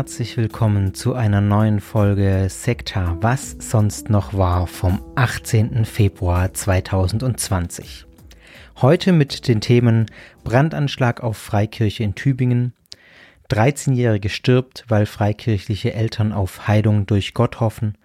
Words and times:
herzlich 0.00 0.38
willkommen 0.38 0.94
zu 0.94 1.12
einer 1.12 1.42
neuen 1.42 1.78
Folge 1.78 2.46
Sekta, 2.48 3.18
was 3.20 3.54
sonst 3.58 4.08
noch 4.08 4.32
war 4.32 4.66
vom 4.66 5.02
18. 5.14 5.84
Februar 5.84 6.54
2020. 6.54 8.06
Heute 8.80 9.12
mit 9.12 9.46
den 9.46 9.60
Themen 9.60 10.06
Brandanschlag 10.42 11.22
auf 11.22 11.36
Freikirche 11.36 12.02
in 12.02 12.14
Tübingen, 12.14 12.72
13-Jährige 13.50 14.30
stirbt, 14.30 14.86
weil 14.88 15.04
freikirchliche 15.04 15.92
Eltern 15.92 16.32
auf 16.32 16.66
Heilung 16.66 17.04
durch 17.04 17.34
Gott 17.34 17.60
hoffen 17.60 17.98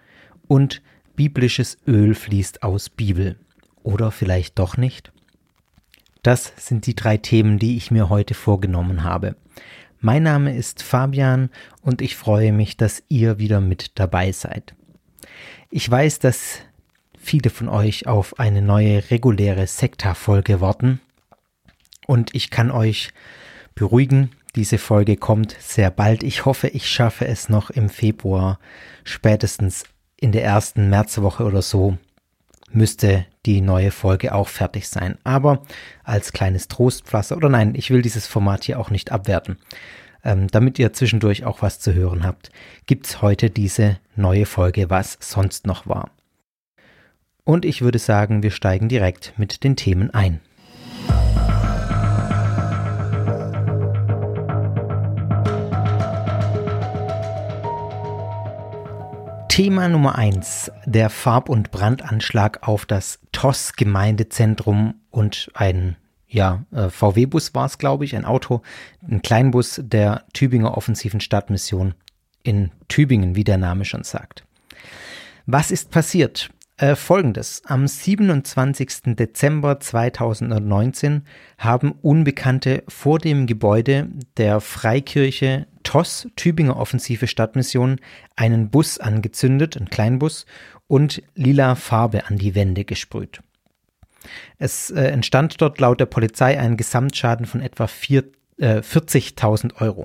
und 0.48 0.82
biblisches 1.14 1.78
Öl 1.86 2.14
fließt 2.14 2.62
aus 2.62 2.90
Bibel. 2.90 3.36
Oder 3.82 4.10
vielleicht 4.10 4.58
doch 4.58 4.76
nicht? 4.76 5.12
Das 6.22 6.52
sind 6.58 6.86
die 6.86 6.94
drei 6.94 7.16
Themen, 7.16 7.58
die 7.58 7.78
ich 7.78 7.90
mir 7.90 8.10
heute 8.10 8.34
vorgenommen 8.34 9.02
habe. 9.02 9.34
Mein 10.06 10.22
Name 10.22 10.54
ist 10.54 10.84
Fabian 10.84 11.50
und 11.82 12.00
ich 12.00 12.14
freue 12.14 12.52
mich, 12.52 12.76
dass 12.76 13.02
ihr 13.08 13.40
wieder 13.40 13.60
mit 13.60 13.98
dabei 13.98 14.30
seid. 14.30 14.76
Ich 15.68 15.90
weiß, 15.90 16.20
dass 16.20 16.60
viele 17.18 17.50
von 17.50 17.68
euch 17.68 18.06
auf 18.06 18.38
eine 18.38 18.62
neue 18.62 19.10
reguläre 19.10 19.66
Sekta-Folge 19.66 20.60
warten 20.60 21.00
und 22.06 22.36
ich 22.36 22.50
kann 22.50 22.70
euch 22.70 23.10
beruhigen, 23.74 24.30
diese 24.54 24.78
Folge 24.78 25.16
kommt 25.16 25.56
sehr 25.58 25.90
bald. 25.90 26.22
Ich 26.22 26.44
hoffe, 26.44 26.68
ich 26.68 26.88
schaffe 26.88 27.26
es 27.26 27.48
noch 27.48 27.70
im 27.70 27.88
Februar, 27.88 28.60
spätestens 29.02 29.82
in 30.16 30.30
der 30.30 30.44
ersten 30.44 30.88
Märzwoche 30.88 31.42
oder 31.42 31.62
so, 31.62 31.98
müsste 32.70 33.26
die 33.44 33.60
neue 33.60 33.90
Folge 33.90 34.34
auch 34.34 34.48
fertig 34.48 34.88
sein. 34.88 35.18
Aber 35.24 35.62
als 36.04 36.32
kleines 36.32 36.68
Trostpflaster, 36.68 37.36
oder 37.36 37.48
nein, 37.48 37.74
ich 37.74 37.90
will 37.90 38.02
dieses 38.02 38.26
Format 38.26 38.64
hier 38.64 38.80
auch 38.80 38.90
nicht 38.90 39.12
abwerten. 39.12 39.58
Ähm, 40.24 40.48
damit 40.48 40.78
ihr 40.78 40.92
zwischendurch 40.92 41.44
auch 41.44 41.62
was 41.62 41.78
zu 41.78 41.94
hören 41.94 42.24
habt, 42.24 42.50
gibt's 42.86 43.22
heute 43.22 43.50
diese 43.50 43.98
neue 44.16 44.46
Folge, 44.46 44.90
was 44.90 45.16
sonst 45.20 45.66
noch 45.66 45.86
war. 45.86 46.10
Und 47.44 47.64
ich 47.64 47.82
würde 47.82 48.00
sagen, 48.00 48.42
wir 48.42 48.50
steigen 48.50 48.88
direkt 48.88 49.34
mit 49.36 49.62
den 49.62 49.76
Themen 49.76 50.10
ein. 50.10 50.40
Thema 59.56 59.88
Nummer 59.88 60.16
eins: 60.16 60.70
der 60.84 61.08
Farb- 61.08 61.48
und 61.48 61.70
Brandanschlag 61.70 62.68
auf 62.68 62.84
das 62.84 63.20
TOS-Gemeindezentrum 63.32 64.96
und 65.10 65.50
ein 65.54 65.96
ja, 66.28 66.66
äh, 66.72 66.90
VW-Bus 66.90 67.54
war 67.54 67.64
es, 67.64 67.78
glaube 67.78 68.04
ich, 68.04 68.14
ein 68.14 68.26
Auto, 68.26 68.60
ein 69.00 69.22
Kleinbus 69.22 69.80
der 69.82 70.24
Tübinger 70.34 70.76
Offensiven 70.76 71.20
Stadtmission 71.20 71.94
in 72.42 72.70
Tübingen, 72.88 73.34
wie 73.34 73.44
der 73.44 73.56
Name 73.56 73.86
schon 73.86 74.04
sagt. 74.04 74.44
Was 75.46 75.70
ist 75.70 75.90
passiert? 75.90 76.50
Äh, 76.78 76.94
Folgendes. 76.94 77.62
Am 77.64 77.88
27. 77.88 79.16
Dezember 79.16 79.80
2019 79.80 81.22
haben 81.56 81.92
Unbekannte 82.02 82.84
vor 82.86 83.18
dem 83.18 83.46
Gebäude 83.46 84.10
der 84.36 84.60
Freikirche 84.60 85.66
TOS, 85.84 86.28
Tübinger 86.36 86.76
Offensive 86.76 87.28
Stadtmission, 87.28 87.98
einen 88.36 88.68
Bus 88.68 88.98
angezündet, 88.98 89.78
einen 89.78 89.88
Kleinbus, 89.88 90.44
und 90.86 91.22
lila 91.34 91.76
Farbe 91.76 92.26
an 92.26 92.36
die 92.36 92.54
Wände 92.54 92.84
gesprüht. 92.84 93.40
Es 94.58 94.90
äh, 94.90 95.04
entstand 95.04 95.58
dort 95.62 95.80
laut 95.80 95.98
der 95.98 96.06
Polizei 96.06 96.60
ein 96.60 96.76
Gesamtschaden 96.76 97.46
von 97.46 97.62
etwa 97.62 97.84
äh, 97.84 98.80
40.000 98.80 99.80
Euro. 99.80 100.04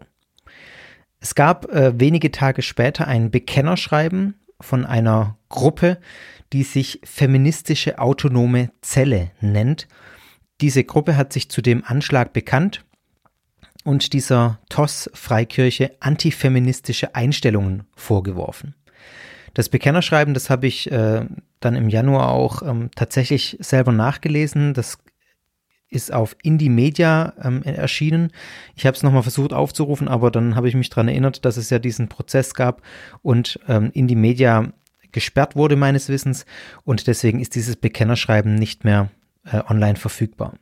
Es 1.20 1.36
gab 1.36 1.70
äh, 1.70 2.00
wenige 2.00 2.32
Tage 2.32 2.62
später 2.62 3.10
ein 3.10 3.30
Bekennerschreiben 3.30 4.36
von 4.62 4.86
einer 4.86 5.38
Gruppe, 5.50 5.98
die 6.54 6.64
sich 6.64 7.02
Feministische 7.04 8.00
Autonome 8.00 8.72
Zelle 8.82 9.32
nennt. 9.40 9.88
Diese 10.62 10.84
Gruppe 10.84 11.18
hat 11.18 11.34
sich 11.34 11.50
zu 11.50 11.62
dem 11.62 11.84
Anschlag 11.86 12.34
bekannt 12.34 12.86
und 13.84 14.14
dieser 14.14 14.60
TOS-Freikirche 14.70 15.92
antifeministische 16.00 17.16
Einstellungen 17.16 17.84
vorgeworfen. 17.96 18.76
Das 19.54 19.70
Bekennerschreiben, 19.70 20.34
das 20.34 20.50
habe 20.50 20.68
ich 20.68 20.92
äh, 20.92 21.26
dann 21.60 21.76
im 21.76 21.90
Januar 21.90 22.30
auch 22.32 22.62
ähm, 22.62 22.90
tatsächlich 22.96 23.58
selber 23.60 23.92
nachgelesen. 23.92 24.74
Das 24.74 25.00
ist 25.92 26.12
auf 26.12 26.36
Indie 26.42 26.70
Media 26.70 27.34
ähm, 27.44 27.62
erschienen. 27.64 28.32
Ich 28.76 28.86
habe 28.86 28.96
es 28.96 29.04
nochmal 29.04 29.22
versucht 29.22 29.54
aufzurufen, 29.54 30.08
aber 30.08 30.32
dann 30.32 30.56
habe 30.56 30.68
ich 30.68 30.76
mich 30.76 30.90
daran 30.90 31.10
erinnert, 31.10 31.46
dass 31.46 31.58
es 31.58 31.70
ja 31.70 31.78
diesen 31.78 32.08
Prozess 32.08 32.54
gab 32.54 32.82
und 33.22 33.60
ähm, 33.68 33.92
Indie 33.94 34.16
Media 34.16 34.72
gesperrt 35.12 35.56
wurde 35.56 35.76
meines 35.76 36.10
Wissens 36.10 36.46
und 36.84 37.08
deswegen 37.08 37.40
ist 37.42 37.56
dieses 37.56 37.76
Bekennerschreiben 37.76 38.56
nicht 38.56 38.86
mehr 38.86 39.12
äh, 39.46 39.62
online 39.68 39.98
verfügbar. 39.98 40.54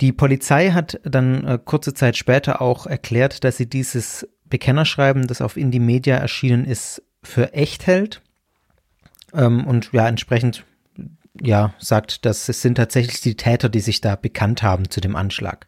Die 0.00 0.12
Polizei 0.12 0.70
hat 0.70 1.00
dann 1.02 1.46
äh, 1.46 1.58
kurze 1.64 1.94
Zeit 1.94 2.16
später 2.16 2.60
auch 2.60 2.86
erklärt, 2.86 3.44
dass 3.44 3.56
sie 3.56 3.68
dieses 3.68 4.28
Bekennerschreiben, 4.44 5.26
das 5.26 5.40
auf 5.40 5.56
Indie 5.56 5.80
Media 5.80 6.16
erschienen 6.16 6.66
ist, 6.66 7.02
für 7.22 7.54
echt 7.54 7.86
hält 7.86 8.20
ähm, 9.32 9.66
und 9.66 9.92
ja 9.92 10.06
entsprechend 10.06 10.64
ja 11.40 11.74
sagt, 11.78 12.24
dass 12.24 12.48
es 12.48 12.62
sind 12.62 12.76
tatsächlich 12.76 13.20
die 13.20 13.36
Täter, 13.36 13.68
die 13.68 13.80
sich 13.80 14.00
da 14.00 14.16
bekannt 14.16 14.62
haben 14.62 14.90
zu 14.90 15.00
dem 15.00 15.16
Anschlag. 15.16 15.66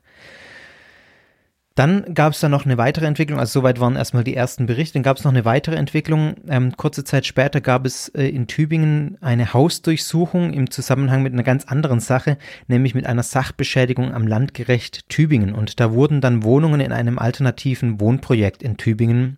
Dann 1.77 2.15
gab 2.15 2.33
es 2.33 2.41
da 2.41 2.49
noch 2.49 2.65
eine 2.65 2.79
weitere 2.79 3.05
Entwicklung, 3.05 3.39
also 3.39 3.61
soweit 3.61 3.81
waren 3.81 3.97
erstmal 3.97 4.25
die 4.25 4.35
ersten 4.35 4.65
Berichte, 4.65 4.95
dann 4.95 5.03
gab 5.03 5.19
es 5.19 5.25
noch 5.25 5.33
eine 5.33 5.45
weitere 5.45 5.77
Entwicklung. 5.77 6.37
Ähm, 6.49 6.75
kurze 6.75 7.05
Zeit 7.05 7.27
später 7.27 7.61
gab 7.61 7.85
es 7.85 8.09
äh, 8.09 8.27
in 8.27 8.47
Tübingen 8.47 9.19
eine 9.21 9.53
Hausdurchsuchung 9.53 10.55
im 10.55 10.71
Zusammenhang 10.71 11.23
mit 11.23 11.35
einer 11.35 11.43
ganz 11.43 11.67
anderen 11.67 12.01
Sache, 12.01 12.39
nämlich 12.67 12.95
mit 12.95 13.05
einer 13.05 13.23
Sachbeschädigung 13.23 14.15
am 14.15 14.27
Landgerecht 14.27 15.07
Tübingen. 15.11 15.53
Und 15.53 15.79
da 15.79 15.93
wurden 15.93 16.23
dann 16.23 16.45
Wohnungen 16.45 16.81
in 16.81 16.93
einem 16.93 17.19
alternativen 17.19 18.01
Wohnprojekt 18.01 18.63
in 18.63 18.79
Tübingen 18.79 19.37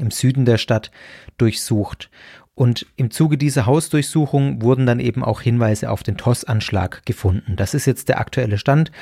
im 0.00 0.10
Süden 0.10 0.46
der 0.46 0.58
Stadt 0.58 0.90
durchsucht. 1.36 2.10
Und 2.54 2.86
im 2.96 3.10
Zuge 3.10 3.36
dieser 3.36 3.66
Hausdurchsuchung 3.66 4.62
wurden 4.62 4.86
dann 4.86 5.00
eben 5.00 5.24
auch 5.24 5.40
Hinweise 5.40 5.90
auf 5.90 6.02
den 6.02 6.16
TOS-Anschlag 6.16 7.04
gefunden. 7.04 7.56
Das 7.56 7.74
ist 7.74 7.86
jetzt 7.86 8.08
der 8.08 8.20
aktuelle 8.20 8.58
Stand. 8.58 8.92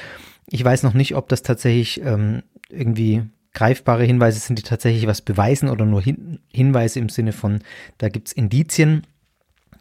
Ich 0.48 0.64
weiß 0.64 0.82
noch 0.82 0.94
nicht, 0.94 1.14
ob 1.14 1.28
das 1.28 1.42
tatsächlich 1.42 2.00
ähm, 2.02 2.42
irgendwie 2.70 3.22
greifbare 3.52 4.04
Hinweise 4.04 4.40
sind, 4.40 4.58
die 4.58 4.62
tatsächlich 4.62 5.06
was 5.06 5.20
beweisen 5.20 5.68
oder 5.68 5.84
nur 5.84 6.00
Hin 6.00 6.40
Hinweise 6.50 6.98
im 6.98 7.10
Sinne 7.10 7.32
von, 7.32 7.60
da 7.98 8.08
gibt 8.08 8.28
es 8.28 8.32
Indizien. 8.32 9.06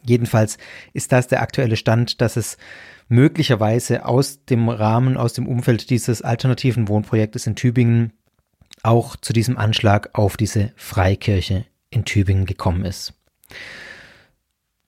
Jedenfalls 0.04 0.58
ist 0.92 1.12
das 1.12 1.28
der 1.28 1.40
aktuelle 1.40 1.76
Stand, 1.76 2.20
dass 2.20 2.36
es 2.36 2.58
möglicherweise 3.08 4.04
aus 4.04 4.44
dem 4.44 4.68
Rahmen, 4.68 5.16
aus 5.16 5.32
dem 5.32 5.46
Umfeld 5.46 5.90
dieses 5.90 6.22
alternativen 6.22 6.88
Wohnprojektes 6.88 7.46
in 7.46 7.56
Tübingen 7.56 8.12
auch 8.82 9.16
zu 9.16 9.32
diesem 9.32 9.56
Anschlag 9.56 10.10
auf 10.12 10.36
diese 10.36 10.72
Freikirche 10.76 11.64
in 11.90 12.04
Tübingen 12.04 12.46
gekommen 12.46 12.84
ist. 12.84 13.14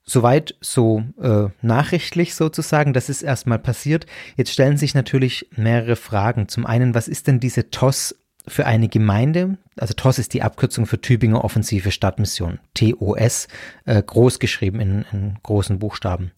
Soweit 0.07 0.55
so 0.61 1.03
äh, 1.19 1.47
nachrichtlich 1.63 2.35
sozusagen, 2.35 2.93
das 2.93 3.09
ist 3.09 3.23
erstmal 3.23 3.57
passiert. 3.57 4.05
Jetzt 4.37 4.51
stellen 4.51 4.77
sich 4.77 4.93
natürlich 4.93 5.49
mehrere 5.55 5.95
Fragen. 5.95 6.47
Zum 6.47 6.67
einen, 6.67 6.93
was 6.93 7.07
ist 7.07 7.25
denn 7.25 7.39
diese 7.39 7.71
TOS 7.71 8.15
für 8.47 8.67
eine 8.67 8.87
Gemeinde? 8.87 9.57
Also 9.77 9.95
TOS 9.95 10.19
ist 10.19 10.35
die 10.35 10.43
Abkürzung 10.43 10.85
für 10.85 11.01
Tübinger 11.01 11.43
Offensive 11.43 11.91
Stadtmission. 11.91 12.59
TOS, 12.75 13.47
äh, 13.85 14.03
groß 14.03 14.37
geschrieben 14.37 14.79
in, 14.79 15.05
in 15.11 15.37
großen 15.41 15.79
Buchstaben. 15.79 16.31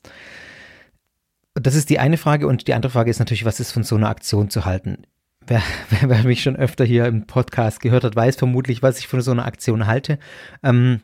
Das 1.54 1.76
ist 1.76 1.90
die 1.90 2.00
eine 2.00 2.18
Frage 2.18 2.48
und 2.48 2.70
die 2.70 2.74
andere 2.74 2.92
Frage 2.92 3.12
ist 3.12 3.20
natürlich, 3.20 3.44
was 3.44 3.60
ist 3.60 3.74
von 3.74 3.84
so 3.84 3.96
einer 3.96 4.10
Aktion 4.10 4.50
zu 4.50 4.64
halten? 4.64 5.04
Wer, 5.46 5.62
wer, 5.90 6.10
wer 6.10 6.24
mich 6.24 6.42
schon 6.42 6.56
öfter 6.56 6.86
hier 6.86 7.06
im 7.06 7.28
Podcast 7.28 7.82
gehört 7.82 8.06
hat, 8.06 8.16
weiß 8.16 8.38
vermutlich, 8.38 8.82
was 8.82 9.00
ich 9.00 9.10
von 9.10 9.20
so 9.20 9.32
einer 9.32 9.46
Aktion 9.46 9.88
halte. 9.88 10.20
Ähm, 10.64 11.02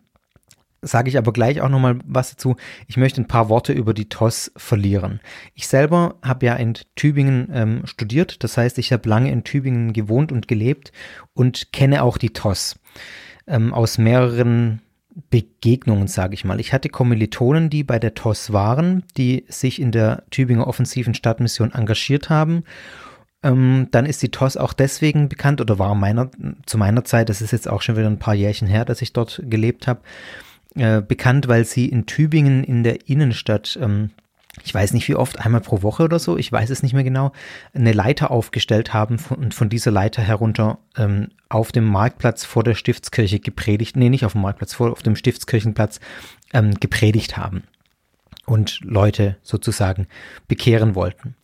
sage 0.84 1.10
ich 1.10 1.18
aber 1.18 1.34
gleich 1.34 1.62
auch 1.62 1.70
nochmal 1.70 2.00
was 2.06 2.32
dazu. 2.32 2.56
Ich 2.88 2.98
möchte 2.98 3.22
ein 3.22 3.28
paar 3.28 3.50
Worte 3.50 3.74
über 3.74 3.94
die 3.94 4.10
TOS 4.10 4.52
verlieren. 4.56 5.20
Ich 5.54 5.68
selber 5.68 6.16
habe 6.22 6.46
ja 6.46 6.56
in 6.56 6.74
Tübingen 6.96 7.50
ähm, 7.54 7.82
studiert, 7.86 8.44
das 8.44 8.58
heißt, 8.58 8.78
ich 8.78 8.94
habe 8.94 9.10
lange 9.10 9.32
in 9.32 9.44
Tübingen 9.44 9.94
gewohnt 9.94 10.32
und 10.32 10.48
gelebt 10.48 10.92
und 11.34 11.72
kenne 11.74 12.04
auch 12.04 12.18
die 12.18 12.32
TOS 12.32 12.80
ähm, 13.48 13.74
aus 13.74 13.98
mehreren 13.98 14.82
Begegnungen, 15.30 16.08
sage 16.08 16.34
ich 16.34 16.44
mal. 16.44 16.60
Ich 16.60 16.74
hatte 16.74 16.90
Kommilitonen, 16.90 17.70
die 17.70 17.84
bei 17.84 18.00
der 18.00 18.16
TOS 18.16 18.52
waren, 18.52 19.04
die 19.18 19.46
sich 19.48 19.80
in 19.80 19.92
der 19.92 20.24
Tübinger 20.32 20.68
offensiven 20.68 21.14
Stadtmission 21.14 21.72
engagiert 21.72 22.30
haben 22.30 22.64
ähm, 23.44 23.90
dann 23.92 24.06
ist 24.06 24.22
die 24.24 24.32
TOS 24.32 24.58
auch 24.58 24.74
deswegen 24.74 25.30
bekannt 25.30 25.60
oder 25.62 25.78
war 25.78 25.94
meiner, 25.96 26.32
zu 26.66 26.78
meiner 26.78 27.04
Zeit, 27.04 27.30
das 27.30 27.42
ist 27.42 27.52
jetzt 27.52 27.68
auch 27.68 27.82
schon 27.82 27.98
wieder 27.98 28.08
ein 28.08 28.20
paar 28.20 28.34
Jährchen 28.34 28.68
her, 28.68 28.86
dass 28.86 29.02
ich 29.02 29.14
dort 29.14 29.42
gelebt 29.46 29.86
habe, 29.86 30.02
äh, 30.76 31.02
bekannt, 31.02 31.48
weil 31.48 31.66
sie 31.66 31.88
in 31.88 32.06
Tübingen 32.06 32.64
in 32.64 32.84
der 32.84 33.10
Innenstadt 33.10 33.78
ähm, 33.82 34.12
ich 34.62 34.74
weiß 34.74 34.94
nicht 34.94 35.08
wie 35.08 35.16
oft, 35.16 35.40
einmal 35.40 35.62
pro 35.62 35.82
Woche 35.82 36.04
oder 36.04 36.20
so, 36.20 36.38
ich 36.38 36.52
weiß 36.52 36.70
es 36.70 36.84
nicht 36.84 36.94
mehr 36.94 37.04
genau, 37.04 37.32
eine 37.74 37.92
Leiter 37.92 38.30
aufgestellt 38.30 38.94
haben 38.94 39.18
und 39.30 39.54
von 39.54 39.70
dieser 39.70 39.90
Leiter 39.90 40.22
herunter 40.22 40.78
ähm, 40.96 41.30
auf 41.50 41.72
dem 41.72 41.86
Marktplatz 41.86 42.46
vor 42.46 42.64
der 42.64 42.76
Stiftskirche 42.76 43.40
gepredigt, 43.40 43.96
nee, 43.96 44.10
nicht 44.10 44.26
auf 44.26 44.34
dem 44.34 44.42
Marktplatz, 44.42 44.74
vor, 44.74 44.92
auf 44.92 45.02
dem 45.02 45.16
Stiftskirchenplatz 45.16 46.00
ähm, 46.54 46.76
gepredigt 46.80 47.36
haben 47.36 47.64
und 48.46 48.80
Leute 48.84 49.38
sozusagen 49.42 50.08
bekehren 50.48 50.94
wollten. 50.94 51.36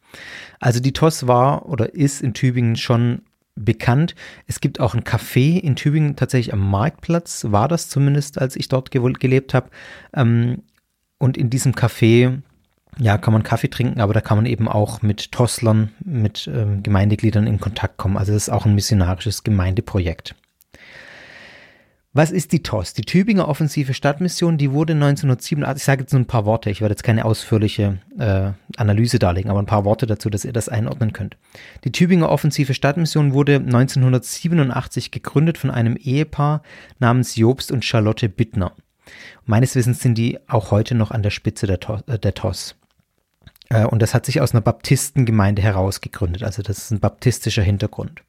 Also 0.59 0.79
die 0.79 0.93
TOS 0.93 1.25
war 1.25 1.67
oder 1.67 1.95
ist 1.95 2.21
in 2.21 2.33
Tübingen 2.33 2.75
schon 2.75 3.23
bekannt. 3.65 4.15
Es 4.47 4.59
gibt 4.59 4.79
auch 4.79 4.93
ein 4.93 5.03
Café 5.03 5.59
in 5.59 5.75
Tübingen, 5.75 6.15
tatsächlich 6.15 6.53
am 6.53 6.69
Marktplatz, 6.69 7.45
war 7.49 7.67
das 7.67 7.89
zumindest, 7.89 8.39
als 8.39 8.55
ich 8.55 8.67
dort 8.67 8.91
gelebt 8.91 9.53
habe. 9.53 9.69
Ähm, 10.13 10.63
und 11.17 11.37
in 11.37 11.49
diesem 11.49 11.73
Café 11.73 12.41
ja, 12.97 13.17
kann 13.17 13.33
man 13.33 13.43
Kaffee 13.43 13.69
trinken, 13.69 14.01
aber 14.01 14.13
da 14.13 14.21
kann 14.21 14.37
man 14.37 14.45
eben 14.45 14.67
auch 14.67 15.01
mit 15.01 15.31
Tosslern, 15.31 15.91
mit 16.03 16.49
ähm, 16.53 16.83
Gemeindegliedern 16.83 17.47
in 17.47 17.59
Kontakt 17.59 17.97
kommen. 17.97 18.17
Also 18.17 18.33
das 18.33 18.43
ist 18.43 18.49
auch 18.49 18.65
ein 18.65 18.75
missionarisches 18.75 19.43
Gemeindeprojekt. 19.43 20.35
Was 22.11 22.31
ist 22.31 22.53
die 22.53 22.63
TOS? 22.63 22.93
Die 22.93 23.03
Tübinger 23.03 23.47
Offensive 23.47 23.93
Stadtmission, 23.93 24.57
die 24.57 24.71
wurde 24.71 24.93
1987, 24.93 25.79
ich 25.79 25.85
sage 25.85 26.01
jetzt 26.01 26.11
nur 26.11 26.21
ein 26.21 26.25
paar 26.25 26.45
Worte, 26.45 26.71
ich 26.71 26.81
werde 26.81 26.93
jetzt 26.93 27.03
keine 27.03 27.23
ausführliche 27.23 27.99
äh, 28.17 28.51
Analyse 28.77 29.19
darlegen, 29.19 29.51
aber 29.51 29.61
ein 29.61 29.67
paar 29.67 29.85
Worte 29.85 30.07
dazu, 30.07 30.31
dass 30.31 30.43
ihr 30.43 30.51
das 30.51 30.69
einordnen 30.69 31.13
könnt. 31.13 31.37
Die 31.83 31.91
Tübinger 31.91 32.29
Offensive 32.29 32.73
Stadtmission 32.73 33.33
wurde 33.33 33.57
1987 33.57 35.11
gegründet 35.11 35.59
von 35.59 35.69
einem 35.69 35.95
Ehepaar 35.97 36.63
namens 36.97 37.35
Jobst 37.35 37.71
und 37.71 37.85
Charlotte 37.85 38.27
Bittner. 38.27 38.71
Meines 39.45 39.75
Wissens 39.75 39.99
sind 39.99 40.17
die 40.17 40.39
auch 40.47 40.71
heute 40.71 40.95
noch 40.95 41.11
an 41.11 41.21
der 41.21 41.29
Spitze 41.29 41.67
der, 41.67 41.79
TOS. 41.79 42.01
Äh, 42.07 42.17
der 42.17 42.33
TOS. 42.33 42.75
Äh, 43.69 43.85
und 43.85 44.01
das 44.01 44.15
hat 44.15 44.25
sich 44.25 44.41
aus 44.41 44.53
einer 44.53 44.61
Baptistengemeinde 44.61 45.61
heraus 45.61 46.01
gegründet, 46.01 46.41
also 46.41 46.63
das 46.63 46.79
ist 46.79 46.91
ein 46.91 46.99
baptistischer 46.99 47.61
Hintergrund. 47.61 48.23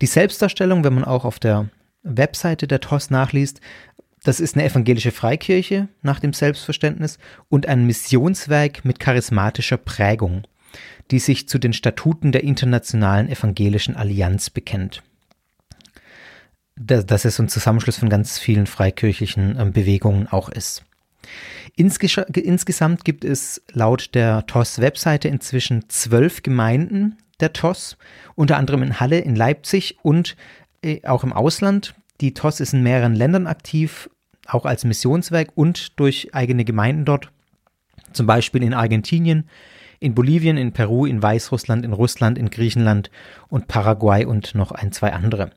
Die 0.00 0.06
Selbstdarstellung, 0.06 0.84
wenn 0.84 0.94
man 0.94 1.04
auch 1.04 1.26
auf 1.26 1.38
der 1.38 1.68
Webseite 2.04 2.68
der 2.68 2.80
TOS 2.80 3.10
nachliest, 3.10 3.60
das 4.22 4.40
ist 4.40 4.56
eine 4.56 4.64
evangelische 4.64 5.10
Freikirche 5.10 5.88
nach 6.02 6.20
dem 6.20 6.32
Selbstverständnis 6.32 7.18
und 7.48 7.66
ein 7.66 7.86
Missionswerk 7.86 8.84
mit 8.84 8.98
charismatischer 8.98 9.76
Prägung, 9.76 10.44
die 11.10 11.18
sich 11.18 11.48
zu 11.48 11.58
den 11.58 11.72
Statuten 11.72 12.32
der 12.32 12.44
Internationalen 12.44 13.28
Evangelischen 13.28 13.96
Allianz 13.96 14.48
bekennt. 14.48 15.02
Das 16.76 17.24
ist 17.24 17.38
ein 17.38 17.48
Zusammenschluss 17.48 17.98
von 17.98 18.08
ganz 18.08 18.38
vielen 18.38 18.66
freikirchlichen 18.66 19.56
ähm, 19.58 19.72
Bewegungen 19.72 20.26
auch 20.26 20.48
ist. 20.48 20.84
Insgesamt 21.76 23.04
gibt 23.04 23.24
es 23.24 23.62
laut 23.72 24.14
der 24.14 24.46
TOS-Webseite 24.46 25.28
inzwischen 25.28 25.88
zwölf 25.88 26.42
Gemeinden 26.42 27.16
der 27.40 27.52
TOS, 27.52 27.96
unter 28.34 28.56
anderem 28.56 28.82
in 28.82 29.00
Halle, 29.00 29.18
in 29.18 29.34
Leipzig 29.34 29.98
und 30.02 30.36
auch 31.04 31.24
im 31.24 31.32
Ausland. 31.32 31.94
Die 32.20 32.34
TOS 32.34 32.60
ist 32.60 32.74
in 32.74 32.82
mehreren 32.82 33.14
Ländern 33.14 33.46
aktiv, 33.46 34.08
auch 34.46 34.64
als 34.64 34.84
Missionswerk 34.84 35.50
und 35.54 35.98
durch 35.98 36.34
eigene 36.34 36.64
Gemeinden 36.64 37.04
dort. 37.04 37.30
Zum 38.12 38.26
Beispiel 38.26 38.62
in 38.62 38.74
Argentinien, 38.74 39.48
in 40.00 40.14
Bolivien, 40.14 40.56
in 40.56 40.72
Peru, 40.72 41.06
in 41.06 41.22
Weißrussland, 41.22 41.84
in 41.84 41.92
Russland, 41.92 42.38
in 42.38 42.50
Griechenland 42.50 43.10
und 43.48 43.68
Paraguay 43.68 44.24
und 44.24 44.54
noch 44.54 44.70
ein, 44.70 44.92
zwei 44.92 45.12
andere. 45.12 45.50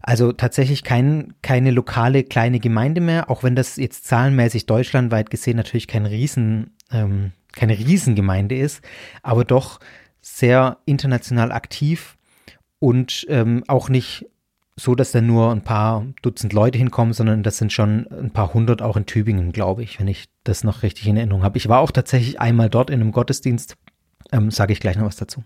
Also 0.00 0.32
tatsächlich 0.32 0.82
kein, 0.82 1.34
keine 1.42 1.70
lokale 1.70 2.24
kleine 2.24 2.58
Gemeinde 2.58 3.00
mehr, 3.00 3.30
auch 3.30 3.44
wenn 3.44 3.54
das 3.54 3.76
jetzt 3.76 4.06
zahlenmäßig 4.06 4.66
deutschlandweit 4.66 5.30
gesehen 5.30 5.56
natürlich 5.56 5.86
kein 5.86 6.06
Riesen, 6.06 6.70
ähm, 6.90 7.32
keine 7.52 7.78
Riesengemeinde 7.78 8.56
ist, 8.56 8.82
aber 9.22 9.44
doch 9.44 9.78
sehr 10.20 10.78
international 10.86 11.52
aktiv 11.52 12.16
und 12.78 13.26
ähm, 13.28 13.62
auch 13.68 13.88
nicht 13.88 14.26
so, 14.76 14.94
dass 14.94 15.12
da 15.12 15.20
nur 15.20 15.50
ein 15.50 15.62
paar 15.62 16.06
Dutzend 16.22 16.52
Leute 16.52 16.78
hinkommen, 16.78 17.12
sondern 17.12 17.42
das 17.42 17.58
sind 17.58 17.72
schon 17.72 18.06
ein 18.10 18.30
paar 18.30 18.54
hundert 18.54 18.80
auch 18.80 18.96
in 18.96 19.06
Tübingen, 19.06 19.52
glaube 19.52 19.82
ich, 19.82 20.00
wenn 20.00 20.08
ich 20.08 20.28
das 20.44 20.64
noch 20.64 20.82
richtig 20.82 21.06
in 21.06 21.16
Erinnerung 21.16 21.42
habe. 21.42 21.58
Ich 21.58 21.68
war 21.68 21.80
auch 21.80 21.90
tatsächlich 21.90 22.40
einmal 22.40 22.70
dort 22.70 22.88
in 22.88 23.00
einem 23.00 23.12
Gottesdienst, 23.12 23.76
ähm, 24.32 24.50
sage 24.50 24.72
ich 24.72 24.80
gleich 24.80 24.96
noch 24.96 25.06
was 25.06 25.16
dazu. 25.16 25.44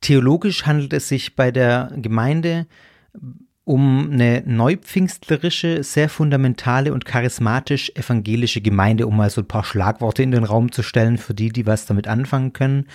Theologisch 0.00 0.66
handelt 0.66 0.92
es 0.92 1.08
sich 1.08 1.36
bei 1.36 1.50
der 1.50 1.92
Gemeinde 1.96 2.66
um 3.64 4.12
eine 4.12 4.44
neupfingstlerische, 4.46 5.82
sehr 5.82 6.08
fundamentale 6.08 6.92
und 6.92 7.04
charismatisch 7.04 7.90
evangelische 7.96 8.60
Gemeinde, 8.60 9.08
um 9.08 9.16
mal 9.16 9.30
so 9.30 9.40
ein 9.40 9.48
paar 9.48 9.64
Schlagworte 9.64 10.22
in 10.22 10.30
den 10.30 10.44
Raum 10.44 10.70
zu 10.70 10.84
stellen 10.84 11.18
für 11.18 11.34
die, 11.34 11.48
die 11.48 11.66
was 11.66 11.86
damit 11.86 12.06
anfangen 12.06 12.52
können. 12.52 12.86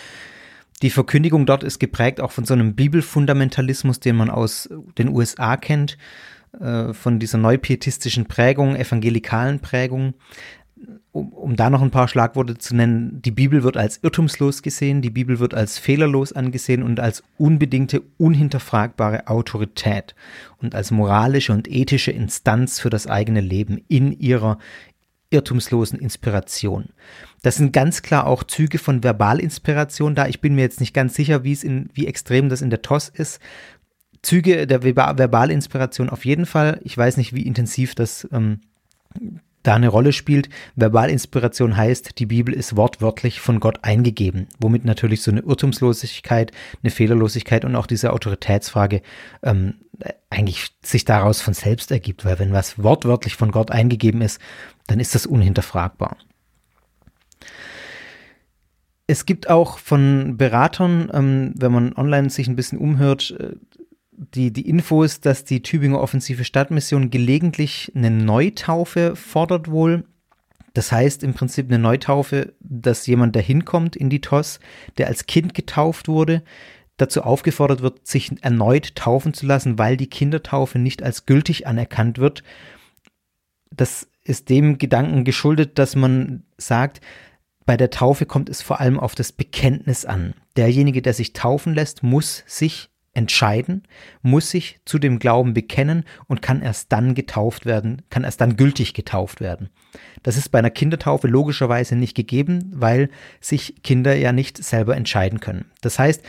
Die 0.82 0.90
Verkündigung 0.90 1.46
dort 1.46 1.64
ist 1.64 1.80
geprägt 1.80 2.22
auch 2.22 2.32
von 2.32 2.46
so 2.46 2.54
einem 2.54 2.76
Bibelfundamentalismus, 2.76 4.00
den 4.00 4.16
man 4.16 4.30
aus 4.30 4.70
den 4.98 5.10
USA 5.10 5.58
kennt, 5.58 5.98
äh, 6.60 6.94
von 6.94 7.20
dieser 7.20 7.38
neupietistischen 7.38 8.26
Prägung, 8.26 8.76
evangelikalen 8.76 9.60
Prägung. 9.60 10.16
Um, 11.12 11.34
um 11.34 11.56
da 11.56 11.70
noch 11.70 11.82
ein 11.84 11.92
paar 11.92 12.08
Schlagworte 12.08 12.58
zu 12.58 12.76
nennen, 12.76 13.22
die 13.22 13.32
Bibel 13.32 13.62
wird 13.64 13.78
als 13.78 14.00
irrtumslos 14.02 14.64
gesehen, 14.64 15.04
die 15.04 15.12
Bibel 15.12 15.40
wird 15.40 15.54
als 15.54 15.78
fehlerlos 15.78 16.34
angesehen 16.34 16.82
und 16.82 17.00
als 17.00 17.22
unbedingte, 17.38 18.02
unhinterfragbare 18.18 19.28
Autorität 19.28 20.16
und 20.58 20.74
als 20.74 20.90
moralische 20.90 21.54
und 21.54 21.68
ethische 21.68 22.12
Instanz 22.12 22.80
für 22.80 22.90
das 22.90 23.06
eigene 23.06 23.42
Leben 23.42 23.84
in 23.90 24.18
ihrer 24.20 24.58
irrtumslosen 25.30 26.00
Inspiration. 26.00 26.90
Das 27.42 27.56
sind 27.56 27.74
ganz 27.74 28.02
klar 28.02 28.28
auch 28.28 28.44
Züge 28.44 28.78
von 28.78 29.02
Verbalinspiration 29.02 30.16
da. 30.16 30.28
Ich 30.28 30.42
bin 30.42 30.56
mir 30.56 30.62
jetzt 30.62 30.80
nicht 30.80 30.94
ganz 30.94 31.16
sicher, 31.16 31.44
wie 31.44 31.54
es 31.54 31.64
in, 31.64 31.90
wie 31.94 32.08
extrem 32.08 32.50
das 32.50 32.62
in 32.62 32.70
der 32.70 32.82
TOS 32.82 33.10
ist. 33.10 33.40
Züge 34.22 34.68
der 34.68 34.84
Verbalinspiration 34.84 36.10
auf 36.10 36.26
jeden 36.26 36.46
Fall. 36.46 36.80
Ich 36.84 36.96
weiß 36.96 37.18
nicht, 37.18 37.34
wie 37.34 37.42
intensiv 37.42 37.96
das 37.96 38.28
ähm, 38.32 38.60
da 39.64 39.76
eine 39.76 39.90
Rolle 39.90 40.14
spielt. 40.14 40.50
Verbalinspiration 40.76 41.78
heißt, 41.78 42.20
die 42.20 42.26
Bibel 42.26 42.54
ist 42.54 42.76
wortwörtlich 42.76 43.42
von 43.42 43.60
Gott 43.60 43.80
eingegeben, 43.84 44.48
womit 44.60 44.86
natürlich 44.86 45.22
so 45.22 45.32
eine 45.32 45.42
Irrtumslosigkeit, 45.42 46.52
eine 46.84 46.92
Fehlerlosigkeit 46.92 47.66
und 47.66 47.76
auch 47.76 47.88
diese 47.88 48.14
Autoritätsfrage 48.14 49.02
ähm, 49.44 49.76
eigentlich 50.30 50.72
sich 50.84 51.06
daraus 51.06 51.42
von 51.42 51.54
selbst 51.54 51.92
ergibt, 51.92 52.26
weil 52.26 52.40
wenn 52.40 52.54
was 52.54 52.82
wortwörtlich 52.82 53.36
von 53.36 53.52
Gott 53.52 53.72
eingegeben 53.72 54.22
ist, 54.22 54.40
dann 54.88 55.00
ist 55.00 55.14
das 55.14 55.26
unhinterfragbar. 55.26 56.18
Es 59.12 59.26
gibt 59.26 59.50
auch 59.50 59.78
von 59.78 60.38
Beratern, 60.38 61.12
ähm, 61.14 61.54
wenn 61.58 61.74
man 61.74 61.94
online 61.98 62.30
sich 62.30 62.48
ein 62.48 62.56
bisschen 62.56 62.80
umhört, 62.80 63.36
äh, 63.38 63.56
die, 64.14 64.54
die 64.54 64.70
Infos, 64.70 65.20
dass 65.20 65.44
die 65.44 65.62
Tübinger 65.62 66.00
Offensive 66.00 66.46
Stadtmission 66.46 67.10
gelegentlich 67.10 67.92
eine 67.94 68.10
Neutaufe 68.10 69.18
fordert 69.18 69.70
wohl. 69.70 70.06
Das 70.74 70.94
heißt 70.94 71.24
im 71.24 71.34
Prinzip 71.34 71.68
eine 71.68 71.78
Neutaufe, 71.78 72.54
dass 72.62 73.06
jemand, 73.06 73.36
der 73.36 73.42
hinkommt 73.42 73.98
in 73.98 74.10
die 74.10 74.22
TOS, 74.22 74.62
der 74.98 75.08
als 75.08 75.26
Kind 75.26 75.56
getauft 75.56 76.08
wurde, 76.08 76.42
dazu 76.96 77.22
aufgefordert 77.22 77.82
wird, 77.82 78.08
sich 78.08 78.32
erneut 78.42 78.96
taufen 78.96 79.34
zu 79.34 79.46
lassen, 79.46 79.78
weil 79.78 79.98
die 79.98 80.08
Kindertaufe 80.08 80.80
nicht 80.80 81.04
als 81.04 81.26
gültig 81.26 81.68
anerkannt 81.68 82.18
wird. 82.18 82.44
Das 83.72 84.08
ist 84.24 84.48
dem 84.48 84.78
Gedanken 84.78 85.26
geschuldet, 85.26 85.78
dass 85.80 85.98
man 85.98 86.44
sagt, 86.58 87.02
bei 87.72 87.78
der 87.78 87.90
Taufe 87.90 88.26
kommt 88.26 88.50
es 88.50 88.62
vor 88.62 88.82
allem 88.82 89.00
auf 89.00 89.16
das 89.16 89.32
Bekenntnis 89.32 90.04
an. 90.04 90.34
Derjenige, 90.58 91.02
der 91.02 91.14
sich 91.14 91.32
taufen 91.32 91.74
lässt, 91.74 92.04
muss 92.04 92.44
sich 92.46 92.90
entscheiden, 93.14 93.84
muss 94.22 94.50
sich 94.50 94.82
zu 94.84 95.00
dem 95.00 95.20
Glauben 95.20 95.54
bekennen 95.54 96.04
und 96.28 96.42
kann 96.42 96.62
erst 96.62 96.92
dann 96.92 97.16
getauft 97.16 97.66
werden, 97.66 98.02
kann 98.10 98.26
erst 98.26 98.42
dann 98.42 98.58
gültig 98.58 98.94
getauft 98.94 99.40
werden. 99.40 99.70
Das 100.22 100.36
ist 100.36 100.50
bei 100.50 100.60
einer 100.60 100.70
Kindertaufe 100.70 101.30
logischerweise 101.30 101.96
nicht 101.96 102.14
gegeben, 102.14 102.74
weil 102.76 103.10
sich 103.40 103.82
Kinder 103.84 104.16
ja 104.16 104.34
nicht 104.34 104.62
selber 104.62 104.98
entscheiden 104.98 105.40
können. 105.40 105.72
Das 105.80 105.98
heißt, 105.98 106.22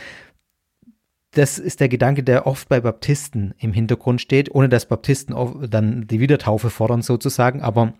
das 1.31 1.59
ist 1.59 1.81
der 1.81 1.89
Gedanke, 1.89 2.23
der 2.23 2.47
oft 2.47 2.69
bei 2.69 2.79
Baptisten 2.79 3.53
im 3.59 3.73
Hintergrund 3.73 4.21
steht, 4.21 4.49
ohne 4.55 4.69
dass 4.69 4.85
Baptisten 4.85 5.35
dann 5.69 6.07
die 6.07 6.21
Wiedertaufe 6.21 6.69
fordern 6.69 7.01
sozusagen, 7.01 7.61
aber 7.61 7.95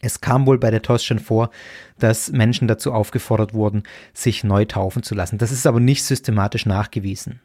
es 0.00 0.20
kam 0.20 0.46
wohl 0.46 0.58
bei 0.58 0.70
der 0.70 0.82
TOS 0.82 1.04
schon 1.04 1.18
vor, 1.18 1.50
dass 1.98 2.30
Menschen 2.30 2.68
dazu 2.68 2.92
aufgefordert 2.92 3.54
wurden, 3.54 3.82
sich 4.12 4.44
neu 4.44 4.64
taufen 4.64 5.02
zu 5.02 5.14
lassen. 5.14 5.38
Das 5.38 5.52
ist 5.52 5.66
aber 5.66 5.80
nicht 5.80 6.04
systematisch 6.04 6.66
nachgewiesen. 6.66 7.40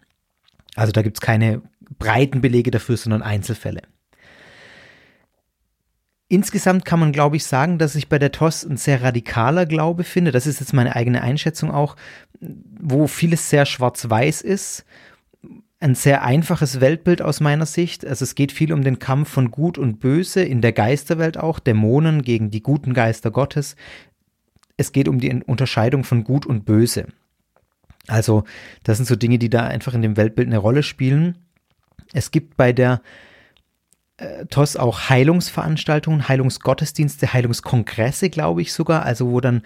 Also 0.75 0.91
da 0.91 1.01
gibt 1.01 1.17
es 1.17 1.21
keine 1.21 1.61
breiten 1.97 2.41
Belege 2.41 2.71
dafür, 2.71 2.97
sondern 2.97 3.21
Einzelfälle. 3.21 3.81
Insgesamt 6.27 6.85
kann 6.85 7.01
man, 7.01 7.11
glaube 7.11 7.35
ich, 7.35 7.43
sagen, 7.43 7.77
dass 7.77 7.95
ich 7.95 8.07
bei 8.07 8.17
der 8.17 8.31
TOS 8.31 8.63
ein 8.63 8.77
sehr 8.77 9.01
radikaler 9.01 9.65
Glaube 9.65 10.05
finde. 10.05 10.31
Das 10.31 10.47
ist 10.47 10.61
jetzt 10.61 10.73
meine 10.73 10.95
eigene 10.95 11.21
Einschätzung 11.21 11.71
auch, 11.71 11.97
wo 12.39 13.07
vieles 13.07 13.49
sehr 13.49 13.65
schwarz-weiß 13.65 14.41
ist. 14.41 14.85
Ein 15.81 15.95
sehr 15.95 16.23
einfaches 16.23 16.79
Weltbild 16.79 17.21
aus 17.21 17.39
meiner 17.39 17.65
Sicht. 17.65 18.05
Also 18.05 18.23
es 18.23 18.35
geht 18.35 18.51
viel 18.51 18.71
um 18.71 18.83
den 18.83 18.99
Kampf 18.99 19.29
von 19.29 19.49
Gut 19.49 19.77
und 19.77 19.99
Böse 19.99 20.43
in 20.43 20.61
der 20.61 20.73
Geisterwelt 20.73 21.37
auch, 21.37 21.59
Dämonen 21.59 22.21
gegen 22.21 22.51
die 22.51 22.61
guten 22.61 22.93
Geister 22.93 23.31
Gottes. 23.31 23.75
Es 24.77 24.91
geht 24.91 25.07
um 25.07 25.19
die 25.19 25.43
Unterscheidung 25.43 26.03
von 26.03 26.23
Gut 26.23 26.45
und 26.45 26.65
Böse. 26.65 27.07
Also 28.07 28.43
das 28.83 28.97
sind 28.97 29.07
so 29.07 29.15
Dinge, 29.15 29.39
die 29.39 29.49
da 29.49 29.65
einfach 29.65 29.93
in 29.93 30.03
dem 30.03 30.17
Weltbild 30.17 30.47
eine 30.47 30.59
Rolle 30.59 30.83
spielen. 30.83 31.39
Es 32.13 32.29
gibt 32.29 32.57
bei 32.57 32.73
der 32.73 33.01
äh, 34.17 34.45
TOS 34.45 34.75
auch 34.75 35.09
Heilungsveranstaltungen, 35.09 36.27
Heilungsgottesdienste, 36.27 37.33
Heilungskongresse, 37.33 38.29
glaube 38.29 38.61
ich 38.61 38.71
sogar, 38.71 39.03
also 39.03 39.31
wo 39.31 39.41
dann 39.41 39.63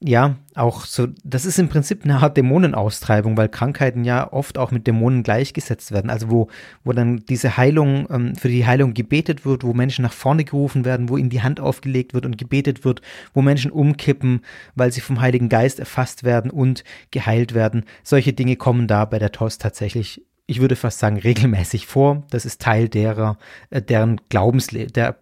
ja, 0.00 0.36
auch 0.54 0.84
so, 0.84 1.08
das 1.24 1.44
ist 1.44 1.58
im 1.58 1.68
Prinzip 1.68 2.04
eine 2.04 2.18
Art 2.18 2.36
Dämonenaustreibung, 2.36 3.36
weil 3.36 3.48
Krankheiten 3.48 4.04
ja 4.04 4.32
oft 4.32 4.56
auch 4.56 4.70
mit 4.70 4.86
Dämonen 4.86 5.24
gleichgesetzt 5.24 5.90
werden. 5.90 6.08
Also 6.08 6.30
wo, 6.30 6.48
wo 6.84 6.92
dann 6.92 7.24
diese 7.28 7.56
Heilung, 7.56 8.06
ähm, 8.08 8.36
für 8.36 8.48
die 8.48 8.64
Heilung 8.64 8.94
gebetet 8.94 9.44
wird, 9.44 9.64
wo 9.64 9.74
Menschen 9.74 10.02
nach 10.02 10.12
vorne 10.12 10.44
gerufen 10.44 10.84
werden, 10.84 11.08
wo 11.08 11.16
ihnen 11.16 11.30
die 11.30 11.42
Hand 11.42 11.58
aufgelegt 11.58 12.14
wird 12.14 12.26
und 12.26 12.38
gebetet 12.38 12.84
wird, 12.84 13.02
wo 13.34 13.42
Menschen 13.42 13.72
umkippen, 13.72 14.42
weil 14.76 14.92
sie 14.92 15.00
vom 15.00 15.20
Heiligen 15.20 15.48
Geist 15.48 15.80
erfasst 15.80 16.22
werden 16.22 16.52
und 16.52 16.84
geheilt 17.10 17.52
werden. 17.52 17.84
Solche 18.04 18.32
Dinge 18.32 18.54
kommen 18.54 18.86
da 18.86 19.04
bei 19.04 19.18
der 19.18 19.32
TOS 19.32 19.58
tatsächlich 19.58 20.24
ich 20.50 20.62
würde 20.62 20.76
fast 20.76 20.98
sagen, 20.98 21.18
regelmäßig 21.18 21.86
vor. 21.86 22.22
Das 22.30 22.46
ist 22.46 22.62
Teil 22.62 22.88
derer, 22.88 23.36
äh, 23.68 23.82
deren 23.82 24.18
Glaubensleben, 24.30 24.94
der 24.94 25.16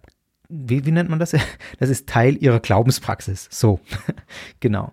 wie, 0.49 0.85
wie 0.87 0.93
nennt 0.93 1.11
man 1.11 1.19
das? 1.19 1.35
Das 1.79 1.91
ist 1.91 2.09
Teil 2.09 2.37
ihrer 2.37 2.61
Glaubenspraxis. 2.61 3.49
So, 3.50 3.81
genau. 4.61 4.93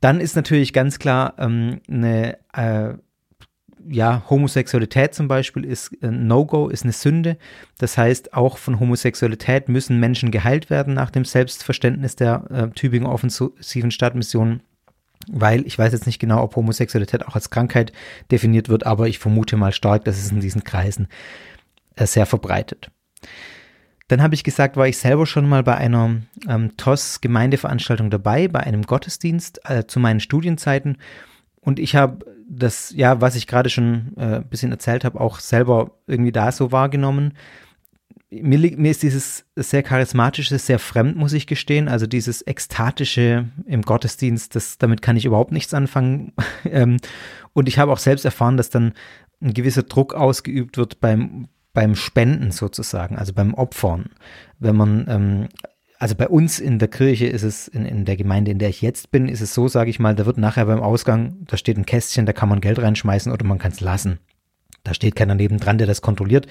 Dann 0.00 0.20
ist 0.20 0.36
natürlich 0.36 0.72
ganz 0.72 0.98
klar 0.98 1.34
ähm, 1.38 1.80
eine, 1.88 2.38
äh, 2.52 2.94
ja, 3.88 4.22
Homosexualität 4.28 5.14
zum 5.14 5.28
Beispiel 5.28 5.64
ist 5.64 5.92
ein 6.02 6.26
No-Go, 6.26 6.68
ist 6.68 6.84
eine 6.84 6.92
Sünde. 6.92 7.38
Das 7.78 7.96
heißt, 7.96 8.34
auch 8.34 8.58
von 8.58 8.80
Homosexualität 8.80 9.68
müssen 9.68 10.00
Menschen 10.00 10.30
geheilt 10.30 10.70
werden 10.70 10.94
nach 10.94 11.10
dem 11.10 11.24
Selbstverständnis 11.24 12.16
der 12.16 12.44
äh, 12.50 12.68
Tübinger 12.70 13.10
offensiven 13.10 13.90
Stadtmission. 13.90 14.60
Weil 15.28 15.66
ich 15.66 15.78
weiß 15.78 15.92
jetzt 15.92 16.06
nicht 16.06 16.18
genau, 16.18 16.42
ob 16.42 16.56
Homosexualität 16.56 17.26
auch 17.26 17.34
als 17.34 17.50
Krankheit 17.50 17.92
definiert 18.30 18.68
wird, 18.68 18.86
aber 18.86 19.08
ich 19.08 19.18
vermute 19.18 19.56
mal 19.56 19.72
stark, 19.72 20.04
dass 20.04 20.18
es 20.18 20.30
in 20.30 20.40
diesen 20.40 20.62
Kreisen 20.62 21.08
äh, 21.96 22.06
sehr 22.06 22.26
verbreitet. 22.26 22.90
Dann 24.08 24.22
habe 24.22 24.34
ich 24.34 24.44
gesagt, 24.44 24.76
war 24.76 24.86
ich 24.86 24.98
selber 24.98 25.26
schon 25.26 25.48
mal 25.48 25.62
bei 25.62 25.76
einer 25.76 26.16
ähm, 26.48 26.76
TOS-Gemeindeveranstaltung 26.76 28.10
dabei, 28.10 28.46
bei 28.48 28.60
einem 28.60 28.82
Gottesdienst 28.82 29.60
äh, 29.64 29.86
zu 29.86 29.98
meinen 29.98 30.20
Studienzeiten. 30.20 30.98
Und 31.60 31.80
ich 31.80 31.96
habe 31.96 32.24
das, 32.48 32.92
ja, 32.94 33.20
was 33.20 33.34
ich 33.34 33.46
gerade 33.46 33.70
schon 33.70 34.12
äh, 34.16 34.36
ein 34.36 34.48
bisschen 34.48 34.70
erzählt 34.70 35.04
habe, 35.04 35.20
auch 35.20 35.40
selber 35.40 35.90
irgendwie 36.06 36.32
da 36.32 36.52
so 36.52 36.70
wahrgenommen. 36.70 37.34
Mir, 38.30 38.58
mir, 38.76 38.90
ist 38.90 39.02
dieses 39.02 39.44
sehr 39.56 39.82
charismatische 39.82 40.58
sehr 40.58 40.78
fremd, 40.78 41.16
muss 41.16 41.32
ich 41.32 41.48
gestehen. 41.48 41.88
Also 41.88 42.06
dieses 42.06 42.46
ekstatische 42.46 43.48
im 43.66 43.82
Gottesdienst, 43.82 44.54
das, 44.54 44.78
damit 44.78 45.02
kann 45.02 45.16
ich 45.16 45.24
überhaupt 45.24 45.52
nichts 45.52 45.74
anfangen. 45.74 46.32
Ähm, 46.64 46.96
und 47.52 47.68
ich 47.68 47.78
habe 47.78 47.92
auch 47.92 47.98
selbst 47.98 48.24
erfahren, 48.24 48.56
dass 48.56 48.70
dann 48.70 48.92
ein 49.40 49.54
gewisser 49.54 49.84
Druck 49.84 50.14
ausgeübt 50.14 50.76
wird 50.76 51.00
beim, 51.00 51.48
beim 51.76 51.94
Spenden 51.94 52.52
sozusagen, 52.52 53.16
also 53.16 53.34
beim 53.34 53.52
Opfern. 53.52 54.06
Wenn 54.58 54.76
man, 54.76 55.06
ähm, 55.10 55.48
also 55.98 56.14
bei 56.14 56.26
uns 56.26 56.58
in 56.58 56.78
der 56.78 56.88
Kirche 56.88 57.26
ist 57.26 57.42
es, 57.42 57.68
in, 57.68 57.84
in 57.84 58.06
der 58.06 58.16
Gemeinde, 58.16 58.50
in 58.50 58.58
der 58.58 58.70
ich 58.70 58.80
jetzt 58.80 59.10
bin, 59.10 59.28
ist 59.28 59.42
es 59.42 59.52
so, 59.52 59.68
sage 59.68 59.90
ich 59.90 59.98
mal, 59.98 60.14
da 60.14 60.24
wird 60.24 60.38
nachher 60.38 60.64
beim 60.64 60.80
Ausgang, 60.80 61.36
da 61.46 61.58
steht 61.58 61.76
ein 61.76 61.84
Kästchen, 61.84 62.24
da 62.24 62.32
kann 62.32 62.48
man 62.48 62.62
Geld 62.62 62.78
reinschmeißen 62.78 63.30
oder 63.30 63.44
man 63.44 63.58
kann 63.58 63.72
es 63.72 63.80
lassen. 63.80 64.20
Da 64.84 64.94
steht 64.94 65.16
keiner 65.16 65.34
nebendran, 65.34 65.76
der 65.76 65.86
das 65.86 66.00
kontrolliert. 66.00 66.46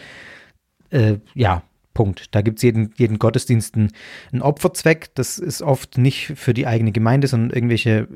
Äh, 0.91 1.17
ja, 1.33 1.63
Punkt. 1.95 2.35
Da 2.35 2.43
gibt 2.43 2.59
es 2.59 2.63
jeden, 2.63 2.93
jeden 2.97 3.17
Gottesdienst 3.17 3.75
einen, 3.75 4.41
Opferzweck. 4.41 5.15
Das 5.15 5.39
ist 5.39 5.63
oft 5.63 5.97
nicht 5.97 6.33
für 6.35 6.53
die 6.53 6.67
eigene 6.67 6.91
Gemeinde, 6.91 7.25
sondern 7.25 7.49
irgendwelche 7.49 8.07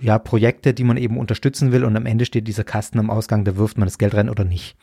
ja, 0.00 0.18
Projekte, 0.18 0.74
die 0.74 0.82
man 0.82 0.96
eben 0.96 1.16
unterstützen 1.16 1.70
will. 1.70 1.84
Und 1.84 1.96
am 1.96 2.06
Ende 2.06 2.24
steht 2.24 2.48
dieser 2.48 2.64
Kasten 2.64 2.98
am 2.98 3.08
Ausgang, 3.08 3.44
da 3.44 3.56
wirft 3.56 3.78
man 3.78 3.86
das 3.86 3.98
Geld 3.98 4.14
rein 4.14 4.30
oder 4.30 4.44
nicht. 4.44 4.76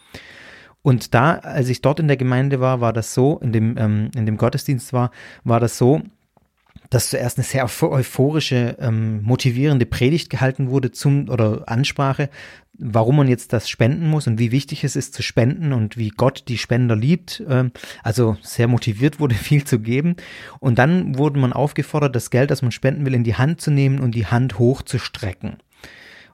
Und 0.84 1.14
da, 1.14 1.36
als 1.36 1.70
ich 1.70 1.82
dort 1.82 2.00
in 2.00 2.08
der 2.08 2.18
Gemeinde 2.18 2.60
war, 2.60 2.82
war 2.82 2.94
das 2.94 3.14
so, 3.14 3.40
in 3.42 3.52
dem, 3.54 3.78
ähm, 3.78 4.12
in 4.16 4.26
dem 4.26 4.38
Gottesdienst 4.38 4.94
war, 4.94 5.12
war 5.44 5.60
das 5.60 5.78
so, 5.78 6.02
dass 6.90 7.10
zuerst 7.10 7.38
eine 7.38 7.46
sehr 7.46 7.64
euphorische, 7.64 8.76
ähm, 8.80 9.24
motivierende 9.24 9.86
Predigt 9.86 10.30
gehalten 10.30 10.70
wurde 10.70 10.92
zum 10.92 11.30
oder 11.30 11.64
Ansprache, 11.68 12.30
warum 12.78 13.16
man 13.16 13.28
jetzt 13.28 13.54
das 13.54 13.70
spenden 13.70 14.08
muss 14.08 14.28
und 14.28 14.40
wie 14.40 14.52
wichtig 14.52 14.84
es 14.84 14.96
ist 14.96 15.14
zu 15.14 15.24
spenden 15.24 15.72
und 15.74 15.98
wie 15.98 16.10
Gott 16.10 16.44
die 16.50 16.58
Spender 16.58 16.96
liebt. 16.96 17.42
Ähm, 17.48 17.72
also 18.04 18.36
sehr 18.42 18.68
motiviert 18.68 19.20
wurde, 19.22 19.36
viel 19.50 19.64
zu 19.64 19.80
geben. 19.80 20.18
Und 20.60 20.80
dann 20.80 21.18
wurde 21.18 21.40
man 21.40 21.54
aufgefordert, 21.54 22.16
das 22.16 22.30
Geld, 22.30 22.52
das 22.52 22.62
man 22.62 22.72
spenden 22.72 23.06
will, 23.06 23.16
in 23.16 23.24
die 23.24 23.36
Hand 23.36 23.62
zu 23.62 23.72
nehmen 23.72 24.00
und 24.00 24.16
die 24.16 24.28
Hand 24.28 24.60
hochzustrecken 24.60 25.58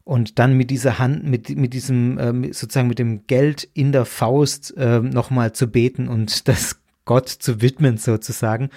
und 0.10 0.40
dann 0.40 0.54
mit 0.54 0.72
dieser 0.72 0.98
Hand, 0.98 1.24
mit, 1.24 1.56
mit 1.56 1.72
diesem, 1.72 2.18
äh, 2.18 2.52
sozusagen 2.52 2.88
mit 2.88 2.98
dem 2.98 3.28
Geld 3.28 3.70
in 3.76 3.92
der 3.92 4.06
Faust 4.06 4.76
äh, 4.76 5.02
nochmal 5.02 5.54
zu 5.54 5.68
beten 5.68 6.08
und 6.08 6.48
das 6.48 6.78
Gott 7.06 7.30
zu 7.30 7.62
widmen 7.62 7.98
sozusagen. 7.98 8.72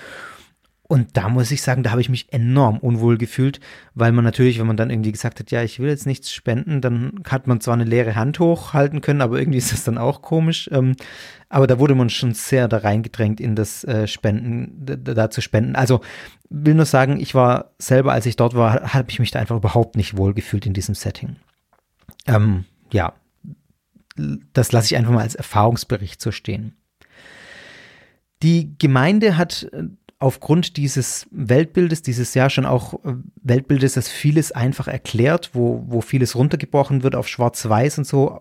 Und 0.92 1.16
da 1.16 1.30
muss 1.30 1.50
ich 1.50 1.62
sagen, 1.62 1.82
da 1.82 1.90
habe 1.92 2.02
ich 2.02 2.10
mich 2.10 2.34
enorm 2.34 2.76
unwohl 2.76 3.16
gefühlt, 3.16 3.60
weil 3.94 4.12
man 4.12 4.26
natürlich, 4.26 4.58
wenn 4.58 4.66
man 4.66 4.76
dann 4.76 4.90
irgendwie 4.90 5.10
gesagt 5.10 5.40
hat, 5.40 5.50
ja, 5.50 5.62
ich 5.62 5.80
will 5.80 5.88
jetzt 5.88 6.04
nichts 6.04 6.30
spenden, 6.30 6.82
dann 6.82 7.22
hat 7.26 7.46
man 7.46 7.62
zwar 7.62 7.72
eine 7.72 7.84
leere 7.84 8.14
Hand 8.14 8.38
hochhalten 8.38 9.00
können, 9.00 9.22
aber 9.22 9.38
irgendwie 9.38 9.56
ist 9.56 9.72
das 9.72 9.84
dann 9.84 9.96
auch 9.96 10.20
komisch. 10.20 10.68
Ähm, 10.70 10.94
aber 11.48 11.66
da 11.66 11.78
wurde 11.78 11.94
man 11.94 12.10
schon 12.10 12.34
sehr 12.34 12.68
da 12.68 12.76
reingedrängt 12.76 13.40
in 13.40 13.56
das 13.56 13.84
äh, 13.84 14.06
Spenden, 14.06 14.84
da, 15.02 15.30
zu 15.30 15.40
spenden. 15.40 15.76
Also 15.76 16.02
will 16.50 16.74
nur 16.74 16.84
sagen, 16.84 17.18
ich 17.18 17.34
war 17.34 17.70
selber, 17.78 18.12
als 18.12 18.26
ich 18.26 18.36
dort 18.36 18.54
war, 18.54 18.92
habe 18.92 19.10
ich 19.10 19.18
mich 19.18 19.30
da 19.30 19.38
einfach 19.38 19.56
überhaupt 19.56 19.96
nicht 19.96 20.18
wohl 20.18 20.34
gefühlt 20.34 20.66
in 20.66 20.74
diesem 20.74 20.94
Setting. 20.94 21.36
Ähm, 22.26 22.66
ja, 22.92 23.14
das 24.52 24.72
lasse 24.72 24.88
ich 24.88 24.96
einfach 24.98 25.12
mal 25.12 25.22
als 25.22 25.36
Erfahrungsbericht 25.36 26.20
so 26.20 26.32
stehen. 26.32 26.76
Die 28.42 28.76
Gemeinde 28.76 29.38
hat 29.38 29.70
äh, 29.72 29.84
aufgrund 30.22 30.76
dieses 30.76 31.26
Weltbildes, 31.32 32.02
dieses 32.02 32.34
ja 32.34 32.48
schon 32.48 32.64
auch 32.64 32.94
äh, 33.04 33.14
Weltbildes, 33.42 33.94
das 33.94 34.08
vieles 34.08 34.52
einfach 34.52 34.86
erklärt, 34.86 35.50
wo, 35.52 35.84
wo 35.88 36.00
vieles 36.00 36.36
runtergebrochen 36.36 37.02
wird 37.02 37.16
auf 37.16 37.28
Schwarz-Weiß 37.28 37.98
und 37.98 38.06
so. 38.06 38.40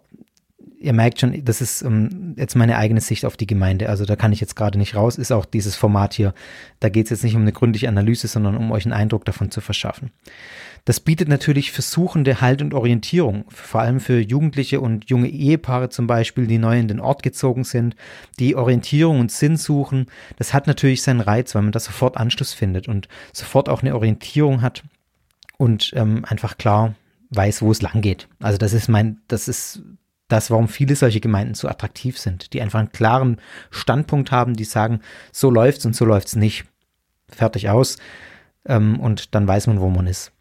Ihr 0.81 0.93
merkt 0.93 1.19
schon, 1.19 1.45
das 1.45 1.61
ist 1.61 1.83
um, 1.83 1.93
ähm, 1.93 2.35
jetzt 2.37 2.55
meine 2.55 2.77
eigene 2.77 3.01
Sicht 3.01 3.25
auf 3.25 3.37
die 3.37 3.47
Gemeinde. 3.47 3.89
Also 3.89 4.05
da 4.05 4.15
kann 4.15 4.33
ich 4.33 4.41
jetzt 4.41 4.55
gerade 4.55 4.77
nicht 4.77 4.95
raus, 4.95 5.17
ist 5.17 5.31
auch 5.31 5.45
dieses 5.45 5.75
Format 5.75 6.13
hier. 6.13 6.33
Da 6.79 6.89
geht 6.89 7.05
es 7.05 7.11
jetzt 7.11 7.23
nicht 7.23 7.35
um 7.35 7.41
eine 7.41 7.51
gründliche 7.51 7.87
Analyse, 7.87 8.27
sondern 8.27 8.57
um 8.57 8.71
euch 8.71 8.85
einen 8.85 8.93
Eindruck 8.93 9.25
davon 9.25 9.51
zu 9.51 9.61
verschaffen. 9.61 10.11
Das 10.85 10.99
bietet 10.99 11.27
natürlich 11.27 11.71
für 11.71 11.83
Suchende 11.83 12.41
Halt 12.41 12.61
und 12.61 12.73
Orientierung, 12.73 13.45
vor 13.49 13.81
allem 13.81 13.99
für 13.99 14.19
Jugendliche 14.19 14.81
und 14.81 15.09
junge 15.09 15.29
Ehepaare 15.29 15.89
zum 15.89 16.07
Beispiel, 16.07 16.47
die 16.47 16.57
neu 16.57 16.79
in 16.79 16.87
den 16.87 16.99
Ort 16.99 17.21
gezogen 17.21 17.63
sind, 17.63 17.95
die 18.39 18.55
Orientierung 18.55 19.19
und 19.19 19.31
Sinn 19.31 19.57
suchen. 19.57 20.07
Das 20.37 20.53
hat 20.53 20.65
natürlich 20.65 21.03
seinen 21.03 21.21
Reiz, 21.21 21.53
weil 21.53 21.61
man 21.61 21.71
da 21.71 21.79
sofort 21.79 22.17
Anschluss 22.17 22.53
findet 22.53 22.87
und 22.87 23.07
sofort 23.31 23.69
auch 23.69 23.83
eine 23.83 23.93
Orientierung 23.93 24.63
hat 24.63 24.83
und 25.57 25.91
ähm, 25.95 26.25
einfach 26.25 26.57
klar 26.57 26.95
weiß, 27.29 27.61
wo 27.61 27.71
es 27.71 27.81
lang 27.81 28.01
geht. 28.01 28.27
Also 28.39 28.57
das 28.57 28.73
ist 28.73 28.89
mein, 28.89 29.21
das 29.27 29.47
ist 29.47 29.83
das, 30.31 30.51
warum 30.51 30.67
viele 30.67 30.95
solche 30.95 31.19
Gemeinden 31.19 31.53
so 31.53 31.67
attraktiv 31.67 32.17
sind, 32.17 32.53
die 32.53 32.61
einfach 32.61 32.79
einen 32.79 32.91
klaren 32.91 33.37
Standpunkt 33.69 34.31
haben, 34.31 34.55
die 34.55 34.63
sagen, 34.63 35.01
so 35.31 35.49
läuft's 35.49 35.85
und 35.85 35.95
so 35.95 36.05
läuft's 36.05 36.35
nicht. 36.35 36.65
Fertig 37.29 37.69
aus. 37.69 37.97
Ähm, 38.65 38.99
und 38.99 39.35
dann 39.35 39.47
weiß 39.47 39.67
man, 39.67 39.79
wo 39.79 39.89
man 39.89 40.07
ist. 40.07 40.31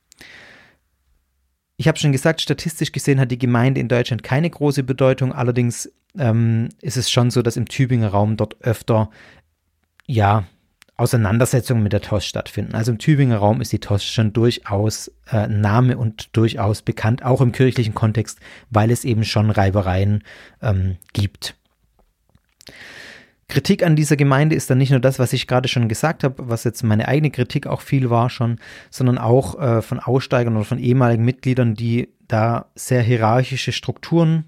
Ich 1.76 1.88
habe 1.88 1.98
schon 1.98 2.12
gesagt, 2.12 2.42
statistisch 2.42 2.92
gesehen 2.92 3.18
hat 3.20 3.30
die 3.30 3.38
Gemeinde 3.38 3.80
in 3.80 3.88
Deutschland 3.88 4.22
keine 4.22 4.50
große 4.50 4.82
Bedeutung. 4.82 5.32
Allerdings 5.32 5.90
ähm, 6.18 6.68
ist 6.82 6.96
es 6.96 7.10
schon 7.10 7.30
so, 7.30 7.42
dass 7.42 7.56
im 7.56 7.66
Tübinger 7.66 8.08
Raum 8.08 8.36
dort 8.36 8.60
öfter, 8.60 9.10
ja, 10.06 10.44
Auseinandersetzungen 11.00 11.82
mit 11.82 11.92
der 11.92 12.02
TOS 12.02 12.26
stattfinden. 12.26 12.74
Also 12.74 12.92
im 12.92 12.98
Tübinger 12.98 13.38
Raum 13.38 13.60
ist 13.60 13.72
die 13.72 13.78
TOS 13.78 14.04
schon 14.04 14.32
durchaus 14.32 15.10
äh, 15.32 15.46
Name 15.48 15.96
und 15.96 16.36
durchaus 16.36 16.82
bekannt, 16.82 17.24
auch 17.24 17.40
im 17.40 17.52
kirchlichen 17.52 17.94
Kontext, 17.94 18.38
weil 18.70 18.90
es 18.90 19.04
eben 19.04 19.24
schon 19.24 19.50
Reibereien 19.50 20.22
ähm, 20.62 20.96
gibt. 21.12 21.54
Kritik 23.48 23.82
an 23.84 23.96
dieser 23.96 24.16
Gemeinde 24.16 24.54
ist 24.54 24.70
dann 24.70 24.78
nicht 24.78 24.90
nur 24.90 25.00
das, 25.00 25.18
was 25.18 25.32
ich 25.32 25.46
gerade 25.46 25.68
schon 25.68 25.88
gesagt 25.88 26.22
habe, 26.22 26.48
was 26.48 26.64
jetzt 26.64 26.84
meine 26.84 27.08
eigene 27.08 27.30
Kritik 27.30 27.66
auch 27.66 27.80
viel 27.80 28.08
war 28.08 28.30
schon, 28.30 28.60
sondern 28.90 29.18
auch 29.18 29.58
äh, 29.60 29.82
von 29.82 29.98
Aussteigern 29.98 30.54
oder 30.54 30.64
von 30.64 30.78
ehemaligen 30.78 31.24
Mitgliedern, 31.24 31.74
die 31.74 32.10
da 32.28 32.66
sehr 32.76 33.02
hierarchische 33.02 33.72
Strukturen 33.72 34.44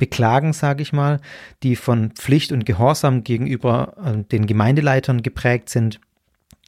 beklagen, 0.00 0.52
sage 0.52 0.82
ich 0.82 0.92
mal, 0.92 1.20
die 1.62 1.76
von 1.76 2.10
Pflicht 2.10 2.50
und 2.50 2.66
Gehorsam 2.66 3.22
gegenüber 3.22 3.94
äh, 4.04 4.24
den 4.24 4.46
Gemeindeleitern 4.46 5.22
geprägt 5.22 5.68
sind. 5.68 6.00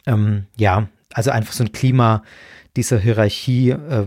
Ähm, 0.07 0.47
ja, 0.57 0.89
also 1.13 1.33
einfach 1.33 1.53
so 1.53 1.65
ein 1.65 1.73
Klima 1.73 2.23
dieser 2.77 3.01
Hierarchie, 3.01 3.71
äh, 3.71 4.07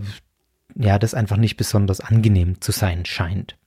ja, 0.75 0.98
das 0.98 1.13
einfach 1.13 1.38
nicht 1.38 1.58
besonders 1.58 2.00
angenehm 2.00 2.62
zu 2.62 2.72
sein 2.72 3.05
scheint. 3.05 3.58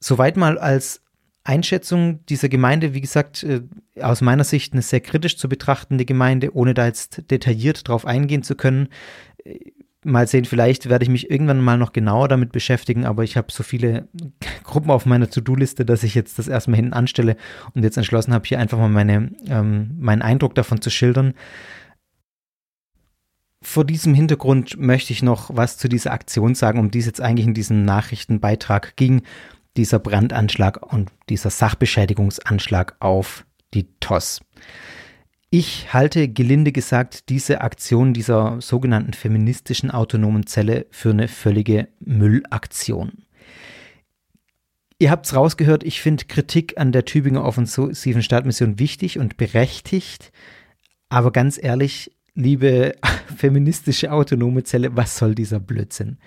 Soweit 0.00 0.36
mal 0.36 0.58
als 0.58 1.02
Einschätzung 1.44 2.24
dieser 2.26 2.48
Gemeinde, 2.48 2.92
wie 2.94 3.00
gesagt, 3.00 3.44
äh, 3.44 3.62
aus 4.00 4.20
meiner 4.20 4.44
Sicht 4.44 4.72
eine 4.72 4.82
sehr 4.82 5.00
kritisch 5.00 5.38
zu 5.38 5.48
betrachtende 5.48 6.04
Gemeinde, 6.04 6.54
ohne 6.54 6.74
da 6.74 6.86
jetzt 6.86 7.30
detailliert 7.30 7.86
drauf 7.88 8.04
eingehen 8.04 8.42
zu 8.42 8.56
können. 8.56 8.88
Mal 10.06 10.26
sehen, 10.26 10.44
vielleicht 10.44 10.88
werde 10.88 11.02
ich 11.04 11.08
mich 11.08 11.30
irgendwann 11.30 11.60
mal 11.60 11.78
noch 11.78 11.92
genauer 11.92 12.28
damit 12.28 12.52
beschäftigen, 12.52 13.04
aber 13.04 13.24
ich 13.24 13.36
habe 13.36 13.50
so 13.50 13.62
viele 13.62 14.08
Gruppen 14.64 14.90
auf 14.90 15.06
meiner 15.06 15.28
To-Do-Liste, 15.28 15.84
dass 15.84 16.02
ich 16.02 16.14
jetzt 16.14 16.38
das 16.38 16.48
erstmal 16.48 16.76
hinten 16.76 16.92
anstelle 16.92 17.36
und 17.74 17.82
jetzt 17.82 17.96
entschlossen 17.96 18.32
habe, 18.32 18.46
hier 18.46 18.58
einfach 18.58 18.78
mal 18.78 18.88
meine, 18.88 19.32
ähm, 19.46 19.96
meinen 19.98 20.22
Eindruck 20.22 20.54
davon 20.54 20.80
zu 20.80 20.90
schildern. 20.90 21.34
Vor 23.62 23.84
diesem 23.84 24.14
Hintergrund 24.14 24.78
möchte 24.78 25.12
ich 25.12 25.22
noch 25.22 25.50
was 25.52 25.76
zu 25.76 25.88
dieser 25.88 26.12
Aktion 26.12 26.54
sagen, 26.54 26.78
um 26.78 26.90
die 26.90 27.00
es 27.00 27.06
jetzt 27.06 27.20
eigentlich 27.20 27.46
in 27.46 27.54
diesem 27.54 27.84
Nachrichtenbeitrag 27.84 28.96
ging 28.96 29.22
dieser 29.76 29.98
Brandanschlag 29.98 30.82
und 30.92 31.10
dieser 31.28 31.50
Sachbeschädigungsanschlag 31.50 32.96
auf 33.00 33.44
die 33.74 33.86
TOS. 34.00 34.40
Ich 35.58 35.94
halte 35.94 36.28
gelinde 36.28 36.70
gesagt 36.70 37.30
diese 37.30 37.62
Aktion 37.62 38.12
dieser 38.12 38.60
sogenannten 38.60 39.14
feministischen 39.14 39.90
autonomen 39.90 40.46
Zelle 40.46 40.84
für 40.90 41.08
eine 41.08 41.28
völlige 41.28 41.88
Müllaktion. 41.98 43.24
Ihr 44.98 45.10
habt 45.10 45.24
es 45.24 45.34
rausgehört, 45.34 45.82
ich 45.82 46.02
finde 46.02 46.26
Kritik 46.26 46.76
an 46.76 46.92
der 46.92 47.06
Tübinger 47.06 47.42
offensiven 47.42 48.22
Stadtmission 48.22 48.78
wichtig 48.78 49.18
und 49.18 49.38
berechtigt. 49.38 50.30
Aber 51.08 51.32
ganz 51.32 51.58
ehrlich, 51.58 52.12
liebe 52.34 52.94
feministische 53.38 54.12
autonome 54.12 54.62
Zelle, 54.62 54.94
was 54.94 55.16
soll 55.16 55.34
dieser 55.34 55.58
Blödsinn? 55.58 56.18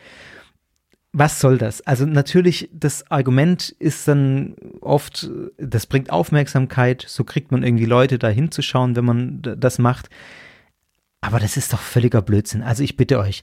Was 1.12 1.40
soll 1.40 1.58
das? 1.58 1.82
Also 1.82 2.06
natürlich, 2.06 2.70
das 2.72 3.10
Argument 3.10 3.70
ist 3.80 4.08
dann 4.08 4.56
oft, 4.82 5.30
das 5.58 5.88
bringt 5.88 6.12
Aufmerksamkeit, 6.12 7.04
so 7.08 7.24
kriegt 7.24 7.52
man 7.52 7.64
irgendwie 7.64 7.86
Leute 7.86 8.20
da 8.20 8.30
hinzuschauen, 8.30 8.96
wenn 8.96 9.06
man 9.06 9.42
das 9.42 9.80
macht. 9.80 10.10
Aber 11.22 11.40
das 11.40 11.58
ist 11.58 11.74
doch 11.74 11.82
völliger 11.82 12.22
Blödsinn. 12.22 12.62
Also 12.62 12.84
ich 12.84 12.96
bitte 12.96 13.20
euch, 13.20 13.42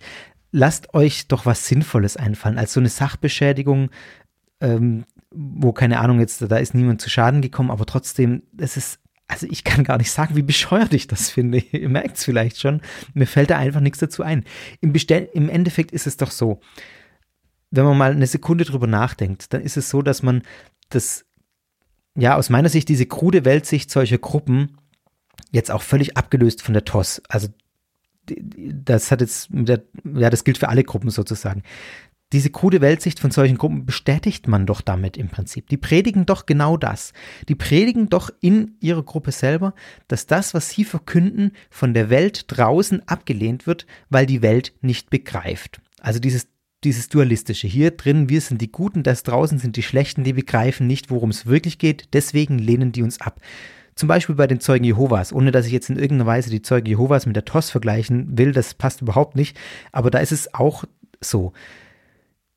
lasst 0.53 0.95
euch 0.95 1.27
doch 1.27 1.45
was 1.45 1.67
Sinnvolles 1.67 2.17
einfallen, 2.17 2.57
als 2.59 2.73
so 2.73 2.81
eine 2.81 2.89
Sachbeschädigung, 2.89 3.91
ähm, 4.61 5.05
wo 5.31 5.73
keine 5.73 5.99
Ahnung 5.99 6.21
jetzt, 6.21 6.41
da 6.49 6.57
ist 6.57 6.73
niemand 6.73 7.01
zu 7.01 7.11
Schaden 7.11 7.43
gekommen, 7.43 7.71
aber 7.71 7.85
trotzdem, 7.85 8.43
es 8.59 8.77
ist 8.77 9.01
also 9.29 9.49
ich 9.51 9.65
kann 9.65 9.83
gar 9.83 9.99
nicht 9.99 10.13
sagen, 10.13 10.37
wie 10.37 10.43
bescheuert 10.43 10.95
ich 10.95 11.09
das 11.09 11.31
finde. 11.31 11.59
Ihr 11.73 11.89
merkt 11.89 12.17
es 12.17 12.25
vielleicht 12.25 12.61
schon. 12.61 12.81
Mir 13.13 13.27
fällt 13.27 13.51
da 13.51 13.59
einfach 13.59 13.81
nichts 13.81 13.99
dazu 13.99 14.23
ein. 14.23 14.45
Im, 14.81 14.93
Bestell 14.93 15.29
Im 15.33 15.49
Endeffekt 15.49 15.91
ist 15.91 16.07
es 16.07 16.17
doch 16.17 16.31
so 16.31 16.61
wenn 17.71 17.85
man 17.85 17.99
mal 17.99 18.13
eine 18.13 18.27
Sekunde 18.27 18.65
drüber 18.65 18.87
nachdenkt, 18.87 19.53
dann 19.53 19.63
ist 19.63 19.77
es 19.77 19.91
so, 19.91 20.03
dass 20.03 20.23
man 20.23 20.43
das, 20.89 21.25
ja, 22.15 22.37
aus 22.37 22.51
meiner 22.51 22.69
Sicht, 22.69 22.89
diese 22.89 23.07
krude 23.07 23.45
Weltsicht 23.45 23.91
solcher 23.91 24.19
Gruppen 24.19 24.77
jetzt 25.53 25.71
auch 25.71 25.83
völlig 25.83 26.17
abgelöst 26.17 26.63
von 26.63 26.75
der 26.75 26.85
TOS. 26.85 27.23
Also, 27.29 27.49
das 28.27 29.11
hat 29.11 29.21
jetzt, 29.21 29.49
der, 29.51 29.83
ja, 30.05 30.31
das 30.31 30.45
gilt 30.45 30.59
für 30.59 30.69
alle 30.69 30.85
Gruppen 30.85 31.11
sozusagen. 31.11 31.63
Diese 32.33 32.51
krude 32.51 32.81
Weltsicht 32.81 33.21
von 33.21 33.31
solchen 33.31 33.57
Gruppen 33.57 33.87
bestätigt 33.87 34.49
man 34.49 34.67
doch 34.67 34.81
damit 34.81 35.17
im 35.17 35.29
Prinzip. 35.29 35.69
Die 35.69 35.77
predigen 35.77 36.27
doch 36.27 36.45
genau 36.45 36.77
das. 36.77 37.13
Die 37.49 37.55
predigen 37.55 38.09
doch 38.09 38.31
in 38.41 38.75
ihrer 38.81 39.05
Gruppe 39.05 39.31
selber, 39.31 39.75
dass 40.09 40.27
das, 40.27 40.53
was 40.53 40.71
sie 40.71 40.85
verkünden, 40.85 41.53
von 41.71 41.95
der 41.95 42.11
Welt 42.11 42.47
draußen 42.49 43.07
abgelehnt 43.09 43.69
wird, 43.69 43.87
weil 44.11 44.27
die 44.27 44.43
Welt 44.43 44.75
nicht 44.81 45.09
begreift. 45.09 45.81
Also 46.01 46.19
dieses 46.19 46.49
dieses 46.87 47.09
Dualistische. 47.09 47.67
Hier 47.67 47.91
drin, 47.91 48.29
wir 48.29 48.41
sind 48.41 48.63
die 48.63 48.71
Guten, 48.71 49.03
das 49.03 49.25
draußen 49.25 49.59
sind 49.59 49.77
die 49.77 49.83
Schlechten, 49.83 50.23
die 50.23 50.33
begreifen 50.33 50.87
nicht, 50.87 51.11
worum 51.11 51.31
es 51.31 51.47
wirklich 51.47 51.79
geht, 51.79 52.09
deswegen 52.13 52.59
lehnen 52.59 52.93
die 52.93 53.03
uns 53.03 53.21
ab. 53.21 53.41
Zum 53.97 54.09
Beispiel 54.09 54.37
bei 54.37 54.47
den 54.47 54.61
Zeugen 54.61 54.85
Jehovas, 54.85 55.33
ohne 55.33 55.51
dass 55.51 55.67
ich 55.67 55.73
jetzt 55.73 55.91
in 55.91 55.97
irgendeiner 55.97 56.27
Weise 56.27 56.49
die 56.49 56.63
Zeugen 56.63 56.87
Jehovas 56.87 57.27
mit 57.27 57.35
der 57.35 57.45
TOS 57.45 57.71
vergleichen 57.71 58.39
will, 58.39 58.53
das 58.53 58.75
passt 58.75 59.01
überhaupt 59.03 59.35
nicht, 59.35 59.59
aber 59.91 60.11
da 60.11 60.19
ist 60.19 60.33
es 60.33 60.55
auch 60.55 60.85
so. 61.21 61.53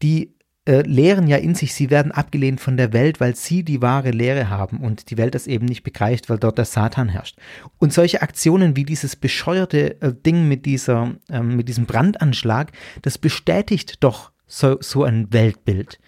Die 0.04 0.36
äh, 0.70 0.84
lehren 0.84 1.26
ja 1.26 1.38
in 1.38 1.56
sich, 1.56 1.74
sie 1.74 1.90
werden 1.90 2.12
abgelehnt 2.12 2.62
von 2.62 2.78
der 2.78 2.94
Welt, 2.94 3.20
weil 3.20 3.36
sie 3.36 3.64
die 3.64 3.82
wahre 3.82 4.12
Lehre 4.12 4.50
haben 4.50 4.82
und 4.82 5.10
die 5.10 5.18
Welt 5.18 5.34
das 5.34 5.48
eben 5.48 5.66
nicht 5.66 5.82
begreift, 5.82 6.30
weil 6.30 6.38
dort 6.38 6.60
der 6.60 6.66
Satan 6.66 7.10
herrscht. 7.10 7.40
Und 7.80 7.92
solche 7.92 8.22
Aktionen 8.22 8.76
wie 8.76 8.84
dieses 8.84 9.16
bescheuerte 9.16 10.00
äh, 10.00 10.14
Ding 10.14 10.48
mit, 10.48 10.68
dieser, 10.68 11.16
äh, 11.28 11.42
mit 11.42 11.70
diesem 11.70 11.88
Brandanschlag, 11.88 12.72
das 13.02 13.18
bestätigt 13.18 14.04
doch 14.04 14.32
so, 14.46 14.78
so 14.80 15.04
ein 15.04 15.34
Weltbild. 15.34 16.00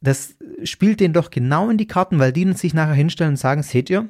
Das 0.00 0.34
spielt 0.64 0.98
denen 0.98 1.14
doch 1.14 1.30
genau 1.30 1.70
in 1.70 1.78
die 1.78 1.86
Karten, 1.86 2.18
weil 2.18 2.32
die 2.32 2.52
sich 2.54 2.74
nachher 2.74 2.94
hinstellen 2.94 3.34
und 3.34 3.36
sagen, 3.36 3.62
seht 3.62 3.88
ihr, 3.88 4.08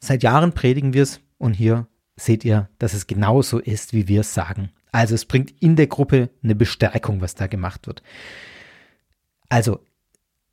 seit 0.00 0.22
Jahren 0.22 0.52
predigen 0.52 0.94
wir 0.94 1.02
es 1.02 1.20
und 1.38 1.54
hier 1.54 1.88
seht 2.14 2.44
ihr, 2.44 2.68
dass 2.78 2.94
es 2.94 3.08
genauso 3.08 3.58
ist, 3.58 3.94
wie 3.94 4.06
wir 4.06 4.20
es 4.20 4.32
sagen. 4.32 4.70
Also 4.94 5.16
es 5.16 5.24
bringt 5.24 5.52
in 5.58 5.74
der 5.74 5.88
Gruppe 5.88 6.30
eine 6.44 6.54
Bestärkung, 6.54 7.20
was 7.20 7.34
da 7.34 7.48
gemacht 7.48 7.88
wird. 7.88 8.04
Also 9.48 9.80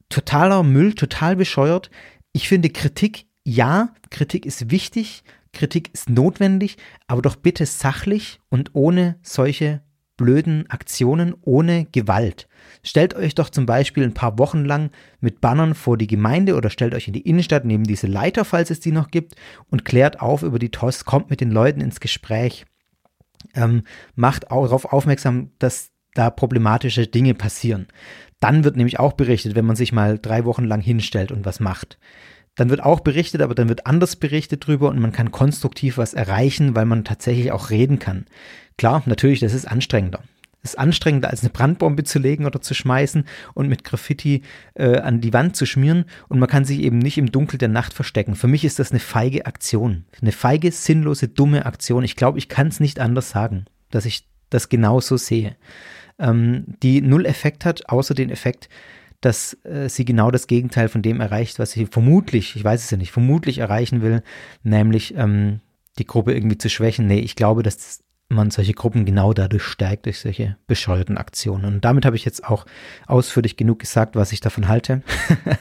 totaler 0.09 0.63
Müll, 0.63 0.95
total 0.95 1.35
bescheuert. 1.35 1.91
Ich 2.33 2.47
finde 2.47 2.71
Kritik, 2.71 3.27
ja, 3.43 3.93
Kritik 4.09 4.47
ist 4.47 4.71
wichtig, 4.71 5.23
Kritik 5.53 5.91
ist 5.93 6.09
notwendig, 6.09 6.77
aber 7.05 7.21
doch 7.21 7.35
bitte 7.35 7.67
sachlich 7.67 8.39
und 8.49 8.71
ohne 8.73 9.19
solche 9.21 9.81
blöden 10.17 10.67
Aktionen, 10.71 11.35
ohne 11.41 11.85
Gewalt. 11.91 12.47
Stellt 12.81 13.13
euch 13.13 13.35
doch 13.35 13.51
zum 13.51 13.67
Beispiel 13.67 14.03
ein 14.03 14.15
paar 14.15 14.39
Wochen 14.39 14.65
lang 14.65 14.89
mit 15.19 15.39
Bannern 15.39 15.75
vor 15.75 15.99
die 15.99 16.07
Gemeinde 16.07 16.55
oder 16.55 16.71
stellt 16.71 16.95
euch 16.95 17.07
in 17.07 17.13
die 17.13 17.29
Innenstadt 17.29 17.63
neben 17.63 17.83
diese 17.83 18.07
Leiter, 18.07 18.43
falls 18.43 18.71
es 18.71 18.79
die 18.79 18.91
noch 18.91 19.11
gibt, 19.11 19.35
und 19.69 19.85
klärt 19.85 20.19
auf 20.19 20.41
über 20.41 20.57
die 20.57 20.71
TOS, 20.71 21.05
kommt 21.05 21.29
mit 21.29 21.41
den 21.41 21.51
Leuten 21.51 21.79
ins 21.79 21.99
Gespräch 21.99 22.65
ähm, 23.55 23.83
macht 24.15 24.51
auch 24.51 24.65
darauf 24.65 24.85
aufmerksam, 24.85 25.51
dass 25.59 25.91
da 26.13 26.29
problematische 26.29 27.07
Dinge 27.07 27.33
passieren. 27.33 27.87
Dann 28.39 28.63
wird 28.63 28.75
nämlich 28.75 28.99
auch 28.99 29.13
berichtet, 29.13 29.55
wenn 29.55 29.65
man 29.65 29.75
sich 29.75 29.91
mal 29.91 30.19
drei 30.19 30.45
Wochen 30.45 30.65
lang 30.65 30.81
hinstellt 30.81 31.31
und 31.31 31.45
was 31.45 31.59
macht. 31.59 31.99
Dann 32.55 32.69
wird 32.69 32.83
auch 32.83 32.99
berichtet, 32.99 33.41
aber 33.41 33.55
dann 33.55 33.69
wird 33.69 33.85
anders 33.85 34.17
berichtet 34.17 34.65
drüber 34.67 34.89
und 34.89 34.99
man 34.99 35.13
kann 35.13 35.31
konstruktiv 35.31 35.97
was 35.97 36.13
erreichen, 36.13 36.75
weil 36.75 36.85
man 36.85 37.05
tatsächlich 37.05 37.51
auch 37.51 37.69
reden 37.69 37.99
kann. 37.99 38.25
Klar, 38.77 39.03
natürlich, 39.05 39.39
das 39.39 39.53
ist 39.53 39.65
anstrengender. 39.65 40.23
Ist 40.63 40.77
anstrengender, 40.77 41.29
als 41.29 41.41
eine 41.41 41.49
Brandbombe 41.49 42.03
zu 42.03 42.19
legen 42.19 42.45
oder 42.45 42.61
zu 42.61 42.73
schmeißen 42.73 43.25
und 43.53 43.67
mit 43.67 43.83
Graffiti 43.83 44.43
äh, 44.75 44.97
an 44.97 45.19
die 45.19 45.33
Wand 45.33 45.55
zu 45.55 45.65
schmieren. 45.65 46.05
Und 46.27 46.39
man 46.39 46.49
kann 46.49 46.65
sich 46.65 46.79
eben 46.79 46.99
nicht 46.99 47.17
im 47.17 47.31
Dunkel 47.31 47.57
der 47.57 47.69
Nacht 47.69 47.93
verstecken. 47.93 48.35
Für 48.35 48.47
mich 48.47 48.63
ist 48.63 48.77
das 48.77 48.91
eine 48.91 48.99
feige 48.99 49.45
Aktion. 49.45 50.05
Eine 50.21 50.31
feige, 50.31 50.71
sinnlose, 50.71 51.27
dumme 51.27 51.65
Aktion. 51.65 52.03
Ich 52.03 52.15
glaube, 52.15 52.37
ich 52.37 52.47
kann 52.47 52.67
es 52.67 52.79
nicht 52.79 52.99
anders 52.99 53.31
sagen, 53.31 53.65
dass 53.89 54.05
ich 54.05 54.27
das 54.51 54.69
genauso 54.69 55.17
sehe. 55.17 55.55
Ähm, 56.19 56.65
die 56.83 57.01
null 57.01 57.25
Effekt 57.25 57.65
hat, 57.65 57.89
außer 57.89 58.13
den 58.13 58.29
Effekt, 58.29 58.69
dass 59.21 59.53
äh, 59.63 59.87
sie 59.87 60.05
genau 60.05 60.31
das 60.31 60.47
Gegenteil 60.47 60.89
von 60.89 61.01
dem 61.01 61.21
erreicht, 61.21 61.59
was 61.59 61.71
sie 61.71 61.85
vermutlich, 61.85 62.55
ich 62.55 62.63
weiß 62.63 62.83
es 62.83 62.91
ja 62.91 62.97
nicht, 62.97 63.11
vermutlich 63.11 63.59
erreichen 63.59 64.01
will, 64.01 64.23
nämlich 64.63 65.15
ähm, 65.15 65.61
die 65.99 66.07
Gruppe 66.07 66.33
irgendwie 66.33 66.57
zu 66.57 66.69
schwächen. 66.69 67.07
Nee, 67.07 67.19
ich 67.19 67.35
glaube, 67.35 67.63
dass 67.63 68.03
man 68.31 68.51
solche 68.51 68.73
Gruppen 68.73 69.05
genau 69.05 69.33
dadurch 69.33 69.63
stärkt, 69.63 70.05
durch 70.05 70.19
solche 70.19 70.55
bescheuerten 70.67 71.17
Aktionen. 71.17 71.65
Und 71.65 71.85
damit 71.85 72.05
habe 72.05 72.15
ich 72.15 72.25
jetzt 72.25 72.45
auch 72.45 72.65
ausführlich 73.07 73.57
genug 73.57 73.79
gesagt, 73.79 74.15
was 74.15 74.31
ich 74.31 74.39
davon 74.39 74.67
halte. 74.67 75.01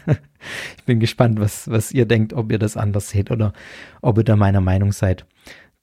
ich 0.78 0.85
bin 0.85 1.00
gespannt, 1.00 1.40
was, 1.40 1.70
was 1.70 1.92
ihr 1.92 2.06
denkt, 2.06 2.33
ob 2.33 2.50
ihr 2.52 2.59
das 2.59 2.76
anders 2.76 3.11
seht 3.11 3.30
oder 3.30 3.52
ob 4.00 4.18
ihr 4.18 4.24
da 4.24 4.37
meiner 4.37 4.61
Meinung 4.61 4.92
seid. 4.92 5.26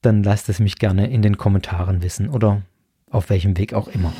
Dann 0.01 0.23
lasst 0.23 0.49
es 0.49 0.59
mich 0.59 0.77
gerne 0.77 1.09
in 1.09 1.21
den 1.21 1.37
Kommentaren 1.37 2.01
wissen 2.01 2.29
oder 2.29 2.61
auf 3.09 3.29
welchem 3.29 3.57
Weg 3.57 3.73
auch 3.73 3.87
immer. 3.87 4.13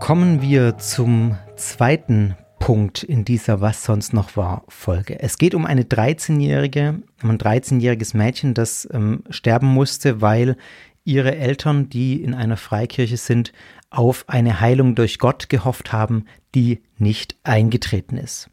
Kommen 0.00 0.40
wir 0.40 0.78
zum 0.78 1.36
zweiten 1.56 2.34
Punkt 2.68 3.02
in 3.02 3.24
dieser 3.24 3.62
Was 3.62 3.82
sonst 3.82 4.12
noch 4.12 4.36
war 4.36 4.62
Folge. 4.68 5.18
Es 5.20 5.38
geht 5.38 5.54
um 5.54 5.64
eine 5.64 5.84
13-jährige, 5.84 7.00
um 7.22 7.30
ein 7.30 7.38
13-jähriges 7.38 8.14
Mädchen, 8.14 8.52
das 8.52 8.86
ähm, 8.92 9.24
sterben 9.30 9.68
musste, 9.68 10.20
weil 10.20 10.54
ihre 11.02 11.34
Eltern, 11.34 11.88
die 11.88 12.22
in 12.22 12.34
einer 12.34 12.58
Freikirche 12.58 13.16
sind, 13.16 13.54
auf 13.88 14.26
eine 14.28 14.60
Heilung 14.60 14.94
durch 14.94 15.18
Gott 15.18 15.48
gehofft 15.48 15.94
haben, 15.94 16.26
die 16.54 16.82
nicht 16.98 17.36
eingetreten 17.42 18.18
ist. 18.18 18.50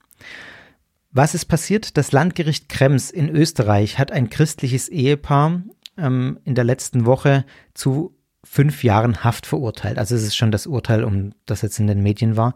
Was 1.11 1.35
ist 1.35 1.47
passiert? 1.47 1.97
Das 1.97 2.13
Landgericht 2.13 2.69
Krems 2.69 3.11
in 3.11 3.27
Österreich 3.27 3.99
hat 3.99 4.13
ein 4.13 4.29
christliches 4.29 4.87
Ehepaar 4.87 5.61
ähm, 5.97 6.39
in 6.45 6.55
der 6.55 6.63
letzten 6.63 7.05
Woche 7.05 7.43
zu 7.73 8.14
fünf 8.45 8.83
Jahren 8.83 9.23
Haft 9.23 9.45
verurteilt. 9.45 9.97
Also 9.97 10.15
es 10.15 10.23
ist 10.23 10.35
schon 10.35 10.51
das 10.51 10.67
Urteil, 10.67 11.03
um 11.03 11.33
das 11.45 11.61
jetzt 11.61 11.79
in 11.79 11.87
den 11.87 12.03
Medien 12.03 12.37
war. 12.37 12.53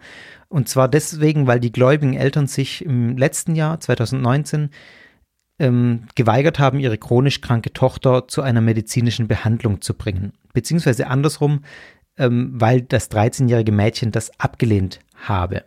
Und 0.47 0.69
zwar 0.69 0.87
deswegen, 0.87 1.47
weil 1.47 1.59
die 1.59 1.71
gläubigen 1.71 2.13
Eltern 2.13 2.47
sich 2.47 2.85
im 2.85 3.17
letzten 3.17 3.55
Jahr, 3.55 3.79
2019, 3.79 4.69
ähm, 5.57 6.03
geweigert 6.15 6.59
haben, 6.59 6.79
ihre 6.79 6.97
chronisch 6.97 7.41
kranke 7.41 7.73
Tochter 7.73 8.27
zu 8.27 8.41
einer 8.41 8.61
medizinischen 8.61 9.27
Behandlung 9.27 9.81
zu 9.81 9.93
bringen. 9.93 10.33
Beziehungsweise 10.53 11.07
andersrum, 11.07 11.63
ähm, 12.17 12.51
weil 12.53 12.81
das 12.81 13.11
13-jährige 13.11 13.71
Mädchen 13.71 14.11
das 14.11 14.39
abgelehnt 14.39 14.99
habe. 15.15 15.63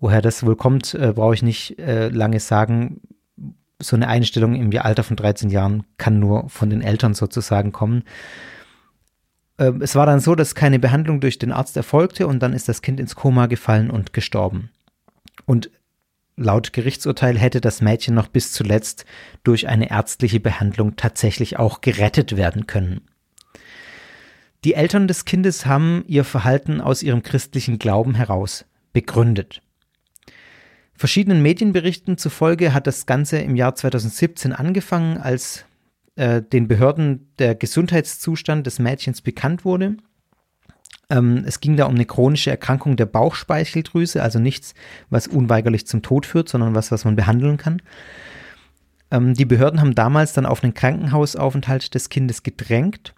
Woher 0.00 0.20
das 0.20 0.44
wohl 0.44 0.56
kommt, 0.56 0.94
äh, 0.94 1.12
brauche 1.14 1.34
ich 1.34 1.42
nicht 1.42 1.78
äh, 1.78 2.08
lange 2.08 2.40
sagen. 2.40 3.00
So 3.78 3.96
eine 3.96 4.08
Einstellung 4.08 4.54
im 4.54 4.76
Alter 4.78 5.04
von 5.04 5.16
13 5.16 5.50
Jahren 5.50 5.84
kann 5.98 6.18
nur 6.18 6.48
von 6.48 6.68
den 6.68 6.82
Eltern 6.82 7.14
sozusagen 7.14 7.72
kommen. 7.72 8.04
Ähm, 9.58 9.80
es 9.82 9.94
war 9.94 10.06
dann 10.06 10.20
so, 10.20 10.34
dass 10.34 10.54
keine 10.54 10.78
Behandlung 10.78 11.20
durch 11.20 11.38
den 11.38 11.52
Arzt 11.52 11.76
erfolgte 11.76 12.26
und 12.26 12.40
dann 12.40 12.52
ist 12.52 12.68
das 12.68 12.82
Kind 12.82 13.00
ins 13.00 13.14
Koma 13.14 13.46
gefallen 13.46 13.90
und 13.90 14.12
gestorben. 14.12 14.70
Und 15.44 15.70
laut 16.36 16.72
Gerichtsurteil 16.72 17.38
hätte 17.38 17.60
das 17.60 17.80
Mädchen 17.80 18.14
noch 18.14 18.28
bis 18.28 18.52
zuletzt 18.52 19.04
durch 19.44 19.68
eine 19.68 19.90
ärztliche 19.90 20.40
Behandlung 20.40 20.96
tatsächlich 20.96 21.58
auch 21.58 21.80
gerettet 21.80 22.36
werden 22.36 22.66
können. 22.66 23.02
Die 24.64 24.74
Eltern 24.74 25.06
des 25.06 25.24
Kindes 25.24 25.66
haben 25.66 26.04
ihr 26.08 26.24
Verhalten 26.24 26.80
aus 26.80 27.02
ihrem 27.02 27.22
christlichen 27.22 27.78
Glauben 27.78 28.14
heraus 28.14 28.64
begründet. 28.92 29.62
Verschiedenen 30.94 31.42
Medienberichten 31.42 32.16
zufolge 32.16 32.72
hat 32.72 32.86
das 32.86 33.04
Ganze 33.04 33.38
im 33.38 33.54
Jahr 33.54 33.74
2017 33.74 34.54
angefangen, 34.54 35.18
als 35.18 35.65
äh, 36.16 36.42
den 36.42 36.68
Behörden 36.68 37.32
der 37.38 37.54
Gesundheitszustand 37.54 38.66
des 38.66 38.78
Mädchens 38.78 39.22
bekannt 39.22 39.64
wurde. 39.64 39.96
Ähm, 41.08 41.44
es 41.46 41.60
ging 41.60 41.76
da 41.76 41.84
um 41.86 41.94
eine 41.94 42.06
chronische 42.06 42.50
Erkrankung 42.50 42.96
der 42.96 43.06
Bauchspeicheldrüse, 43.06 44.22
also 44.22 44.38
nichts, 44.38 44.74
was 45.08 45.28
unweigerlich 45.28 45.86
zum 45.86 46.02
Tod 46.02 46.26
führt, 46.26 46.48
sondern 46.48 46.74
was, 46.74 46.90
was 46.90 47.04
man 47.04 47.16
behandeln 47.16 47.58
kann. 47.58 47.80
Ähm, 49.10 49.34
die 49.34 49.44
Behörden 49.44 49.80
haben 49.80 49.94
damals 49.94 50.32
dann 50.32 50.46
auf 50.46 50.64
einen 50.64 50.74
Krankenhausaufenthalt 50.74 51.94
des 51.94 52.08
Kindes 52.08 52.42
gedrängt. 52.42 53.14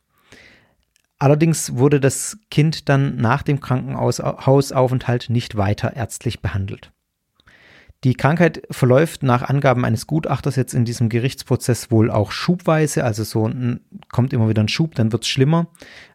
Allerdings 1.19 1.77
wurde 1.77 1.99
das 1.99 2.39
Kind 2.51 2.89
dann 2.89 3.17
nach 3.17 3.43
dem 3.43 3.61
Krankenhausaufenthalt 3.61 5.31
nicht 5.31 5.57
weiter 5.57 5.97
ärztlich 5.97 6.41
behandelt. 6.41 6.93
Die 8.05 8.15
Krankheit 8.15 8.63
verläuft 8.71 9.25
nach 9.25 9.43
Angaben 9.43 9.85
eines 9.85 10.07
Gutachters 10.07 10.55
jetzt 10.55 10.73
in 10.73 10.85
diesem 10.85 11.09
Gerichtsprozess 11.09 11.91
wohl 11.91 12.13
auch 12.13 12.31
schubweise, 12.31 13.03
also 13.03 13.25
so 13.25 13.51
kommt 14.09 14.33
immer 14.33 14.49
wieder 14.49 14.63
ein 14.63 14.69
Schub, 14.69 14.95
dann 14.95 15.11
wird 15.11 15.25
es 15.25 15.29
schlimmer 15.29 15.67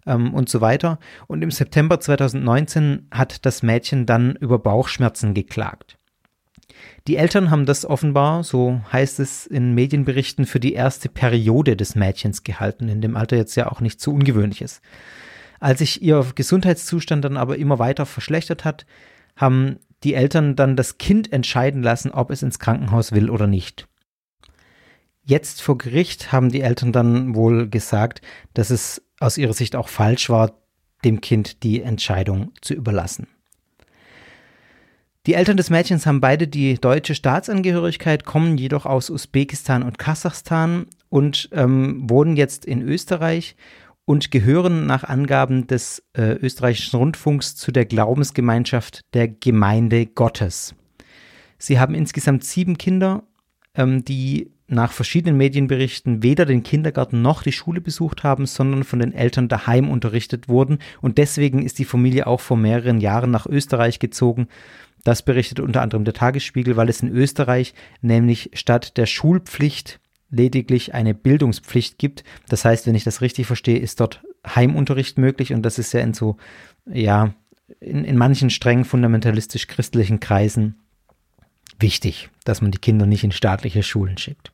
ähm, 0.06 0.34
und 0.34 0.48
so 0.48 0.62
weiter. 0.62 0.98
Und 1.28 1.41
im 1.41 1.52
September 1.52 2.00
2019 2.00 3.08
hat 3.12 3.46
das 3.46 3.63
Mädchen 3.63 4.06
dann 4.06 4.38
über 4.38 4.60
Bauchschmerzen 4.60 5.34
geklagt. 5.34 5.98
Die 7.08 7.17
Eltern 7.17 7.52
haben 7.52 7.65
das 7.65 7.86
offenbar, 7.86 8.46
so 8.46 8.80
heißt 8.91 9.19
es 9.19 9.46
in 9.46 9.76
Medienberichten, 9.76 10.46
für 10.46 10.62
die 10.62 10.74
erste 10.74 11.10
Periode 11.10 11.76
des 11.76 11.96
Mädchens 11.96 12.43
gehalten, 12.43 12.88
in 12.88 13.02
dem 13.02 13.17
Alter 13.17 13.36
jetzt 13.36 13.56
ja 13.56 13.69
auch 13.69 13.82
nicht 13.82 14.00
so 14.00 14.12
ungewöhnlich 14.12 14.62
ist. 14.62 14.82
Als 15.60 15.80
sich 15.80 16.02
ihr 16.02 16.26
Gesundheitszustand 16.34 17.26
dann 17.26 17.36
aber 17.36 17.58
immer 17.58 17.78
weiter 17.78 18.06
verschlechtert 18.06 18.63
hat, 18.63 18.86
haben 19.36 19.80
die 20.04 20.13
Eltern 20.13 20.56
dann 20.56 20.76
das 20.76 20.98
Kind 20.98 21.32
entscheiden 21.32 21.82
lassen, 21.82 22.12
ob 22.12 22.32
es 22.32 22.44
ins 22.44 22.60
Krankenhaus 22.60 23.12
will 23.12 23.30
oder 23.30 23.48
nicht. 23.48 23.88
Jetzt 25.26 25.62
vor 25.62 25.78
Gericht 25.78 26.32
haben 26.32 26.52
die 26.52 26.62
Eltern 26.62 26.92
dann 26.92 27.34
wohl 27.34 27.70
gesagt, 27.70 28.22
dass 28.54 28.70
es 28.70 29.02
aus 29.20 29.38
ihrer 29.38 29.54
Sicht 29.54 29.76
auch 29.76 29.88
falsch 29.88 30.30
war, 30.30 30.52
dem 31.06 31.22
Kind 31.22 31.63
die 31.63 31.82
Entscheidung 31.82 32.52
zu 32.62 32.74
überlassen. 32.74 33.28
Die 35.26 35.36
Eltern 35.36 35.56
des 35.56 35.70
Mädchens 35.70 36.06
haben 36.06 36.20
beide 36.20 36.50
die 36.50 36.76
deutsche 36.76 37.16
Staatsangehörigkeit, 37.16 38.26
kommen 38.26 38.58
jedoch 38.58 38.86
aus 38.86 39.10
Usbekistan 39.10 39.82
und 39.82 39.98
Kasachstan 39.98 40.88
und 41.08 41.48
ähm, 41.54 42.10
wohnen 42.10 42.36
jetzt 42.36 42.66
in 42.66 42.82
Österreich 42.82 43.56
und 44.06 44.32
gehören 44.32 44.86
nach 44.86 45.04
Angaben 45.04 45.68
des 45.68 46.04
äh, 46.13 46.34
österreichischen 46.34 46.98
Rundfunks 46.98 47.56
zu 47.56 47.72
der 47.72 47.86
Glaubensgemeinschaft 47.86 49.02
der 49.13 49.28
Gemeinde 49.28 50.06
Gottes. 50.06 50.76
Sie 51.58 51.80
haben 51.80 51.96
insgesamt 51.96 52.44
sieben 52.44 52.78
Kinder, 52.78 53.24
ähm, 53.76 54.04
die 54.04 54.52
nach 54.68 54.92
verschiedenen 54.92 55.38
Medienberichten 55.38 56.24
weder 56.24 56.46
den 56.46 56.63
Kindergarten 56.63 57.22
noch 57.22 57.44
die 57.44 57.52
Schule 57.52 57.82
besucht 57.82 58.24
haben, 58.24 58.46
sondern 58.46 58.84
von 58.84 59.00
den 59.00 59.13
Eltern 59.13 59.48
daheim 59.48 59.89
unterrichtet 59.89 60.50
wurden. 60.50 60.80
Und 61.02 61.18
deswegen 61.18 61.63
ist 61.63 61.80
die 61.80 61.86
Familie 61.86 62.28
auch 62.28 62.39
vor 62.39 62.58
mehreren 62.58 63.00
Jahren 63.00 63.32
nach 63.32 63.46
Österreich 63.46 64.00
gezogen. 64.00 64.48
Das 65.04 65.22
berichtet 65.22 65.60
unter 65.60 65.82
anderem 65.82 66.06
der 66.06 66.13
Tagesspiegel, 66.13 66.76
weil 66.76 66.89
es 66.89 67.02
in 67.02 67.10
Österreich 67.10 67.74
nämlich 68.02 68.52
statt 68.54 68.98
der 68.98 69.06
Schulpflicht 69.06 70.00
lediglich 70.34 70.93
eine 70.93 71.13
Bildungspflicht 71.13 71.98
gibt. 71.98 72.24
Das 72.50 72.65
heißt, 72.65 72.88
wenn 72.88 72.96
ich 72.96 73.04
das 73.04 73.22
richtig 73.22 73.48
verstehe, 73.48 73.80
ist 73.80 74.00
dort 74.00 74.24
Heimunterricht 74.46 75.17
möglich 75.17 75.54
und 75.54 75.62
das 75.63 75.80
ist 75.80 75.93
ja 75.93 76.02
in 76.02 76.13
so, 76.13 76.38
ja, 76.86 77.34
in, 77.80 78.04
in 78.04 78.17
manchen 78.17 78.50
streng 78.50 78.84
fundamentalistisch-christlichen 78.84 80.19
Kreisen 80.19 80.76
wichtig, 81.80 82.30
dass 82.43 82.62
man 82.62 82.72
die 82.72 82.80
Kinder 82.80 83.06
nicht 83.06 83.24
in 83.24 83.32
staatliche 83.32 83.84
Schulen 83.84 84.17
schickt. 84.17 84.52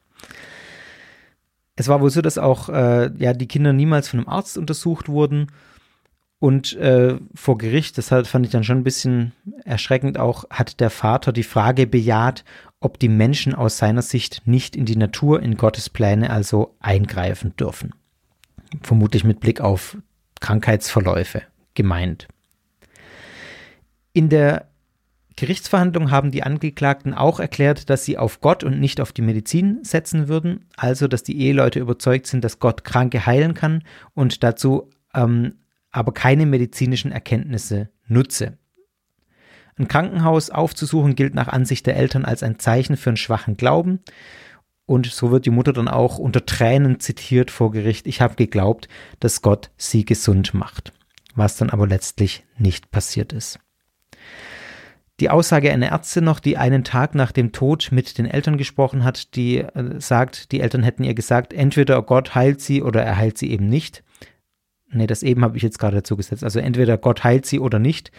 Es 1.75 1.87
war 1.87 2.01
wohl 2.01 2.09
so, 2.09 2.21
dass 2.21 2.37
auch 2.37 2.69
äh, 2.69 3.09
ja, 3.17 3.33
die 3.33 3.47
Kinder 3.47 3.73
niemals 3.73 4.09
von 4.09 4.19
einem 4.19 4.29
Arzt 4.29 4.57
untersucht 4.57 5.07
wurden 5.07 5.47
und 6.39 6.75
äh, 6.77 7.17
vor 7.33 7.57
Gericht, 7.57 7.97
das 7.97 8.09
fand 8.09 8.45
ich 8.45 8.51
dann 8.51 8.63
schon 8.63 8.79
ein 8.79 8.83
bisschen 8.83 9.33
erschreckend 9.65 10.17
auch, 10.17 10.49
hat 10.49 10.79
der 10.79 10.89
Vater 10.89 11.31
die 11.31 11.43
Frage 11.43 11.87
bejaht, 11.87 12.43
ob 12.79 12.99
die 12.99 13.09
Menschen 13.09 13.53
aus 13.53 13.77
seiner 13.77 14.01
Sicht 14.01 14.43
nicht 14.45 14.75
in 14.75 14.85
die 14.85 14.95
Natur, 14.95 15.41
in 15.41 15.57
Gottes 15.57 15.89
Pläne 15.89 16.29
also 16.29 16.75
eingreifen 16.79 17.55
dürfen. 17.57 17.93
Vermutlich 18.81 19.23
mit 19.23 19.39
Blick 19.39 19.61
auf 19.61 19.97
Krankheitsverläufe 20.39 21.41
gemeint. 21.73 22.27
In 24.13 24.29
der 24.29 24.69
Gerichtsverhandlung 25.35 26.11
haben 26.11 26.31
die 26.31 26.43
Angeklagten 26.43 27.13
auch 27.13 27.39
erklärt, 27.39 27.89
dass 27.89 28.03
sie 28.03 28.17
auf 28.17 28.41
Gott 28.41 28.63
und 28.63 28.79
nicht 28.79 28.99
auf 28.99 29.13
die 29.13 29.21
Medizin 29.21 29.79
setzen 29.83 30.27
würden, 30.27 30.65
also 30.75 31.07
dass 31.07 31.23
die 31.23 31.39
Eheleute 31.39 31.79
überzeugt 31.79 32.27
sind, 32.27 32.43
dass 32.43 32.59
Gott 32.59 32.83
Kranke 32.83 33.25
heilen 33.25 33.53
kann 33.53 33.83
und 34.13 34.43
dazu 34.43 34.89
ähm, 35.13 35.59
aber 35.91 36.13
keine 36.13 36.45
medizinischen 36.45 37.11
Erkenntnisse 37.11 37.89
nutze. 38.07 38.58
Ein 39.79 39.87
Krankenhaus 39.87 40.49
aufzusuchen 40.49 41.15
gilt 41.15 41.33
nach 41.33 41.47
Ansicht 41.47 41.85
der 41.87 41.95
Eltern 41.95 42.25
als 42.25 42.43
ein 42.43 42.59
Zeichen 42.59 42.97
für 42.97 43.11
einen 43.11 43.17
schwachen 43.17 43.55
Glauben. 43.55 44.01
Und 44.85 45.05
so 45.05 45.31
wird 45.31 45.45
die 45.45 45.51
Mutter 45.51 45.71
dann 45.71 45.87
auch 45.87 46.17
unter 46.17 46.45
Tränen 46.45 46.99
zitiert 46.99 47.49
vor 47.49 47.71
Gericht, 47.71 48.05
ich 48.05 48.21
habe 48.21 48.35
geglaubt, 48.35 48.89
dass 49.19 49.41
Gott 49.41 49.71
sie 49.77 50.03
gesund 50.03 50.53
macht, 50.53 50.91
was 51.35 51.55
dann 51.55 51.69
aber 51.69 51.87
letztlich 51.87 52.43
nicht 52.57 52.91
passiert 52.91 53.31
ist. 53.31 53.59
Die 55.21 55.29
Aussage 55.29 55.71
einer 55.71 55.87
Ärztin 55.87 56.23
noch, 56.23 56.39
die 56.39 56.57
einen 56.57 56.83
Tag 56.83 57.13
nach 57.13 57.31
dem 57.31 57.51
Tod 57.51 57.89
mit 57.91 58.17
den 58.17 58.25
Eltern 58.25 58.57
gesprochen 58.57 59.03
hat, 59.03 59.35
die 59.35 59.59
äh, 59.59 59.99
sagt, 60.01 60.51
die 60.51 60.59
Eltern 60.59 60.83
hätten 60.83 61.03
ihr 61.03 61.13
gesagt, 61.13 61.53
entweder 61.53 62.01
Gott 62.01 62.35
heilt 62.35 62.61
sie 62.61 62.81
oder 62.81 63.03
er 63.03 63.17
heilt 63.17 63.37
sie 63.37 63.51
eben 63.51 63.67
nicht. 63.67 64.03
Nee, 64.91 65.07
das 65.07 65.23
eben 65.23 65.43
habe 65.43 65.55
ich 65.55 65.63
jetzt 65.63 65.77
gerade 65.77 65.97
dazu 65.97 66.17
gesetzt. 66.17 66.43
Also 66.43 66.59
entweder 66.59 66.97
Gott 66.97 67.23
heilt 67.23 67.45
sie 67.45 67.59
oder 67.59 67.79
nicht. 67.79 68.11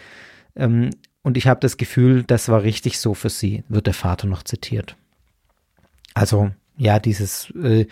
Ähm, 0.55 0.91
und 1.23 1.37
ich 1.37 1.47
habe 1.47 1.59
das 1.59 1.77
Gefühl, 1.77 2.23
das 2.23 2.49
war 2.49 2.63
richtig 2.63 2.99
so 2.99 3.13
für 3.13 3.29
sie, 3.29 3.63
wird 3.69 3.87
der 3.87 3.93
Vater 3.93 4.27
noch 4.27 4.43
zitiert. 4.43 4.95
Also 6.13 6.51
ja, 6.77 6.99
dieses, 6.99 7.51
äh, 7.51 7.87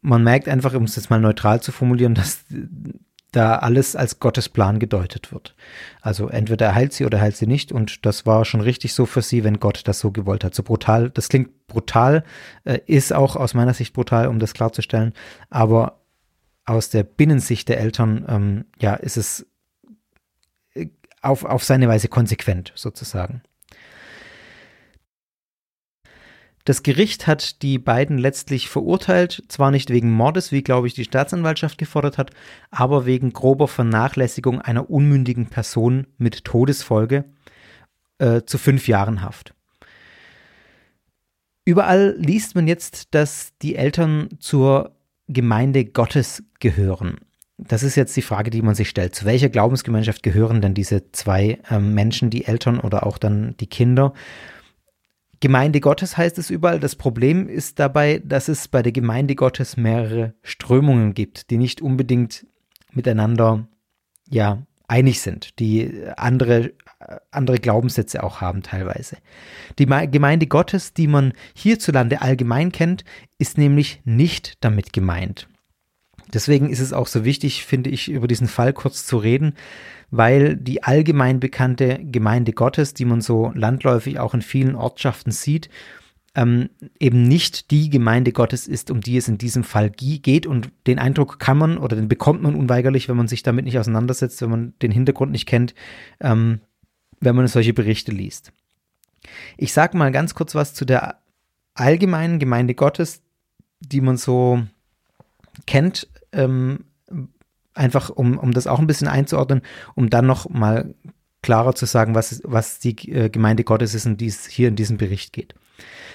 man 0.00 0.24
merkt 0.24 0.48
einfach, 0.48 0.74
um 0.74 0.84
es 0.84 0.96
jetzt 0.96 1.10
mal 1.10 1.20
neutral 1.20 1.60
zu 1.60 1.72
formulieren, 1.72 2.14
dass 2.14 2.44
da 3.32 3.56
alles 3.56 3.94
als 3.94 4.18
Gottes 4.18 4.48
Plan 4.48 4.78
gedeutet 4.78 5.32
wird. 5.32 5.54
Also 6.00 6.28
entweder 6.28 6.66
er 6.66 6.74
heilt 6.74 6.92
sie 6.92 7.04
oder 7.04 7.18
er 7.18 7.24
heilt 7.24 7.36
sie 7.36 7.46
nicht 7.46 7.70
und 7.70 8.04
das 8.06 8.26
war 8.26 8.44
schon 8.44 8.60
richtig 8.60 8.94
so 8.94 9.06
für 9.06 9.22
sie, 9.22 9.44
wenn 9.44 9.60
Gott 9.60 9.82
das 9.84 10.00
so 10.00 10.10
gewollt 10.10 10.42
hat. 10.42 10.54
So 10.54 10.62
brutal, 10.62 11.10
das 11.10 11.28
klingt 11.28 11.66
brutal, 11.68 12.24
äh, 12.64 12.80
ist 12.86 13.12
auch 13.12 13.36
aus 13.36 13.54
meiner 13.54 13.74
Sicht 13.74 13.92
brutal, 13.92 14.26
um 14.26 14.38
das 14.38 14.54
klarzustellen, 14.54 15.12
aber 15.48 16.00
aus 16.64 16.90
der 16.90 17.02
Binnensicht 17.04 17.68
der 17.68 17.78
Eltern, 17.78 18.24
ähm, 18.28 18.64
ja, 18.80 18.94
ist 18.94 19.16
es 19.16 19.46
auf, 21.20 21.44
auf 21.44 21.64
seine 21.64 21.88
Weise 21.88 22.08
konsequent 22.08 22.72
sozusagen. 22.74 23.42
Das 26.64 26.82
Gericht 26.82 27.26
hat 27.26 27.62
die 27.62 27.78
beiden 27.78 28.18
letztlich 28.18 28.68
verurteilt, 28.68 29.42
zwar 29.48 29.70
nicht 29.70 29.90
wegen 29.90 30.12
Mordes, 30.12 30.52
wie 30.52 30.62
glaube 30.62 30.86
ich 30.86 30.94
die 30.94 31.04
Staatsanwaltschaft 31.04 31.78
gefordert 31.78 32.18
hat, 32.18 32.30
aber 32.70 33.06
wegen 33.06 33.32
grober 33.32 33.66
Vernachlässigung 33.66 34.60
einer 34.60 34.90
unmündigen 34.90 35.46
Person 35.46 36.06
mit 36.18 36.44
Todesfolge 36.44 37.24
äh, 38.18 38.42
zu 38.42 38.58
fünf 38.58 38.88
Jahren 38.88 39.22
Haft. 39.22 39.54
Überall 41.64 42.14
liest 42.18 42.54
man 42.54 42.68
jetzt, 42.68 43.14
dass 43.14 43.56
die 43.62 43.76
Eltern 43.76 44.28
zur 44.38 44.94
Gemeinde 45.28 45.84
Gottes 45.86 46.42
gehören? 46.58 47.18
Das 47.68 47.82
ist 47.82 47.94
jetzt 47.94 48.16
die 48.16 48.22
Frage, 48.22 48.50
die 48.50 48.62
man 48.62 48.74
sich 48.74 48.88
stellt. 48.88 49.14
Zu 49.14 49.24
welcher 49.26 49.48
Glaubensgemeinschaft 49.48 50.22
gehören 50.22 50.60
denn 50.60 50.74
diese 50.74 51.12
zwei 51.12 51.58
äh, 51.70 51.78
Menschen, 51.78 52.30
die 52.30 52.46
Eltern 52.46 52.80
oder 52.80 53.06
auch 53.06 53.18
dann 53.18 53.54
die 53.60 53.66
Kinder? 53.66 54.14
Gemeinde 55.40 55.80
Gottes 55.80 56.16
heißt 56.16 56.38
es 56.38 56.50
überall. 56.50 56.80
Das 56.80 56.96
Problem 56.96 57.48
ist 57.48 57.78
dabei, 57.78 58.22
dass 58.24 58.48
es 58.48 58.68
bei 58.68 58.82
der 58.82 58.92
Gemeinde 58.92 59.34
Gottes 59.34 59.76
mehrere 59.76 60.34
Strömungen 60.42 61.14
gibt, 61.14 61.50
die 61.50 61.56
nicht 61.56 61.80
unbedingt 61.80 62.46
miteinander 62.92 63.66
ja 64.28 64.62
einig 64.86 65.20
sind, 65.20 65.58
die 65.58 66.04
andere 66.16 66.72
andere 67.30 67.58
Glaubenssätze 67.58 68.22
auch 68.22 68.40
haben 68.40 68.62
teilweise. 68.62 69.16
Die 69.78 69.86
Gemeinde 69.86 70.46
Gottes, 70.46 70.92
die 70.92 71.06
man 71.06 71.32
hierzulande 71.54 72.20
allgemein 72.20 72.72
kennt, 72.72 73.04
ist 73.38 73.58
nämlich 73.58 74.00
nicht 74.04 74.62
damit 74.62 74.92
gemeint. 74.92 75.48
Deswegen 76.32 76.70
ist 76.70 76.80
es 76.80 76.92
auch 76.92 77.06
so 77.06 77.24
wichtig, 77.24 77.64
finde 77.64 77.90
ich, 77.90 78.10
über 78.10 78.28
diesen 78.28 78.48
Fall 78.48 78.72
kurz 78.72 79.06
zu 79.06 79.16
reden, 79.18 79.54
weil 80.10 80.56
die 80.56 80.82
allgemein 80.82 81.40
bekannte 81.40 82.00
Gemeinde 82.02 82.52
Gottes, 82.52 82.94
die 82.94 83.04
man 83.04 83.20
so 83.20 83.52
landläufig 83.54 84.18
auch 84.18 84.34
in 84.34 84.42
vielen 84.42 84.74
Ortschaften 84.74 85.32
sieht, 85.32 85.70
ähm, 86.34 86.70
eben 86.98 87.24
nicht 87.24 87.70
die 87.70 87.90
Gemeinde 87.90 88.32
Gottes 88.32 88.68
ist, 88.68 88.90
um 88.90 89.00
die 89.00 89.16
es 89.16 89.28
in 89.28 89.38
diesem 89.38 89.64
Fall 89.64 89.90
geht. 89.90 90.46
Und 90.46 90.70
den 90.86 90.98
Eindruck 90.98 91.38
kann 91.38 91.58
man 91.58 91.78
oder 91.78 91.96
den 91.96 92.08
bekommt 92.08 92.42
man 92.42 92.54
unweigerlich, 92.54 93.08
wenn 93.08 93.16
man 93.16 93.28
sich 93.28 93.42
damit 93.42 93.64
nicht 93.64 93.78
auseinandersetzt, 93.78 94.40
wenn 94.42 94.50
man 94.50 94.74
den 94.80 94.92
Hintergrund 94.92 95.32
nicht 95.32 95.46
kennt, 95.46 95.74
ähm, 96.20 96.60
wenn 97.20 97.36
man 97.36 97.48
solche 97.48 97.74
Berichte 97.74 98.12
liest. 98.12 98.52
Ich 99.56 99.72
sage 99.72 99.98
mal 99.98 100.12
ganz 100.12 100.34
kurz 100.34 100.54
was 100.54 100.72
zu 100.72 100.84
der 100.84 101.20
allgemeinen 101.74 102.38
Gemeinde 102.38 102.74
Gottes, 102.74 103.22
die 103.80 104.00
man 104.00 104.16
so 104.16 104.62
kennt, 105.66 106.08
ähm, 106.32 106.84
einfach 107.74 108.10
um, 108.10 108.38
um 108.38 108.52
das 108.52 108.66
auch 108.66 108.78
ein 108.78 108.86
bisschen 108.86 109.08
einzuordnen, 109.08 109.62
um 109.94 110.10
dann 110.10 110.26
noch 110.26 110.48
mal 110.48 110.94
klarer 111.42 111.74
zu 111.74 111.86
sagen, 111.86 112.14
was, 112.14 112.42
was 112.44 112.78
die 112.78 112.96
äh, 113.10 113.30
Gemeinde 113.30 113.64
Gottes 113.64 113.94
ist, 113.94 114.06
um 114.06 114.16
die 114.16 114.26
es 114.26 114.46
hier 114.46 114.68
in 114.68 114.76
diesem 114.76 114.98
Bericht 114.98 115.32
geht. 115.32 115.54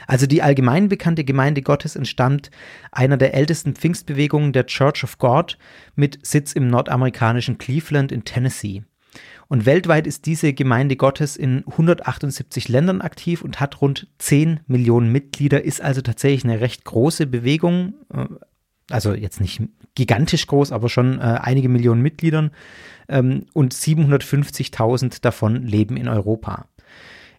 Also 0.07 0.27
die 0.27 0.43
allgemein 0.43 0.89
bekannte 0.89 1.23
Gemeinde 1.23 1.63
Gottes 1.63 1.95
entstammt 1.95 2.51
einer 2.91 3.17
der 3.17 3.33
ältesten 3.33 3.73
Pfingstbewegungen 3.73 4.53
der 4.53 4.67
Church 4.67 5.03
of 5.03 5.17
God 5.17 5.57
mit 5.95 6.23
Sitz 6.25 6.53
im 6.53 6.67
nordamerikanischen 6.67 7.57
Cleveland 7.57 8.11
in 8.11 8.23
Tennessee. 8.23 8.83
Und 9.47 9.65
weltweit 9.65 10.07
ist 10.07 10.25
diese 10.25 10.53
Gemeinde 10.53 10.95
Gottes 10.95 11.37
in 11.37 11.63
178 11.67 12.67
Ländern 12.67 13.01
aktiv 13.01 13.41
und 13.41 13.59
hat 13.59 13.81
rund 13.81 14.07
10 14.17 14.61
Millionen 14.67 15.11
Mitglieder, 15.11 15.63
ist 15.63 15.81
also 15.81 16.01
tatsächlich 16.01 16.43
eine 16.43 16.61
recht 16.61 16.83
große 16.83 17.27
Bewegung. 17.27 17.93
Also 18.89 19.13
jetzt 19.13 19.41
nicht 19.41 19.61
gigantisch 19.95 20.47
groß, 20.47 20.71
aber 20.71 20.89
schon 20.89 21.19
äh, 21.19 21.39
einige 21.41 21.69
Millionen 21.69 22.01
Mitgliedern. 22.01 22.51
Ähm, 23.07 23.45
und 23.53 23.73
750.000 23.73 25.21
davon 25.21 25.63
leben 25.63 25.97
in 25.97 26.07
Europa. 26.07 26.67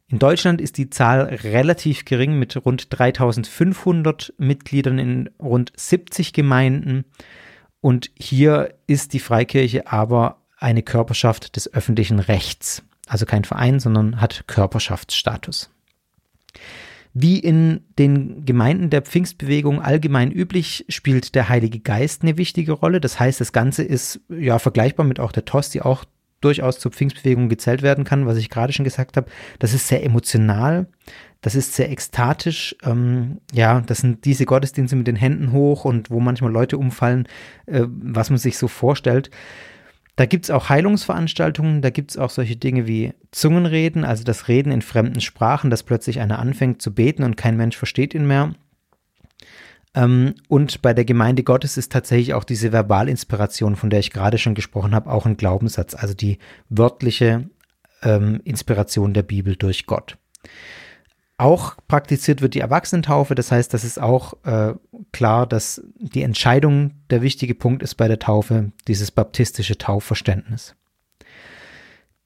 In 0.09 0.21
Deutschland 0.21 0.61
ist 0.61 0.79
die 0.79 0.89
Zahl 0.91 1.23
relativ 1.23 2.05
gering 2.05 2.39
mit 2.39 2.65
rund 2.65 2.87
3500 2.97 4.35
Mitgliedern 4.39 4.99
in 5.01 5.31
rund 5.41 5.73
70 5.75 6.33
Gemeinden. 6.33 7.05
Und 7.81 8.11
hier 8.17 8.75
ist 8.87 9.13
die 9.13 9.19
Freikirche 9.19 9.89
aber 9.89 10.43
eine 10.59 10.83
Körperschaft 10.83 11.57
des 11.57 11.73
öffentlichen 11.73 12.21
Rechts. 12.21 12.83
Also 13.09 13.27
kein 13.27 13.45
Verein, 13.45 13.81
sondern 13.81 14.21
hat 14.21 14.45
Körperschaftsstatus. 14.47 15.71
Wie 17.19 17.39
in 17.39 17.81
den 17.99 18.45
Gemeinden 18.45 18.91
der 18.91 19.01
Pfingstbewegung 19.01 19.81
allgemein 19.81 20.31
üblich, 20.31 20.85
spielt 20.91 21.35
der 21.35 21.49
Heilige 21.49 21.81
Geist 21.81 22.21
eine 22.21 22.37
wichtige 22.37 22.73
Rolle. 22.73 23.01
Das 23.01 23.19
heißt, 23.19 23.41
das 23.41 23.53
Ganze 23.53 23.85
ist 23.85 24.21
ja 24.29 24.59
vergleichbar 24.59 25.07
mit 25.07 25.19
auch 25.19 25.33
der 25.33 25.47
TOS, 25.47 25.71
die 25.71 25.81
auch 25.81 26.05
durchaus 26.43 26.79
zur 26.79 26.93
Pfingstbewegung 26.93 27.49
gezählt 27.49 27.81
werden 27.81 28.05
kann, 28.05 28.27
was 28.27 28.37
ich 28.37 28.51
gerade 28.51 28.75
schon 28.75 28.85
gesagt 28.85 29.17
habe. 29.17 29.31
Das 29.61 29.73
ist 29.73 29.89
sehr 29.89 30.05
emotional, 30.05 30.89
das 31.41 31.55
ist 31.55 31.73
sehr 31.73 31.91
ekstatisch. 31.91 32.77
Ähm, 32.85 33.39
ja, 33.51 33.81
das 33.81 33.99
sind 33.99 34.27
diese 34.27 34.45
Gottesdienste 34.45 34.95
mit 34.95 35.07
den 35.07 35.17
Händen 35.17 35.53
hoch 35.53 35.87
und 35.87 36.11
wo 36.11 36.21
manchmal 36.21 36.53
Leute 36.53 36.77
umfallen, 36.77 37.27
äh, 37.65 37.85
was 37.87 38.29
man 38.29 38.39
sich 38.39 38.59
so 38.59 38.69
vorstellt. 38.69 39.31
Da 40.17 40.25
gibt 40.25 40.47
es 40.47 40.51
auch 40.51 40.71
Heilungsveranstaltungen, 40.71 41.83
da 41.83 41.91
gibt 41.91 42.11
es 42.11 42.17
auch 42.17 42.31
solche 42.31 42.57
Dinge 42.57 42.87
wie 42.87 43.13
Zungenreden, 43.33 44.05
also 44.05 44.25
das 44.25 44.49
Reden 44.49 44.73
in 44.73 44.81
fremden 44.81 45.21
Sprachen, 45.21 45.71
dass 45.71 45.83
plötzlich 45.83 46.21
einer 46.21 46.39
anfängt 46.39 46.81
zu 46.81 46.95
beten 46.95 47.23
und 47.23 47.37
kein 47.37 47.59
Mensch 47.59 47.77
versteht 47.77 48.15
ihn 48.15 48.27
mehr. 48.27 48.55
Ähm, 49.95 50.35
und 50.49 50.81
bei 50.81 50.95
der 50.95 51.05
Gemeinde 51.05 51.43
Gottes 51.43 51.77
ist 51.77 51.93
tatsächlich 51.93 52.33
auch 52.33 52.45
diese 52.45 52.73
Verbalinspiration, 52.73 53.77
von 53.77 53.91
der 53.91 54.01
ich 54.01 54.11
gerade 54.11 54.39
schon 54.39 54.55
gesprochen 54.55 54.95
habe, 54.95 55.11
auch 55.11 55.27
ein 55.27 55.37
Glaubenssatz, 55.37 55.95
also 55.95 56.15
die 56.15 56.39
wörtliche 56.71 57.51
ähm, 58.03 58.41
Inspiration 58.45 59.13
der 59.13 59.23
Bibel 59.23 59.55
durch 59.55 59.85
Gott. 59.85 60.17
Auch 61.39 61.77
praktiziert 61.87 62.41
wird 62.41 62.55
die 62.55 62.61
Erwachsenentaufe, 62.61 63.35
das 63.35 63.53
heißt, 63.53 63.75
das 63.75 63.85
ist 63.85 64.01
auch 64.01 64.35
äh, 64.45 64.75
klar, 65.13 65.47
dass 65.47 65.83
die 65.99 66.23
Entscheidung 66.23 66.93
der 67.11 67.21
wichtige 67.21 67.55
Punkt 67.55 67.83
ist 67.83 67.97
bei 67.97 68.09
der 68.09 68.19
Taufe, 68.19 68.73
dieses 68.89 69.11
baptistische 69.11 69.77
Taufverständnis. 69.77 70.75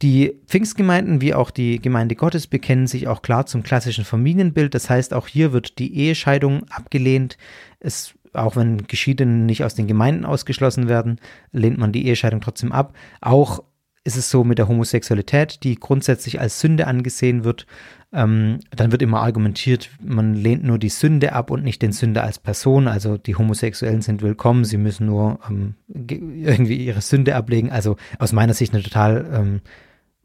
Die 0.03 0.41
Pfingstgemeinden 0.47 1.21
wie 1.21 1.35
auch 1.35 1.51
die 1.51 1.81
Gemeinde 1.81 2.15
Gottes 2.15 2.47
bekennen 2.47 2.87
sich 2.87 3.07
auch 3.07 3.21
klar 3.21 3.45
zum 3.47 3.63
klassischen 3.63 4.05
Familienbild. 4.05 4.75
Das 4.75 4.89
heißt, 4.89 5.13
auch 5.13 5.27
hier 5.27 5.53
wird 5.53 5.79
die 5.79 5.95
Ehescheidung 5.95 6.67
abgelehnt. 6.71 7.37
Es, 7.81 8.15
auch 8.33 8.57
wenn 8.57 8.87
Geschiedene 8.87 9.45
nicht 9.45 9.63
aus 9.63 9.75
den 9.75 9.89
Gemeinden 9.89 10.25
ausgeschlossen 10.25 10.89
werden, 10.89 11.21
lehnt 11.53 11.77
man 11.77 11.93
die 11.93 12.07
Ehescheidung 12.07 12.41
trotzdem 12.41 12.73
ab. 12.73 12.95
Auch 13.21 13.63
ist 14.05 14.17
es 14.17 14.31
so 14.31 14.45
mit 14.45 14.59
der 14.59 14.69
Homosexualität, 14.69 15.63
die 15.63 15.75
grundsätzlich 15.75 16.41
als 16.41 16.61
Sünde 16.61 16.87
angesehen 16.87 17.45
wird. 17.45 17.67
Ähm, 18.13 18.59
dann 18.71 18.93
wird 18.93 19.03
immer 19.03 19.21
argumentiert, 19.21 19.91
man 20.03 20.35
lehnt 20.35 20.65
nur 20.65 20.79
die 20.79 20.89
Sünde 20.89 21.33
ab 21.33 21.51
und 21.51 21.63
nicht 21.63 21.83
den 21.83 21.93
Sünder 21.93 22.25
als 22.25 22.39
Person. 22.39 22.89
Also 22.89 23.19
die 23.19 23.37
Homosexuellen 23.37 24.01
sind 24.03 24.23
willkommen, 24.23 24.65
sie 24.65 24.79
müssen 24.79 25.07
nur 25.07 25.39
ähm, 25.49 25.75
irgendwie 25.89 26.85
ihre 26.85 27.03
Sünde 27.03 27.37
ablegen. 27.37 27.71
Also 27.71 27.97
aus 28.19 28.33
meiner 28.33 28.55
Sicht 28.55 28.73
eine 28.73 28.83
total, 28.83 29.29
ähm, 29.33 29.61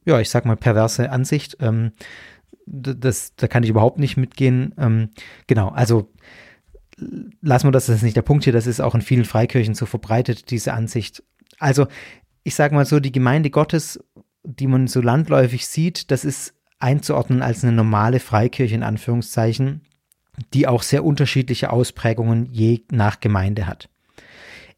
ja, 0.06 0.20
ich 0.20 0.30
sag 0.30 0.46
mal, 0.46 0.56
perverse 0.56 1.12
Ansicht. 1.12 1.58
Ähm, 1.60 1.92
das, 2.66 3.36
da 3.36 3.48
kann 3.48 3.64
ich 3.64 3.70
überhaupt 3.70 4.00
nicht 4.00 4.18
mitgehen. 4.18 4.74
Ähm, 4.78 5.10
genau, 5.48 5.70
also 5.70 6.12
lassen 7.42 7.68
wir 7.68 7.72
das, 7.72 7.88
das 7.88 7.98
ist 7.98 8.04
nicht 8.04 8.16
der 8.16 8.22
Punkt 8.22 8.46
hier, 8.46 8.54
das 8.54 8.68
ist 8.68 8.80
auch 8.80 8.96
in 8.96 9.02
vielen 9.02 9.26
Freikirchen 9.26 9.76
so 9.76 9.86
verbreitet, 9.86 10.50
diese 10.50 10.74
Ansicht. 10.74 11.24
Also 11.60 11.88
ich 12.46 12.54
sage 12.54 12.76
mal 12.76 12.86
so, 12.86 13.00
die 13.00 13.12
Gemeinde 13.12 13.50
Gottes, 13.50 14.00
die 14.44 14.68
man 14.68 14.88
so 14.88 15.02
landläufig 15.02 15.68
sieht, 15.68 16.12
das 16.12 16.24
ist 16.24 16.54
einzuordnen 16.78 17.42
als 17.42 17.64
eine 17.64 17.74
normale 17.74 18.20
Freikirche 18.20 18.76
in 18.76 18.84
Anführungszeichen, 18.84 19.82
die 20.54 20.68
auch 20.68 20.84
sehr 20.84 21.04
unterschiedliche 21.04 21.72
Ausprägungen 21.72 22.48
je 22.52 22.82
nach 22.92 23.20
Gemeinde 23.20 23.66
hat. 23.66 23.90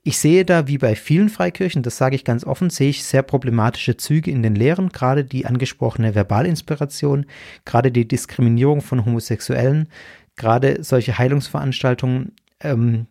Ich 0.03 0.17
sehe 0.17 0.45
da, 0.45 0.69
wie 0.69 0.77
bei 0.77 0.95
vielen 0.95 1.27
Freikirchen, 1.27 1.83
das 1.83 1.97
sage 1.97 2.15
ich 2.15 2.23
ganz 2.23 2.45
offen, 2.45 2.69
sehe 2.69 2.89
ich 2.89 3.03
sehr 3.03 3.21
problematische 3.21 3.97
Züge 3.97 4.31
in 4.31 4.43
den 4.43 4.55
Lehren, 4.55 4.89
gerade 4.89 5.25
die 5.25 5.45
angesprochene 5.45 6.13
Verbalinspiration, 6.13 7.25
gerade 7.65 7.91
die 7.91 8.07
Diskriminierung 8.07 8.79
von 8.79 9.03
Homosexuellen, 9.03 9.89
gerade 10.37 10.85
solche 10.85 11.17
Heilungsveranstaltungen 11.17 12.31
ähm, 12.61 13.07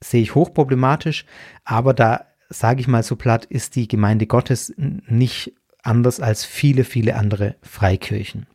sehe 0.00 0.22
ich 0.22 0.34
hochproblematisch, 0.34 1.24
aber 1.64 1.94
da 1.94 2.31
sage 2.52 2.80
ich 2.80 2.88
mal 2.88 3.02
so 3.02 3.16
platt, 3.16 3.44
ist 3.44 3.76
die 3.76 3.88
Gemeinde 3.88 4.26
Gottes 4.26 4.72
nicht 4.76 5.52
anders 5.82 6.20
als 6.20 6.44
viele, 6.44 6.84
viele 6.84 7.16
andere 7.16 7.56
Freikirchen. 7.62 8.46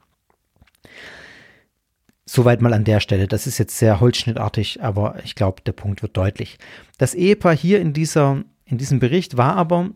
Soweit 2.25 2.61
mal 2.61 2.73
an 2.73 2.83
der 2.83 2.99
Stelle. 2.99 3.27
Das 3.27 3.47
ist 3.47 3.57
jetzt 3.57 3.77
sehr 3.77 3.99
holzschnittartig, 3.99 4.83
aber 4.83 5.23
ich 5.23 5.35
glaube, 5.35 5.61
der 5.61 5.71
Punkt 5.71 6.01
wird 6.01 6.17
deutlich. 6.17 6.57
Das 6.97 7.13
Ehepaar 7.13 7.55
hier 7.55 7.79
in, 7.79 7.93
dieser, 7.93 8.43
in 8.65 8.77
diesem 8.77 8.99
Bericht 8.99 9.37
war 9.37 9.55
aber, 9.55 9.91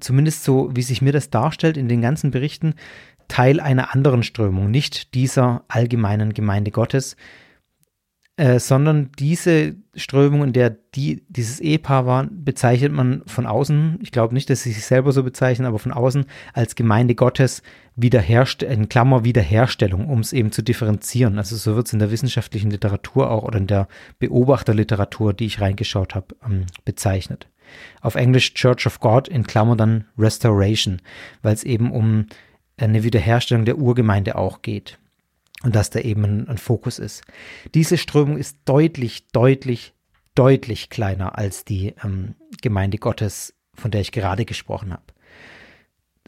zumindest 0.00 0.44
so 0.44 0.70
wie 0.74 0.82
sich 0.82 1.02
mir 1.02 1.12
das 1.12 1.30
darstellt 1.30 1.76
in 1.76 1.88
den 1.88 2.00
ganzen 2.00 2.30
Berichten, 2.30 2.74
Teil 3.28 3.60
einer 3.60 3.94
anderen 3.94 4.22
Strömung, 4.22 4.70
nicht 4.70 5.14
dieser 5.14 5.64
allgemeinen 5.68 6.32
Gemeinde 6.32 6.70
Gottes, 6.70 7.16
äh, 8.38 8.60
sondern 8.60 9.10
diese 9.18 9.74
Strömung, 9.96 10.44
in 10.44 10.52
der 10.52 10.70
die, 10.70 11.24
dieses 11.28 11.58
Ehepaar 11.58 12.06
war, 12.06 12.28
bezeichnet 12.30 12.92
man 12.92 13.22
von 13.26 13.46
außen, 13.46 13.98
ich 14.00 14.12
glaube 14.12 14.32
nicht, 14.32 14.48
dass 14.48 14.62
sie 14.62 14.70
sich 14.70 14.86
selber 14.86 15.10
so 15.10 15.24
bezeichnen, 15.24 15.66
aber 15.66 15.80
von 15.80 15.90
außen 15.90 16.24
als 16.52 16.76
Gemeinde 16.76 17.16
Gottes 17.16 17.64
Wiederherstellung, 17.96 18.74
in 18.74 18.88
Klammer 18.88 19.24
Wiederherstellung, 19.24 20.08
um 20.08 20.20
es 20.20 20.32
eben 20.32 20.52
zu 20.52 20.62
differenzieren. 20.62 21.36
Also 21.36 21.56
so 21.56 21.74
wird 21.74 21.88
es 21.88 21.92
in 21.92 21.98
der 21.98 22.12
wissenschaftlichen 22.12 22.70
Literatur 22.70 23.28
auch 23.28 23.42
oder 23.42 23.58
in 23.58 23.66
der 23.66 23.88
Beobachterliteratur, 24.20 25.34
die 25.34 25.46
ich 25.46 25.60
reingeschaut 25.60 26.14
habe, 26.14 26.36
ähm, 26.46 26.66
bezeichnet. 26.84 27.48
Auf 28.02 28.14
Englisch 28.14 28.54
Church 28.54 28.86
of 28.86 29.00
God 29.00 29.26
in 29.26 29.48
Klammer 29.48 29.74
dann 29.74 30.04
Restoration, 30.16 31.02
weil 31.42 31.54
es 31.54 31.64
eben 31.64 31.90
um 31.90 32.26
eine 32.76 33.02
Wiederherstellung 33.02 33.64
der 33.64 33.78
Urgemeinde 33.78 34.36
auch 34.36 34.62
geht 34.62 34.96
und 35.62 35.74
dass 35.74 35.90
da 35.90 36.00
eben 36.00 36.24
ein, 36.24 36.48
ein, 36.48 36.58
Fokus 36.58 36.98
ist. 36.98 37.22
Diese 37.74 37.98
Strömung 37.98 38.36
ist 38.36 38.58
deutlich, 38.64 39.28
deutlich, 39.28 39.94
deutlich 40.34 40.88
kleiner 40.88 41.36
als 41.36 41.64
die 41.64 41.94
ähm, 42.04 42.34
Gemeinde 42.62 42.98
Gottes, 42.98 43.54
von 43.74 43.90
der 43.90 44.00
ich 44.00 44.12
gerade 44.12 44.44
gesprochen 44.44 44.92
habe. 44.92 45.04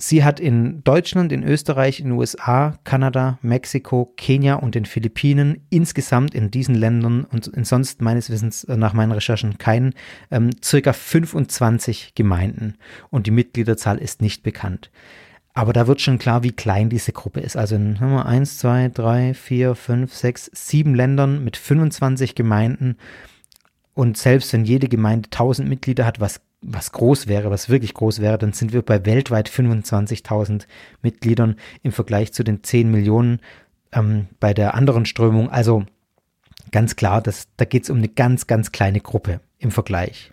Sie 0.02 0.24
hat 0.24 0.40
in 0.40 0.82
Deutschland, 0.82 1.30
in 1.30 1.42
Österreich, 1.42 2.00
in 2.00 2.06
den 2.06 2.18
USA, 2.18 2.78
Kanada, 2.84 3.38
Mexiko, 3.42 4.14
Kenia 4.16 4.54
und 4.54 4.74
den 4.74 4.86
Philippinen 4.86 5.66
insgesamt 5.68 6.34
in 6.34 6.50
diesen 6.50 6.74
Ländern 6.74 7.24
und 7.24 7.50
sonst 7.66 8.00
meines 8.00 8.30
Wissens 8.30 8.64
äh, 8.64 8.78
nach 8.78 8.94
meinen 8.94 9.12
Recherchen 9.12 9.58
keinen, 9.58 9.92
ähm, 10.30 10.50
circa 10.64 10.94
25 10.94 12.14
Gemeinden 12.14 12.78
und 13.10 13.26
die 13.26 13.30
Mitgliederzahl 13.30 13.98
ist 13.98 14.22
nicht 14.22 14.42
bekannt. 14.42 14.90
Aber 15.52 15.72
da 15.72 15.86
wird 15.86 16.00
schon 16.00 16.18
klar, 16.18 16.42
wie 16.42 16.52
klein 16.52 16.90
diese 16.90 17.12
Gruppe 17.12 17.40
ist. 17.40 17.56
Also 17.56 17.74
in 17.74 17.96
1, 17.96 18.58
2, 18.58 18.90
3, 18.94 19.34
4, 19.34 19.74
5, 19.74 20.14
6, 20.14 20.50
7 20.52 20.94
Ländern 20.94 21.42
mit 21.42 21.56
25 21.56 22.34
Gemeinden. 22.34 22.96
Und 23.94 24.16
selbst 24.16 24.52
wenn 24.52 24.64
jede 24.64 24.88
Gemeinde 24.88 25.26
1000 25.26 25.68
Mitglieder 25.68 26.06
hat, 26.06 26.20
was 26.20 26.40
was 26.62 26.92
groß 26.92 27.26
wäre, 27.26 27.50
was 27.50 27.68
wirklich 27.68 27.94
groß 27.94 28.20
wäre, 28.20 28.38
dann 28.38 28.52
sind 28.52 28.72
wir 28.72 28.82
bei 28.82 29.06
weltweit 29.06 29.48
25.000 29.48 30.66
Mitgliedern 31.02 31.56
im 31.82 31.92
Vergleich 31.92 32.32
zu 32.32 32.44
den 32.44 32.62
10 32.62 32.90
Millionen 32.90 33.40
ähm, 33.92 34.26
bei 34.40 34.52
der 34.52 34.74
anderen 34.74 35.06
Strömung. 35.06 35.50
Also 35.50 35.84
ganz 36.70 36.96
klar, 36.96 37.22
dass, 37.22 37.48
da 37.56 37.64
geht 37.64 37.84
es 37.84 37.90
um 37.90 37.98
eine 37.98 38.08
ganz, 38.08 38.46
ganz 38.46 38.72
kleine 38.72 39.00
Gruppe 39.00 39.40
im 39.58 39.70
Vergleich. 39.70 40.32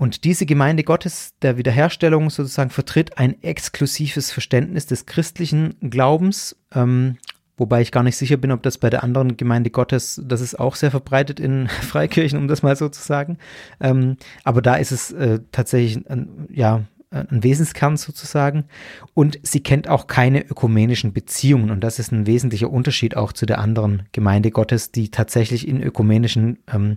Und 0.00 0.24
diese 0.24 0.46
Gemeinde 0.46 0.82
Gottes 0.82 1.34
der 1.42 1.58
Wiederherstellung 1.58 2.30
sozusagen 2.30 2.70
vertritt 2.70 3.18
ein 3.18 3.42
exklusives 3.42 4.32
Verständnis 4.32 4.86
des 4.86 5.04
christlichen 5.04 5.76
Glaubens 5.90 6.56
ähm, 6.74 7.18
Wobei 7.58 7.82
ich 7.82 7.92
gar 7.92 8.02
nicht 8.02 8.16
sicher 8.16 8.38
bin, 8.38 8.52
ob 8.52 8.62
das 8.62 8.78
bei 8.78 8.88
der 8.88 9.04
anderen 9.04 9.36
Gemeinde 9.36 9.68
Gottes, 9.68 10.18
das 10.24 10.40
ist 10.40 10.58
auch 10.58 10.76
sehr 10.76 10.90
verbreitet 10.90 11.38
in 11.38 11.68
Freikirchen, 11.82 12.38
um 12.38 12.48
das 12.48 12.62
mal 12.62 12.74
so 12.74 12.88
zu 12.88 13.02
sagen. 13.02 13.36
Ähm, 13.80 14.16
aber 14.44 14.62
da 14.62 14.76
ist 14.76 14.92
es 14.92 15.12
äh, 15.12 15.40
tatsächlich, 15.52 16.08
ein, 16.08 16.48
ja, 16.50 16.84
ein 17.10 17.42
Wesenskern 17.42 17.98
sozusagen. 17.98 18.64
Und 19.12 19.38
sie 19.42 19.62
kennt 19.62 19.88
auch 19.88 20.06
keine 20.06 20.42
ökumenischen 20.42 21.12
Beziehungen. 21.12 21.70
Und 21.70 21.84
das 21.84 21.98
ist 21.98 22.12
ein 22.12 22.26
wesentlicher 22.26 22.70
Unterschied 22.70 23.14
auch 23.14 23.34
zu 23.34 23.44
der 23.44 23.58
anderen 23.58 24.04
Gemeinde 24.12 24.50
Gottes, 24.50 24.90
die 24.90 25.10
tatsächlich 25.10 25.68
in 25.68 25.82
ökumenischen 25.82 26.60
ähm, 26.72 26.96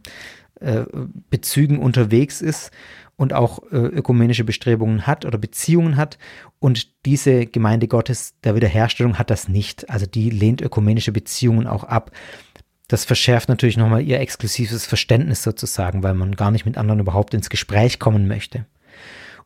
äh, 0.63 0.85
Bezügen 1.29 1.79
unterwegs 1.79 2.41
ist 2.41 2.71
und 3.15 3.33
auch 3.33 3.59
äh, 3.71 3.77
ökumenische 3.77 4.43
Bestrebungen 4.43 5.05
hat 5.05 5.25
oder 5.25 5.37
Beziehungen 5.37 5.97
hat. 5.97 6.17
Und 6.59 7.05
diese 7.05 7.45
Gemeinde 7.45 7.87
Gottes 7.87 8.35
der 8.43 8.55
Wiederherstellung 8.55 9.19
hat 9.19 9.29
das 9.29 9.47
nicht. 9.47 9.89
Also 9.89 10.05
die 10.05 10.29
lehnt 10.29 10.61
ökumenische 10.61 11.11
Beziehungen 11.11 11.67
auch 11.67 11.83
ab. 11.83 12.11
Das 12.87 13.05
verschärft 13.05 13.49
natürlich 13.49 13.77
nochmal 13.77 14.03
ihr 14.03 14.19
exklusives 14.19 14.85
Verständnis 14.85 15.43
sozusagen, 15.43 16.03
weil 16.03 16.13
man 16.13 16.35
gar 16.35 16.51
nicht 16.51 16.65
mit 16.65 16.77
anderen 16.77 16.99
überhaupt 16.99 17.33
ins 17.33 17.49
Gespräch 17.49 17.99
kommen 17.99 18.27
möchte. 18.27 18.65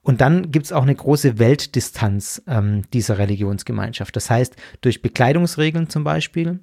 Und 0.01 0.21
dann 0.21 0.51
gibt 0.51 0.65
es 0.65 0.71
auch 0.71 0.83
eine 0.83 0.95
große 0.95 1.37
Weltdistanz 1.37 2.41
ähm, 2.47 2.83
dieser 2.93 3.17
Religionsgemeinschaft. 3.17 4.15
Das 4.15 4.29
heißt, 4.29 4.55
durch 4.79 5.01
Bekleidungsregeln 5.01 5.89
zum 5.89 6.05
Beispiel, 6.05 6.61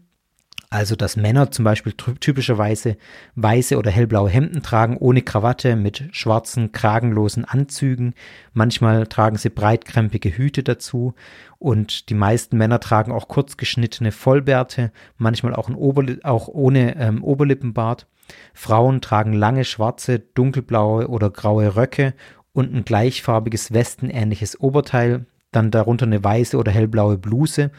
also, 0.74 0.96
dass 0.96 1.16
Männer 1.16 1.52
zum 1.52 1.64
Beispiel 1.64 1.92
typischerweise 1.92 2.96
weiße 3.36 3.78
oder 3.78 3.92
hellblaue 3.92 4.28
Hemden 4.28 4.60
tragen, 4.60 4.96
ohne 4.96 5.22
Krawatte, 5.22 5.76
mit 5.76 6.08
schwarzen, 6.10 6.72
kragenlosen 6.72 7.44
Anzügen. 7.44 8.14
Manchmal 8.54 9.06
tragen 9.06 9.36
sie 9.36 9.50
breitkrempige 9.50 10.36
Hüte 10.36 10.64
dazu. 10.64 11.14
Und 11.60 12.08
die 12.08 12.14
meisten 12.14 12.56
Männer 12.56 12.80
tragen 12.80 13.12
auch 13.12 13.28
kurzgeschnittene 13.28 14.10
Vollbärte, 14.10 14.90
manchmal 15.16 15.54
auch, 15.54 15.70
Oberli 15.70 16.18
auch 16.24 16.48
ohne 16.48 16.96
ähm, 16.96 17.22
Oberlippenbart. 17.22 18.08
Frauen 18.52 19.00
tragen 19.00 19.32
lange 19.32 19.64
schwarze, 19.64 20.18
dunkelblaue 20.18 21.06
oder 21.06 21.30
graue 21.30 21.76
Röcke 21.76 22.14
und 22.52 22.74
ein 22.74 22.84
gleichfarbiges 22.84 23.72
westenähnliches 23.72 24.58
Oberteil, 24.58 25.26
dann 25.52 25.70
darunter 25.70 26.06
eine 26.06 26.24
weiße 26.24 26.58
oder 26.58 26.72
hellblaue 26.72 27.16
Bluse 27.16 27.70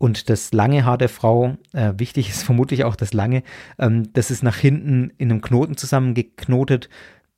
und 0.00 0.30
das 0.30 0.54
lange 0.54 0.86
Haar 0.86 0.96
der 0.96 1.10
Frau, 1.10 1.58
äh, 1.74 1.92
wichtig 1.98 2.30
ist 2.30 2.42
vermutlich 2.50 2.84
auch 2.84 2.96
das 2.96 3.12
lange, 3.12 3.42
ähm, 3.78 4.10
das 4.14 4.30
ist 4.30 4.42
nach 4.42 4.56
hinten 4.56 5.12
in 5.18 5.30
einem 5.30 5.42
Knoten 5.42 5.76
zusammengeknotet, 5.76 6.88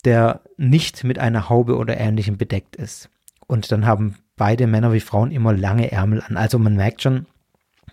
der 0.05 0.43
nicht 0.57 1.03
mit 1.03 1.19
einer 1.19 1.49
Haube 1.49 1.77
oder 1.77 1.99
ähnlichem 1.99 2.39
bedeckt 2.39 2.77
ist. 2.77 3.11
Und 3.49 3.73
dann 3.73 3.85
haben 3.85 4.15
beide 4.37 4.69
Männer 4.69 4.93
wie 4.93 5.01
Frauen 5.01 5.33
immer 5.33 5.53
lange 5.53 5.91
Ärmel 5.91 6.23
an. 6.23 6.37
Also 6.37 6.61
man 6.61 6.77
merkt 6.77 7.03
schon, 7.03 7.27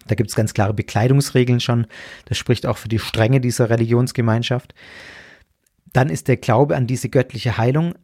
da 0.05 0.13
gibt 0.13 0.29
es 0.29 0.35
ganz 0.35 0.53
klare 0.53 0.75
Bekleidungsregeln 0.75 1.59
schon. 1.59 1.87
Das 2.25 2.37
spricht 2.37 2.67
auch 2.67 2.77
für 2.77 2.89
die 2.89 2.99
Strenge 2.99 3.41
dieser 3.41 3.71
Religionsgemeinschaft. 3.71 4.75
Dann 5.93 6.09
ist 6.09 6.27
der 6.27 6.37
Glaube 6.37 6.75
an 6.75 6.85
diese 6.85 7.09
göttliche 7.09 7.57
Heilung 7.57 7.95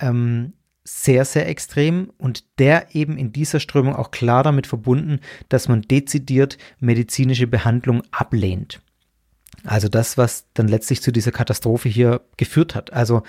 ähm, 0.00 0.54
sehr, 0.88 1.24
sehr 1.24 1.48
extrem 1.48 2.10
und 2.16 2.44
der 2.58 2.94
eben 2.94 3.18
in 3.18 3.32
dieser 3.32 3.60
Strömung 3.60 3.94
auch 3.94 4.10
klar 4.10 4.42
damit 4.42 4.66
verbunden, 4.66 5.20
dass 5.48 5.68
man 5.68 5.82
dezidiert 5.82 6.56
medizinische 6.80 7.46
Behandlung 7.46 8.02
ablehnt. 8.10 8.80
Also 9.64 9.88
das, 9.88 10.16
was 10.16 10.46
dann 10.54 10.68
letztlich 10.68 11.02
zu 11.02 11.12
dieser 11.12 11.32
Katastrophe 11.32 11.88
hier 11.88 12.22
geführt 12.36 12.74
hat. 12.74 12.92
Also 12.92 13.22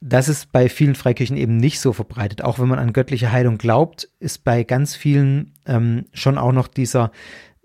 das 0.00 0.28
ist 0.28 0.52
bei 0.52 0.70
vielen 0.70 0.94
Freikirchen 0.94 1.36
eben 1.36 1.58
nicht 1.58 1.80
so 1.80 1.92
verbreitet. 1.92 2.42
Auch 2.42 2.58
wenn 2.58 2.68
man 2.68 2.78
an 2.78 2.94
göttliche 2.94 3.30
Heilung 3.30 3.58
glaubt, 3.58 4.08
ist 4.18 4.44
bei 4.44 4.64
ganz 4.64 4.96
vielen 4.96 5.52
ähm, 5.66 6.06
schon 6.14 6.38
auch 6.38 6.52
noch 6.52 6.68
dieser 6.68 7.12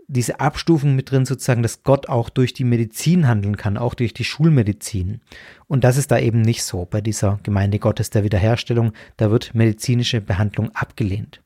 diese 0.08 0.40
Abstufung 0.40 0.96
mit 0.96 1.12
drin, 1.12 1.26
sozusagen, 1.26 1.64
dass 1.64 1.84
Gott 1.84 2.10
auch 2.10 2.30
durch 2.30 2.54
die 2.54 2.64
Medizin 2.64 3.28
handeln 3.28 3.58
kann, 3.58 3.78
auch 3.78 3.94
durch 3.94 4.14
die 4.14 4.24
Schulmedizin. 4.24 5.22
Und 5.68 5.84
das 5.84 5.98
ist 5.98 6.12
da 6.12 6.20
eben 6.20 6.42
nicht 6.42 6.64
so 6.64 6.86
bei 6.86 7.02
dieser 7.02 7.40
Gemeinde 7.44 7.80
Gottes 7.80 8.10
der 8.10 8.24
Wiederherstellung. 8.24 8.94
Da 9.18 9.32
wird 9.32 9.56
medizinische 9.56 10.22
Behandlung 10.22 10.70
abgelehnt. 10.76 11.42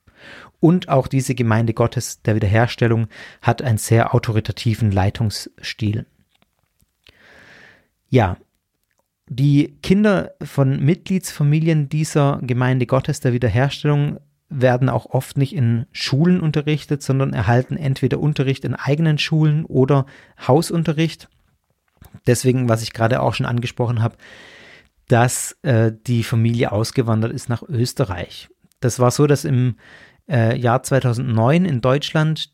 Und 0.60 0.89
auch 0.89 1.08
diese 1.08 1.36
Gemeinde 1.36 1.74
Gottes 1.74 2.22
der 2.22 2.36
Wiederherstellung 2.36 3.08
hat 3.41 3.62
einen 3.62 3.78
sehr 3.78 4.13
autoritativen 4.13 4.91
Leitungsstil. 4.91 6.06
Ja, 8.10 8.38
die 9.28 9.78
Kinder 9.84 10.34
von 10.41 10.84
Mitgliedsfamilien 10.84 11.88
dieser 11.88 12.39
Gemeinde 12.41 12.88
Gottes 12.88 13.19
der 13.19 13.32
Wiederherstellung 13.32 14.19
werden 14.49 14.89
auch 14.89 15.05
oft 15.05 15.38
nicht 15.38 15.55
in 15.55 15.85
Schulen 15.91 16.41
unterrichtet, 16.41 17.03
sondern 17.03 17.33
erhalten 17.33 17.77
entweder 17.77 18.19
Unterricht 18.19 18.65
in 18.65 18.75
eigenen 18.75 19.17
Schulen 19.17 19.65
oder 19.65 20.05
Hausunterricht. 20.47 21.29
Deswegen, 22.25 22.67
was 22.67 22.81
ich 22.81 22.93
gerade 22.93 23.21
auch 23.21 23.33
schon 23.35 23.45
angesprochen 23.45 24.01
habe, 24.01 24.17
dass 25.07 25.57
äh, 25.63 25.91
die 26.07 26.23
Familie 26.23 26.71
ausgewandert 26.71 27.31
ist 27.31 27.49
nach 27.49 27.63
Österreich. 27.63 28.49
Das 28.79 28.99
war 28.99 29.12
so, 29.12 29.27
dass 29.27 29.45
im 29.45 29.75
äh, 30.29 30.57
Jahr 30.57 30.83
2009 30.83 31.65
in 31.65 31.81
Deutschland 31.81 32.51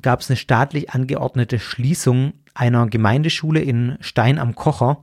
gab 0.00 0.20
es 0.20 0.30
eine 0.30 0.36
staatlich 0.36 0.90
angeordnete 0.90 1.58
Schließung 1.58 2.34
einer 2.54 2.86
Gemeindeschule 2.86 3.60
in 3.60 3.96
Stein 4.00 4.38
am 4.38 4.54
Kocher 4.54 5.02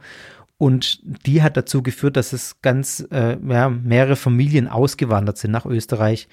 und 0.61 0.99
die 1.25 1.41
hat 1.41 1.57
dazu 1.57 1.81
geführt, 1.81 2.15
dass 2.15 2.33
es 2.33 2.61
ganz 2.61 3.03
äh, 3.09 3.35
ja, 3.43 3.67
mehrere 3.67 4.15
Familien 4.15 4.67
ausgewandert 4.67 5.39
sind 5.39 5.49
nach 5.49 5.65
Österreich, 5.65 6.27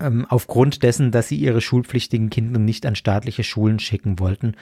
ähm, 0.00 0.26
aufgrund 0.28 0.82
dessen, 0.82 1.12
dass 1.12 1.28
sie 1.28 1.36
ihre 1.36 1.60
schulpflichtigen 1.60 2.30
Kinder 2.30 2.58
nicht 2.58 2.84
an 2.84 2.96
staatliche 2.96 3.44
Schulen 3.44 3.78
schicken 3.78 4.18
wollten, 4.18 4.56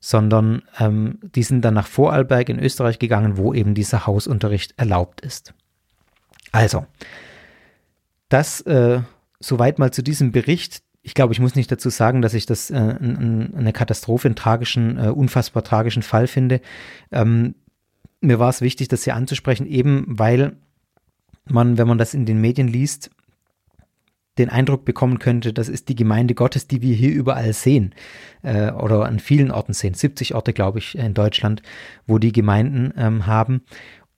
sondern 0.00 0.62
ähm, 0.78 1.18
die 1.34 1.42
sind 1.42 1.66
dann 1.66 1.74
nach 1.74 1.86
Vorarlberg 1.86 2.48
in 2.48 2.58
Österreich 2.58 2.98
gegangen, 2.98 3.36
wo 3.36 3.52
eben 3.52 3.74
dieser 3.74 4.06
Hausunterricht 4.06 4.72
erlaubt 4.78 5.20
ist. 5.20 5.52
Also, 6.50 6.86
das 8.30 8.62
äh, 8.62 9.02
soweit 9.38 9.78
mal 9.78 9.92
zu 9.92 10.02
diesem 10.02 10.32
Bericht. 10.32 10.82
Ich 11.02 11.12
glaube, 11.12 11.34
ich 11.34 11.40
muss 11.40 11.56
nicht 11.56 11.70
dazu 11.70 11.90
sagen, 11.90 12.22
dass 12.22 12.32
ich 12.32 12.46
das 12.46 12.70
äh, 12.70 12.74
eine 12.74 13.72
Katastrophe, 13.74 14.28
einen 14.28 14.36
tragischen, 14.36 14.96
äh, 14.96 15.08
unfassbar 15.08 15.62
tragischen 15.62 16.02
Fall 16.02 16.26
finde. 16.26 16.62
Ähm, 17.10 17.56
mir 18.22 18.38
war 18.38 18.48
es 18.48 18.60
wichtig, 18.60 18.88
das 18.88 19.04
hier 19.04 19.16
anzusprechen, 19.16 19.66
eben 19.66 20.04
weil 20.08 20.56
man, 21.44 21.78
wenn 21.78 21.88
man 21.88 21.98
das 21.98 22.14
in 22.14 22.24
den 22.24 22.40
Medien 22.40 22.68
liest, 22.68 23.10
den 24.38 24.48
Eindruck 24.48 24.84
bekommen 24.84 25.18
könnte, 25.18 25.52
das 25.52 25.68
ist 25.68 25.88
die 25.88 25.94
Gemeinde 25.94 26.34
Gottes, 26.34 26.66
die 26.66 26.80
wir 26.80 26.94
hier 26.94 27.10
überall 27.10 27.52
sehen 27.52 27.94
äh, 28.42 28.70
oder 28.70 29.04
an 29.04 29.18
vielen 29.18 29.50
Orten 29.50 29.74
sehen. 29.74 29.92
70 29.92 30.34
Orte, 30.34 30.54
glaube 30.54 30.78
ich, 30.78 30.96
in 30.96 31.12
Deutschland, 31.12 31.62
wo 32.06 32.18
die 32.18 32.32
Gemeinden 32.32 32.94
ähm, 32.96 33.26
haben. 33.26 33.62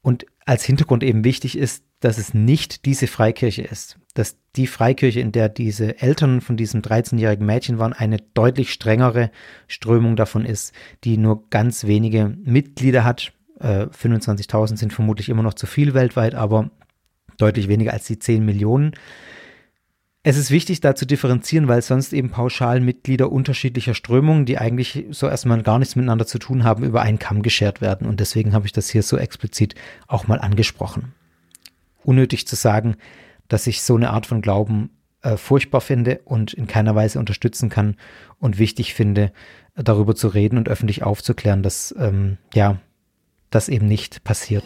Und 0.02 0.26
als 0.46 0.64
Hintergrund 0.64 1.02
eben 1.02 1.24
wichtig 1.24 1.58
ist, 1.58 1.84
dass 1.98 2.18
es 2.18 2.34
nicht 2.34 2.84
diese 2.84 3.06
Freikirche 3.06 3.62
ist. 3.62 3.98
Dass 4.12 4.36
die 4.54 4.68
Freikirche, 4.68 5.18
in 5.18 5.32
der 5.32 5.48
diese 5.48 6.00
Eltern 6.00 6.40
von 6.40 6.56
diesem 6.56 6.82
13-jährigen 6.82 7.46
Mädchen 7.46 7.78
waren, 7.78 7.92
eine 7.92 8.18
deutlich 8.34 8.72
strengere 8.72 9.30
Strömung 9.66 10.14
davon 10.14 10.44
ist, 10.44 10.72
die 11.02 11.16
nur 11.16 11.48
ganz 11.48 11.84
wenige 11.86 12.36
Mitglieder 12.44 13.02
hat, 13.02 13.32
äh, 13.64 13.86
25.000 13.86 14.76
sind 14.76 14.92
vermutlich 14.92 15.28
immer 15.28 15.42
noch 15.42 15.54
zu 15.54 15.66
viel 15.66 15.94
weltweit, 15.94 16.34
aber 16.34 16.70
deutlich 17.38 17.68
weniger 17.68 17.92
als 17.92 18.04
die 18.04 18.18
10 18.18 18.44
Millionen. 18.44 18.92
Es 20.22 20.36
ist 20.36 20.50
wichtig, 20.50 20.80
da 20.80 20.94
zu 20.94 21.06
differenzieren, 21.06 21.68
weil 21.68 21.82
sonst 21.82 22.12
eben 22.12 22.30
pauschal 22.30 22.80
Mitglieder 22.80 23.30
unterschiedlicher 23.30 23.94
Strömungen, 23.94 24.46
die 24.46 24.58
eigentlich 24.58 25.04
so 25.10 25.28
erstmal 25.28 25.62
gar 25.62 25.78
nichts 25.78 25.96
miteinander 25.96 26.26
zu 26.26 26.38
tun 26.38 26.64
haben, 26.64 26.84
über 26.84 27.02
einen 27.02 27.18
Kamm 27.18 27.42
geschert 27.42 27.80
werden. 27.80 28.06
Und 28.06 28.20
deswegen 28.20 28.54
habe 28.54 28.66
ich 28.66 28.72
das 28.72 28.88
hier 28.88 29.02
so 29.02 29.18
explizit 29.18 29.74
auch 30.06 30.26
mal 30.26 30.40
angesprochen. 30.40 31.12
Unnötig 32.04 32.46
zu 32.46 32.56
sagen, 32.56 32.96
dass 33.48 33.66
ich 33.66 33.82
so 33.82 33.96
eine 33.96 34.10
Art 34.10 34.24
von 34.24 34.40
Glauben 34.40 34.90
äh, 35.20 35.36
furchtbar 35.36 35.82
finde 35.82 36.20
und 36.24 36.54
in 36.54 36.66
keiner 36.66 36.94
Weise 36.94 37.18
unterstützen 37.18 37.68
kann 37.68 37.96
und 38.38 38.58
wichtig 38.58 38.94
finde, 38.94 39.30
darüber 39.74 40.14
zu 40.14 40.28
reden 40.28 40.56
und 40.56 40.68
öffentlich 40.68 41.02
aufzuklären, 41.02 41.62
dass 41.62 41.94
ähm, 41.98 42.38
ja, 42.54 42.78
das 43.54 43.68
eben 43.68 43.86
nicht 43.86 44.24
passiert. 44.24 44.64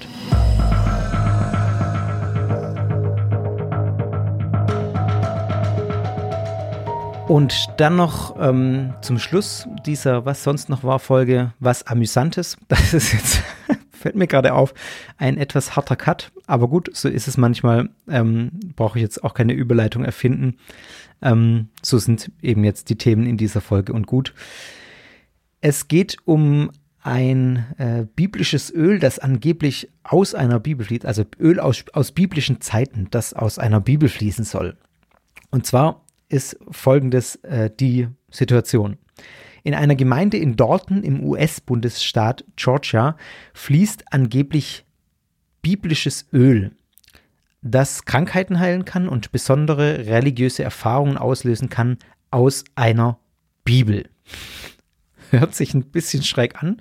Und 7.29 7.69
dann 7.77 7.97
noch 7.97 8.41
ähm, 8.41 8.95
zum 9.03 9.19
Schluss 9.19 9.69
dieser 9.85 10.25
Was 10.25 10.43
sonst 10.43 10.71
noch 10.71 10.83
war 10.83 10.99
Folge 10.99 11.53
was 11.61 11.87
Amüsantes. 11.87 12.57
Das 12.69 12.95
ist 12.95 13.13
jetzt, 13.13 13.43
fällt 13.93 14.17
mir 14.17 14.27
gerade 14.27 14.55
auf, 14.55 14.73
ein 15.19 15.37
etwas 15.37 15.77
harter 15.77 15.97
Cut. 15.97 16.33
Aber 16.47 16.69
gut, 16.69 16.89
so 16.95 17.11
ist 17.11 17.29
es 17.29 17.37
manchmal. 17.37 17.91
Ähm, 18.09 18.53
Brauche 18.77 18.99
ich 18.99 19.03
jetzt 19.03 19.23
auch 19.23 19.35
keine 19.35 19.53
Überleitung 19.53 20.05
erfinden. 20.05 20.57
Ähm, 21.21 21.69
so 21.83 21.99
sind 21.99 22.31
eben 22.41 22.65
jetzt 22.65 22.89
die 22.89 22.97
Themen 22.97 23.27
in 23.27 23.37
dieser 23.37 23.61
Folge 23.61 23.93
und 23.93 24.07
gut. 24.07 24.33
Es 25.61 25.89
geht 25.89 26.17
um 26.25 26.71
ein 27.03 27.67
äh, 27.79 28.07
biblisches 28.15 28.73
Öl, 28.73 28.99
das 28.99 29.19
angeblich 29.19 29.89
aus 30.03 30.35
einer 30.35 30.61
Bibel 30.61 30.85
fließt, 30.87 31.07
also 31.07 31.25
Öl 31.39 31.61
aus, 31.61 31.85
aus 31.93 32.13
biblischen 32.13 32.61
Zeiten, 32.61 33.09
das 33.11 33.35
aus 33.35 33.59
einer 33.59 33.81
Bibel 33.81 34.09
fließen 34.09 34.45
soll. 34.45 34.77
Und 35.51 35.67
zwar 35.67 36.05
ist 36.29 36.59
folgendes 36.71 37.37
äh, 37.37 37.71
die 37.71 38.09
Situation. 38.31 38.99
In 39.63 39.75
einer 39.75 39.97
Gemeinde 39.97 40.37
in 40.37 40.57
Dorton 40.57 41.03
im 41.03 41.23
US-Bundesstaat 41.23 42.45
Georgia 42.57 43.17
fließt 43.55 44.13
angeblich 44.13 44.85
biblisches 45.63 46.27
Öl, 46.33 46.73
das 47.63 48.05
Krankheiten 48.05 48.61
heilen 48.61 48.85
kann 48.85 49.09
und 49.09 49.33
besondere 49.33 50.07
religiöse 50.07 50.63
Erfahrungen 50.63 51.19
auslösen 51.19 51.69
kann 51.69 51.99
aus 52.31 52.65
einer 52.77 53.19
Bibel. 53.65 54.09
Hört 55.39 55.55
sich 55.55 55.75
ein 55.75 55.85
bisschen 55.85 56.23
schräg 56.23 56.63
an, 56.63 56.79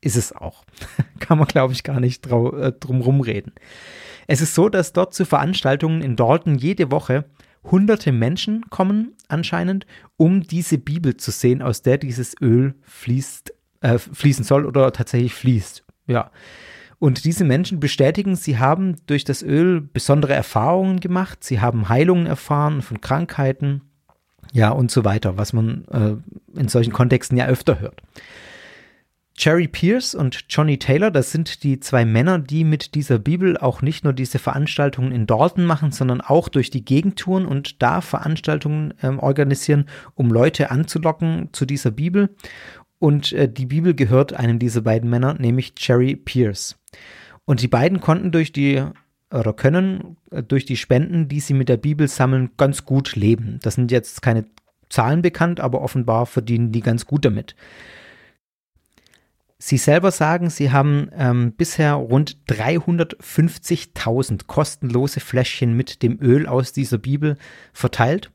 ist 0.00 0.16
es 0.16 0.34
auch. 0.34 0.64
kann 1.18 1.38
man, 1.38 1.48
glaube 1.48 1.72
ich, 1.72 1.82
gar 1.82 2.00
nicht 2.00 2.26
äh, 2.26 2.72
drum 2.72 3.00
rumreden. 3.00 3.52
Es 4.26 4.40
ist 4.40 4.54
so, 4.54 4.68
dass 4.68 4.92
dort 4.92 5.14
zu 5.14 5.24
Veranstaltungen 5.24 6.02
in 6.02 6.16
Dorton 6.16 6.56
jede 6.56 6.90
Woche 6.90 7.24
hunderte 7.64 8.12
Menschen 8.12 8.64
kommen 8.70 9.14
anscheinend, 9.28 9.86
um 10.16 10.42
diese 10.42 10.78
Bibel 10.78 11.16
zu 11.16 11.30
sehen, 11.30 11.62
aus 11.62 11.82
der 11.82 11.98
dieses 11.98 12.34
Öl 12.40 12.74
fließt, 12.82 13.52
äh, 13.80 13.98
fließen 13.98 14.44
soll 14.44 14.66
oder 14.66 14.92
tatsächlich 14.92 15.34
fließt. 15.34 15.84
Ja. 16.06 16.30
Und 16.98 17.24
diese 17.24 17.44
Menschen 17.44 17.78
bestätigen, 17.78 18.36
sie 18.36 18.58
haben 18.58 18.96
durch 19.06 19.24
das 19.24 19.42
Öl 19.42 19.80
besondere 19.80 20.32
Erfahrungen 20.32 21.00
gemacht, 21.00 21.44
sie 21.44 21.60
haben 21.60 21.88
Heilungen 21.88 22.26
erfahren 22.26 22.80
von 22.80 23.00
Krankheiten, 23.00 23.82
ja 24.52 24.70
und 24.70 24.90
so 24.90 25.04
weiter, 25.04 25.36
was 25.36 25.52
man 25.52 25.84
äh, 25.90 26.58
in 26.58 26.68
solchen 26.68 26.92
Kontexten 26.92 27.36
ja 27.36 27.46
öfter 27.46 27.80
hört. 27.80 28.02
Jerry 29.38 29.68
Pierce 29.68 30.14
und 30.14 30.46
Johnny 30.48 30.78
Taylor, 30.78 31.10
das 31.10 31.30
sind 31.30 31.62
die 31.62 31.78
zwei 31.78 32.06
Männer, 32.06 32.38
die 32.38 32.64
mit 32.64 32.94
dieser 32.94 33.18
Bibel 33.18 33.58
auch 33.58 33.82
nicht 33.82 34.02
nur 34.02 34.14
diese 34.14 34.38
Veranstaltungen 34.38 35.12
in 35.12 35.26
Dalton 35.26 35.66
machen, 35.66 35.92
sondern 35.92 36.22
auch 36.22 36.48
durch 36.48 36.70
die 36.70 36.84
Gegend 36.84 37.18
touren 37.18 37.44
und 37.44 37.82
da 37.82 38.00
Veranstaltungen 38.00 38.94
ähm, 39.02 39.18
organisieren, 39.18 39.86
um 40.14 40.30
Leute 40.30 40.70
anzulocken 40.70 41.50
zu 41.52 41.66
dieser 41.66 41.90
Bibel. 41.90 42.34
Und 42.98 43.32
äh, 43.32 43.46
die 43.46 43.66
Bibel 43.66 43.94
gehört 43.94 44.32
einem 44.32 44.58
dieser 44.58 44.80
beiden 44.80 45.10
Männer, 45.10 45.34
nämlich 45.34 45.74
Jerry 45.76 46.16
Pierce. 46.16 46.78
Und 47.44 47.60
die 47.60 47.68
beiden 47.68 48.00
konnten 48.00 48.32
durch 48.32 48.52
die 48.52 48.84
oder 49.30 49.52
können 49.52 50.16
äh, 50.30 50.42
durch 50.42 50.64
die 50.64 50.76
Spenden, 50.76 51.28
die 51.28 51.40
sie 51.40 51.54
mit 51.54 51.68
der 51.68 51.76
Bibel 51.76 52.08
sammeln, 52.08 52.50
ganz 52.56 52.84
gut 52.84 53.14
leben. 53.16 53.58
Das 53.62 53.74
sind 53.74 53.90
jetzt 53.90 54.22
keine 54.22 54.46
Zahlen 54.88 55.22
bekannt, 55.22 55.58
aber 55.60 55.82
offenbar 55.82 56.26
verdienen 56.26 56.70
die 56.72 56.80
ganz 56.80 57.06
gut 57.06 57.24
damit. 57.24 57.54
Sie 59.58 59.78
selber 59.78 60.10
sagen, 60.10 60.50
Sie 60.50 60.70
haben 60.70 61.08
ähm, 61.16 61.52
bisher 61.52 61.94
rund 61.94 62.36
350.000 62.48 64.46
kostenlose 64.46 65.20
Fläschchen 65.20 65.74
mit 65.74 66.02
dem 66.02 66.20
Öl 66.20 66.46
aus 66.46 66.74
dieser 66.74 66.98
Bibel 66.98 67.38
verteilt. 67.72 68.30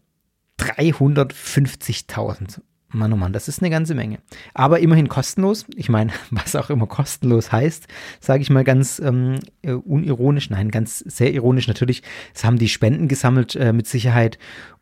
350.000. 0.59 2.61
Mann, 2.93 3.13
oh 3.13 3.17
Mann, 3.17 3.33
das 3.33 3.47
ist 3.47 3.61
eine 3.61 3.69
ganze 3.69 3.95
Menge. 3.95 4.19
Aber 4.53 4.79
immerhin 4.79 5.07
kostenlos. 5.07 5.65
Ich 5.75 5.89
meine, 5.89 6.11
was 6.31 6.55
auch 6.55 6.69
immer 6.69 6.87
kostenlos 6.87 7.51
heißt, 7.51 7.87
sage 8.19 8.41
ich 8.41 8.49
mal 8.49 8.63
ganz 8.63 8.99
ähm, 8.99 9.39
äh, 9.61 9.71
unironisch, 9.71 10.49
nein, 10.49 10.71
ganz 10.71 10.99
sehr 10.99 11.33
ironisch 11.33 11.67
natürlich. 11.67 12.03
Es 12.33 12.43
haben 12.43 12.57
die 12.57 12.69
Spenden 12.69 13.07
gesammelt 13.07 13.55
äh, 13.55 13.73
mit 13.73 13.87
Sicherheit 13.87 14.37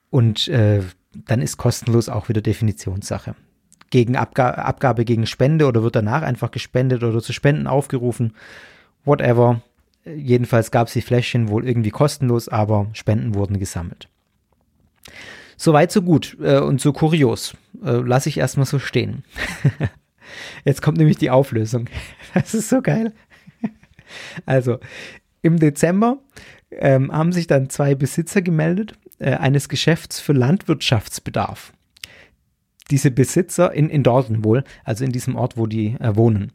und 0.10 0.47
äh, 0.47 0.82
dann 1.14 1.41
ist 1.41 1.57
kostenlos 1.57 2.10
auch 2.10 2.30
wieder 2.30 2.41
Definitionssache 2.41 3.36
gegen 3.89 4.16
Abga 4.16 4.51
Abgabe 4.51 5.05
gegen 5.05 5.26
Spende 5.26 5.66
oder 5.66 5.84
wird 5.84 5.95
danach 5.95 6.22
einfach 6.22 6.51
gespendet 6.51 7.03
oder 7.03 7.22
zu 7.22 7.34
Spenden 7.34 7.68
aufgerufen. 7.68 8.34
Whatever. 9.05 9.62
Jedenfalls 10.05 10.72
gab 10.72 10.88
es 10.88 10.93
die 10.93 11.01
Fläschchen 11.01 11.49
wohl 11.49 11.68
irgendwie 11.68 11.89
kostenlos, 11.89 12.47
aber 12.47 12.88
Spenden 12.93 13.36
wurden 13.36 13.60
gesammelt. 13.60 14.07
Soweit, 15.62 15.91
so 15.91 16.01
gut 16.01 16.38
äh, 16.41 16.60
und 16.60 16.80
so 16.80 16.93
kurios. 16.93 17.53
Äh, 17.84 17.97
Lasse 17.97 18.30
ich 18.30 18.38
erstmal 18.38 18.66
so 18.66 18.80
stehen. 18.80 19.26
Jetzt 20.64 20.82
kommt 20.82 20.97
nämlich 20.97 21.18
die 21.18 21.30
Auflösung. 21.30 21.89
Das 22.34 22.53
ist 22.53 22.70
so 22.70 22.82
geil. 22.82 23.14
Also, 24.45 24.80
im 25.41 25.60
Dezember 25.60 26.20
ähm, 26.72 27.12
haben 27.12 27.32
sich 27.32 27.47
dann 27.47 27.70
zwei 27.70 27.93
Besitzer 27.93 28.41
gemeldet 28.41 28.93
äh, 29.20 29.34
eines 29.34 29.68
Geschäfts 29.70 30.20
für 30.20 30.34
Landwirtschaftsbedarf 30.34 31.74
diese 32.89 33.12
Besitzer 33.12 33.72
in, 33.74 33.89
in 33.89 34.03
Dalton 34.03 34.43
wohl, 34.43 34.64
also 34.84 35.03
in 35.05 35.12
diesem 35.12 35.36
Ort, 35.36 35.57
wo 35.57 35.68
die 35.68 35.95
äh, 35.99 36.16
wohnen. 36.16 36.51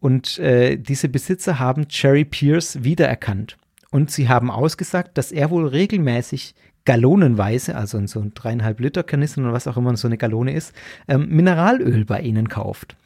Und 0.00 0.38
äh, 0.38 0.76
diese 0.76 1.08
Besitzer 1.08 1.58
haben 1.58 1.86
Jerry 1.88 2.24
Pierce 2.24 2.82
wiedererkannt. 2.82 3.56
Und 3.90 4.10
sie 4.10 4.28
haben 4.28 4.50
ausgesagt, 4.50 5.16
dass 5.16 5.32
er 5.32 5.50
wohl 5.50 5.66
regelmäßig 5.66 6.54
gallonenweise, 6.88 7.76
also 7.76 7.98
in 7.98 8.06
so 8.06 8.24
dreieinhalb 8.32 8.80
Liter 8.80 9.02
Kanistern 9.02 9.44
oder 9.44 9.52
was 9.52 9.66
auch 9.66 9.76
immer 9.76 9.94
so 9.98 10.08
eine 10.08 10.16
Gallone 10.16 10.54
ist, 10.54 10.74
ähm, 11.06 11.28
Mineralöl 11.28 12.06
bei 12.06 12.22
ihnen 12.22 12.48
kauft. 12.48 12.96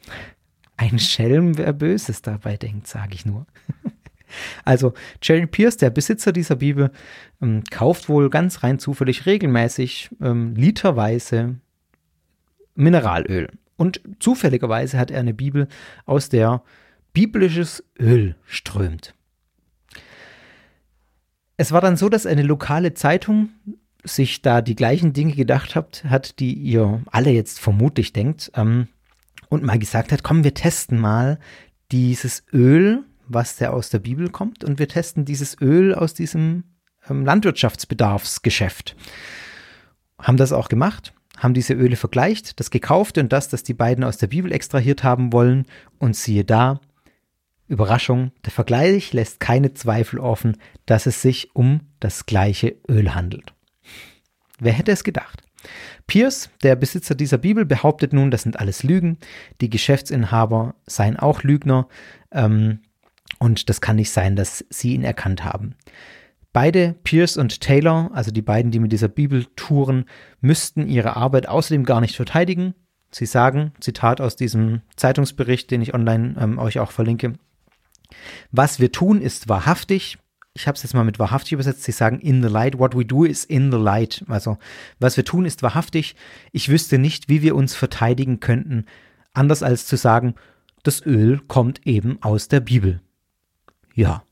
Ein 0.77 0.99
Schelm, 0.99 1.57
wer 1.57 1.73
Böses 1.73 2.21
dabei 2.21 2.55
denkt, 2.55 2.87
sage 2.87 3.13
ich 3.13 3.25
nur. 3.25 3.45
Also 4.65 4.95
Jerry 5.21 5.45
Pierce, 5.45 5.77
der 5.77 5.91
Besitzer 5.91 6.31
dieser 6.31 6.55
Bibel, 6.55 6.89
ähm, 7.39 7.63
kauft 7.69 8.09
wohl 8.09 8.31
ganz 8.31 8.63
rein 8.63 8.79
zufällig 8.79 9.27
regelmäßig 9.27 10.09
ähm, 10.19 10.55
literweise 10.55 11.57
Mineralöl. 12.73 13.51
Und 13.75 14.01
zufälligerweise 14.17 14.97
hat 14.97 15.11
er 15.11 15.19
eine 15.19 15.35
Bibel, 15.35 15.67
aus 16.07 16.29
der 16.29 16.63
biblisches 17.13 17.83
Öl 17.99 18.35
strömt. 18.43 19.13
Es 21.57 21.71
war 21.71 21.81
dann 21.81 21.97
so, 21.97 22.09
dass 22.09 22.25
eine 22.25 22.43
lokale 22.43 22.93
Zeitung 22.93 23.49
sich 24.03 24.41
da 24.41 24.61
die 24.61 24.75
gleichen 24.75 25.13
Dinge 25.13 25.33
gedacht 25.33 25.75
hat, 25.75 26.03
hat 26.05 26.39
die 26.39 26.53
ihr 26.53 27.01
alle 27.11 27.31
jetzt 27.31 27.59
vermutlich 27.59 28.13
denkt, 28.13 28.51
ähm, 28.55 28.87
und 29.49 29.63
mal 29.63 29.79
gesagt 29.79 30.11
hat, 30.11 30.23
komm, 30.23 30.43
wir 30.43 30.53
testen 30.53 30.99
mal 30.99 31.39
dieses 31.91 32.43
Öl, 32.51 33.03
was 33.27 33.55
der 33.57 33.73
aus 33.73 33.89
der 33.89 33.99
Bibel 33.99 34.29
kommt, 34.29 34.63
und 34.63 34.79
wir 34.79 34.87
testen 34.87 35.25
dieses 35.25 35.59
Öl 35.61 35.93
aus 35.93 36.13
diesem 36.13 36.63
ähm, 37.07 37.23
Landwirtschaftsbedarfsgeschäft. 37.23 38.95
Haben 40.19 40.37
das 40.37 40.51
auch 40.51 40.69
gemacht 40.69 41.13
haben 41.43 41.53
diese 41.53 41.73
Öle 41.73 41.95
vergleicht, 41.95 42.59
das 42.59 42.71
gekaufte 42.71 43.19
und 43.19 43.33
das, 43.33 43.49
das 43.49 43.63
die 43.63 43.73
beiden 43.73 44.03
aus 44.03 44.17
der 44.17 44.27
Bibel 44.27 44.51
extrahiert 44.51 45.03
haben 45.03 45.33
wollen. 45.33 45.65
Und 45.99 46.15
siehe 46.15 46.43
da, 46.45 46.79
Überraschung, 47.73 48.31
der 48.45 48.51
Vergleich 48.51 49.13
lässt 49.13 49.39
keine 49.39 49.73
Zweifel 49.73 50.19
offen, 50.19 50.57
dass 50.85 51.05
es 51.05 51.21
sich 51.21 51.55
um 51.55 51.81
das 51.99 52.25
gleiche 52.25 52.75
Öl 52.89 53.13
handelt. 53.13 53.53
Wer 54.59 54.73
hätte 54.73 54.91
es 54.91 55.03
gedacht? 55.03 55.43
Pierce, 56.07 56.49
der 56.61 56.75
Besitzer 56.75 57.15
dieser 57.15 57.37
Bibel, 57.37 57.65
behauptet 57.65 58.13
nun, 58.13 58.31
das 58.31 58.43
sind 58.43 58.59
alles 58.59 58.83
Lügen. 58.83 59.17
Die 59.61 59.69
Geschäftsinhaber 59.69 60.75
seien 60.85 61.17
auch 61.17 61.43
Lügner. 61.43 61.87
Ähm, 62.31 62.79
und 63.39 63.69
das 63.69 63.81
kann 63.81 63.95
nicht 63.95 64.11
sein, 64.11 64.35
dass 64.35 64.65
sie 64.69 64.93
ihn 64.93 65.03
erkannt 65.03 65.43
haben. 65.43 65.75
Beide, 66.51 66.95
Pierce 67.03 67.37
und 67.37 67.61
Taylor, 67.61 68.11
also 68.13 68.31
die 68.31 68.43
beiden, 68.43 68.71
die 68.71 68.79
mit 68.79 68.91
dieser 68.91 69.07
Bibel 69.07 69.45
touren, 69.55 70.05
müssten 70.39 70.87
ihre 70.87 71.15
Arbeit 71.15 71.47
außerdem 71.47 71.83
gar 71.83 71.99
nicht 71.99 72.15
verteidigen. 72.15 72.75
Sie 73.09 73.25
sagen, 73.25 73.73
Zitat 73.79 74.21
aus 74.21 74.35
diesem 74.35 74.81
Zeitungsbericht, 74.95 75.71
den 75.71 75.81
ich 75.81 75.93
online 75.93 76.35
ähm, 76.39 76.59
euch 76.59 76.79
auch 76.79 76.91
verlinke, 76.91 77.33
was 78.51 78.79
wir 78.79 78.91
tun, 78.91 79.21
ist 79.21 79.49
wahrhaftig. 79.49 80.17
Ich 80.55 80.67
habe 80.67 80.75
es 80.75 80.83
jetzt 80.83 80.93
mal 80.93 81.03
mit 81.03 81.19
wahrhaftig 81.19 81.53
übersetzt. 81.53 81.83
Sie 81.83 81.91
sagen 81.91 82.19
in 82.19 82.43
the 82.43 82.49
light. 82.49 82.77
What 82.77 82.95
we 82.95 83.05
do 83.05 83.25
is 83.25 83.43
in 83.43 83.71
the 83.71 83.77
light. 83.77 84.23
Also 84.27 84.57
was 84.99 85.17
wir 85.17 85.25
tun, 85.25 85.45
ist 85.45 85.63
wahrhaftig. 85.63 86.15
Ich 86.51 86.69
wüsste 86.69 86.99
nicht, 86.99 87.27
wie 87.27 87.41
wir 87.41 87.55
uns 87.55 87.75
verteidigen 87.75 88.39
könnten, 88.39 88.85
anders 89.33 89.63
als 89.63 89.87
zu 89.87 89.97
sagen, 89.97 90.35
das 90.83 91.05
Öl 91.05 91.39
kommt 91.47 91.87
eben 91.87 92.21
aus 92.21 92.49
der 92.49 92.59
Bibel. 92.59 93.01
Ja, 93.95 94.23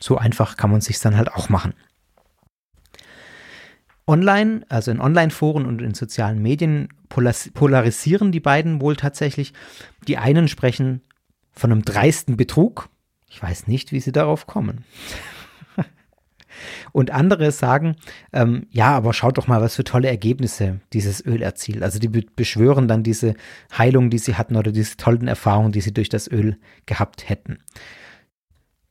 so 0.00 0.18
einfach 0.18 0.56
kann 0.56 0.70
man 0.70 0.80
sich 0.80 0.98
dann 0.98 1.16
halt 1.16 1.32
auch 1.32 1.48
machen. 1.48 1.74
Online, 4.06 4.66
also 4.68 4.90
in 4.90 5.00
Online-Foren 5.00 5.66
und 5.66 5.80
in 5.80 5.94
sozialen 5.94 6.42
Medien 6.42 6.88
polarisieren 7.08 8.32
die 8.32 8.40
beiden 8.40 8.80
wohl 8.80 8.96
tatsächlich. 8.96 9.52
Die 10.08 10.18
einen 10.18 10.48
sprechen 10.48 11.00
von 11.52 11.70
einem 11.70 11.84
dreisten 11.84 12.36
Betrug. 12.36 12.88
Ich 13.30 13.40
weiß 13.40 13.68
nicht, 13.68 13.92
wie 13.92 14.00
sie 14.00 14.12
darauf 14.12 14.46
kommen. 14.46 14.84
Und 16.92 17.12
andere 17.12 17.52
sagen, 17.52 17.96
ähm, 18.32 18.66
ja, 18.70 18.88
aber 18.88 19.14
schaut 19.14 19.38
doch 19.38 19.46
mal, 19.46 19.62
was 19.62 19.76
für 19.76 19.84
tolle 19.84 20.08
Ergebnisse 20.08 20.80
dieses 20.92 21.24
Öl 21.24 21.40
erzielt. 21.40 21.82
Also 21.82 22.00
die 22.00 22.08
beschwören 22.08 22.88
dann 22.88 23.04
diese 23.04 23.34
Heilung, 23.76 24.10
die 24.10 24.18
sie 24.18 24.34
hatten 24.34 24.56
oder 24.56 24.72
diese 24.72 24.96
tollen 24.96 25.28
Erfahrungen, 25.28 25.72
die 25.72 25.80
sie 25.80 25.94
durch 25.94 26.08
das 26.08 26.28
Öl 26.28 26.58
gehabt 26.86 27.28
hätten. 27.28 27.58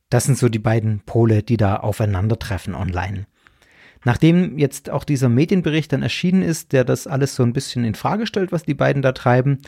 Das 0.08 0.24
sind 0.24 0.38
so 0.38 0.48
die 0.48 0.58
beiden 0.58 1.00
Pole, 1.00 1.42
die 1.42 1.58
da 1.58 1.76
aufeinandertreffen 1.76 2.74
online. 2.74 3.26
Nachdem 4.04 4.58
jetzt 4.58 4.88
auch 4.88 5.04
dieser 5.04 5.28
Medienbericht 5.28 5.92
dann 5.92 6.02
erschienen 6.02 6.42
ist, 6.42 6.72
der 6.72 6.84
das 6.84 7.06
alles 7.06 7.34
so 7.34 7.42
ein 7.42 7.52
bisschen 7.52 7.84
in 7.84 7.94
Frage 7.94 8.26
stellt, 8.26 8.50
was 8.50 8.62
die 8.62 8.74
beiden 8.74 9.02
da 9.02 9.12
treiben, 9.12 9.58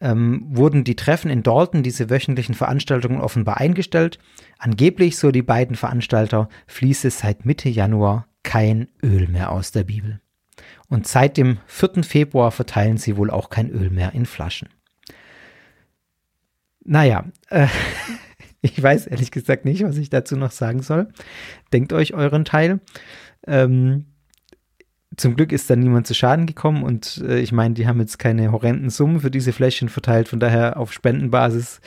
ähm, 0.00 0.46
wurden 0.48 0.84
die 0.84 0.96
Treffen 0.96 1.30
in 1.30 1.42
Dalton, 1.42 1.82
diese 1.82 2.10
wöchentlichen 2.10 2.54
Veranstaltungen 2.54 3.20
offenbar 3.20 3.58
eingestellt. 3.58 4.18
Angeblich, 4.58 5.16
so 5.16 5.30
die 5.30 5.42
beiden 5.42 5.76
Veranstalter, 5.76 6.48
fließe 6.66 7.10
seit 7.10 7.44
Mitte 7.44 7.68
Januar 7.68 8.26
kein 8.42 8.88
Öl 9.02 9.28
mehr 9.28 9.52
aus 9.52 9.72
der 9.72 9.84
Bibel. 9.84 10.20
Und 10.88 11.06
seit 11.06 11.36
dem 11.36 11.58
4. 11.66 12.02
Februar 12.02 12.50
verteilen 12.50 12.96
sie 12.96 13.16
wohl 13.16 13.30
auch 13.30 13.50
kein 13.50 13.70
Öl 13.70 13.90
mehr 13.90 14.12
in 14.12 14.26
Flaschen. 14.26 14.68
Naja, 16.84 17.26
äh, 17.50 17.68
ich 18.62 18.82
weiß 18.82 19.06
ehrlich 19.06 19.30
gesagt 19.30 19.64
nicht, 19.64 19.84
was 19.84 19.98
ich 19.98 20.10
dazu 20.10 20.36
noch 20.36 20.50
sagen 20.50 20.82
soll. 20.82 21.08
Denkt 21.72 21.92
euch 21.92 22.14
euren 22.14 22.44
Teil. 22.44 22.80
Ähm, 23.46 24.06
zum 25.16 25.36
Glück 25.36 25.52
ist 25.52 25.68
da 25.68 25.76
niemand 25.76 26.06
zu 26.06 26.14
Schaden 26.14 26.46
gekommen 26.46 26.82
und 26.82 27.22
äh, 27.26 27.40
ich 27.40 27.52
meine, 27.52 27.74
die 27.74 27.86
haben 27.86 28.00
jetzt 28.00 28.18
keine 28.18 28.52
horrenden 28.52 28.90
Summen 28.90 29.20
für 29.20 29.30
diese 29.30 29.52
Fläschchen 29.52 29.88
verteilt. 29.88 30.28
Von 30.28 30.40
daher 30.40 30.76
auf 30.76 30.92
Spendenbasis 30.92 31.80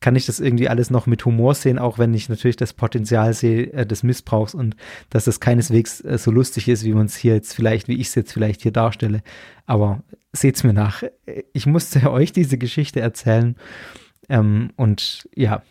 kann 0.00 0.16
ich 0.16 0.26
das 0.26 0.40
irgendwie 0.40 0.68
alles 0.68 0.90
noch 0.90 1.06
mit 1.06 1.24
Humor 1.24 1.54
sehen, 1.54 1.78
auch 1.78 1.98
wenn 1.98 2.12
ich 2.12 2.28
natürlich 2.28 2.56
das 2.56 2.72
Potenzial 2.72 3.34
sehe 3.34 3.72
äh, 3.72 3.86
des 3.86 4.02
Missbrauchs 4.02 4.54
und 4.54 4.76
dass 5.10 5.24
das 5.24 5.40
keineswegs 5.40 6.00
äh, 6.00 6.18
so 6.18 6.30
lustig 6.30 6.68
ist, 6.68 6.84
wie 6.84 6.92
man 6.92 7.06
es 7.06 7.16
hier 7.16 7.34
jetzt 7.34 7.54
vielleicht, 7.54 7.88
wie 7.88 8.00
ich 8.00 8.08
es 8.08 8.14
jetzt 8.14 8.32
vielleicht 8.32 8.62
hier 8.62 8.72
darstelle. 8.72 9.22
Aber 9.66 10.02
seht's 10.32 10.64
mir 10.64 10.74
nach. 10.74 11.02
Ich 11.52 11.66
musste 11.66 12.10
euch 12.10 12.32
diese 12.32 12.58
Geschichte 12.58 13.00
erzählen. 13.00 13.56
Ähm, 14.28 14.70
und 14.76 15.28
ja, 15.34 15.62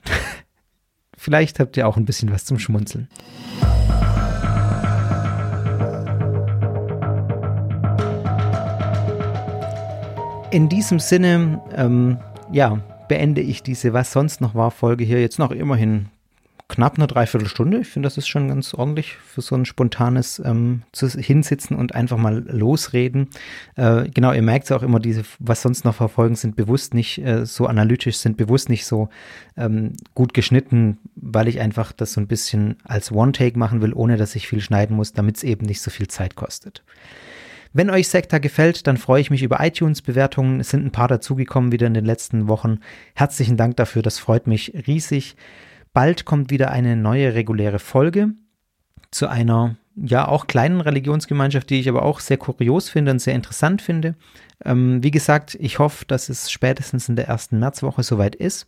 vielleicht 1.17 1.59
habt 1.59 1.77
ihr 1.77 1.87
auch 1.87 1.97
ein 1.97 2.05
bisschen 2.05 2.31
was 2.31 2.45
zum 2.45 2.57
Schmunzeln. 2.57 3.09
In 10.51 10.67
diesem 10.67 10.99
Sinne, 10.99 11.61
ähm, 11.73 12.17
ja, 12.51 12.81
beende 13.07 13.39
ich 13.39 13.63
diese 13.63 13.93
Was 13.93 14.11
sonst 14.11 14.41
noch 14.41 14.53
war 14.53 14.69
Folge 14.69 15.05
hier 15.05 15.21
jetzt 15.21 15.39
noch 15.39 15.51
immerhin 15.51 16.09
knapp 16.67 16.97
eine 16.97 17.07
Dreiviertelstunde. 17.07 17.79
Ich 17.79 17.87
finde, 17.87 18.07
das 18.07 18.17
ist 18.17 18.27
schon 18.27 18.49
ganz 18.49 18.73
ordentlich 18.73 19.15
für 19.15 19.41
so 19.41 19.55
ein 19.55 19.65
spontanes 19.65 20.39
ähm, 20.43 20.83
Hinsitzen 20.93 21.77
und 21.77 21.95
einfach 21.95 22.17
mal 22.17 22.43
losreden. 22.49 23.29
Äh, 23.75 24.09
genau, 24.09 24.33
ihr 24.33 24.41
merkt 24.41 24.65
es 24.65 24.71
auch 24.73 24.83
immer, 24.83 24.99
diese, 24.99 25.23
was 25.39 25.61
sonst 25.61 25.85
noch 25.85 25.95
verfolgen, 25.95 26.35
sind 26.35 26.57
bewusst 26.57 26.93
nicht 26.93 27.17
äh, 27.19 27.45
so 27.45 27.67
analytisch, 27.67 28.17
sind 28.17 28.35
bewusst 28.35 28.67
nicht 28.67 28.85
so 28.85 29.07
ähm, 29.55 29.93
gut 30.15 30.33
geschnitten, 30.33 30.97
weil 31.15 31.47
ich 31.47 31.61
einfach 31.61 31.93
das 31.93 32.11
so 32.11 32.19
ein 32.19 32.27
bisschen 32.27 32.75
als 32.83 33.11
One-Take 33.11 33.57
machen 33.57 33.81
will, 33.81 33.93
ohne 33.93 34.17
dass 34.17 34.35
ich 34.35 34.49
viel 34.49 34.61
schneiden 34.61 34.97
muss, 34.97 35.13
damit 35.13 35.37
es 35.37 35.43
eben 35.43 35.65
nicht 35.65 35.81
so 35.81 35.91
viel 35.91 36.09
Zeit 36.09 36.35
kostet. 36.35 36.83
Wenn 37.73 37.89
euch 37.89 38.09
Sekta 38.09 38.39
gefällt, 38.39 38.85
dann 38.85 38.97
freue 38.97 39.21
ich 39.21 39.31
mich 39.31 39.43
über 39.43 39.59
iTunes-Bewertungen. 39.61 40.59
Es 40.59 40.69
sind 40.69 40.85
ein 40.85 40.91
paar 40.91 41.07
dazugekommen 41.07 41.71
wieder 41.71 41.87
in 41.87 41.93
den 41.93 42.05
letzten 42.05 42.49
Wochen. 42.49 42.79
Herzlichen 43.15 43.55
Dank 43.55 43.77
dafür, 43.77 44.01
das 44.01 44.19
freut 44.19 44.45
mich 44.45 44.73
riesig. 44.87 45.35
Bald 45.93 46.25
kommt 46.25 46.51
wieder 46.51 46.71
eine 46.71 46.97
neue 46.97 47.33
reguläre 47.33 47.79
Folge 47.79 48.31
zu 49.09 49.27
einer 49.27 49.77
ja 49.95 50.27
auch 50.27 50.47
kleinen 50.47 50.81
Religionsgemeinschaft, 50.81 51.69
die 51.69 51.79
ich 51.79 51.89
aber 51.89 52.03
auch 52.03 52.19
sehr 52.19 52.37
kurios 52.37 52.89
finde 52.89 53.11
und 53.11 53.19
sehr 53.19 53.35
interessant 53.35 53.81
finde. 53.81 54.15
Ähm, 54.63 55.03
wie 55.03 55.11
gesagt, 55.11 55.57
ich 55.59 55.79
hoffe, 55.79 56.05
dass 56.05 56.29
es 56.29 56.51
spätestens 56.51 57.09
in 57.09 57.15
der 57.15 57.27
ersten 57.27 57.59
Märzwoche 57.59 58.03
soweit 58.03 58.35
ist. 58.35 58.67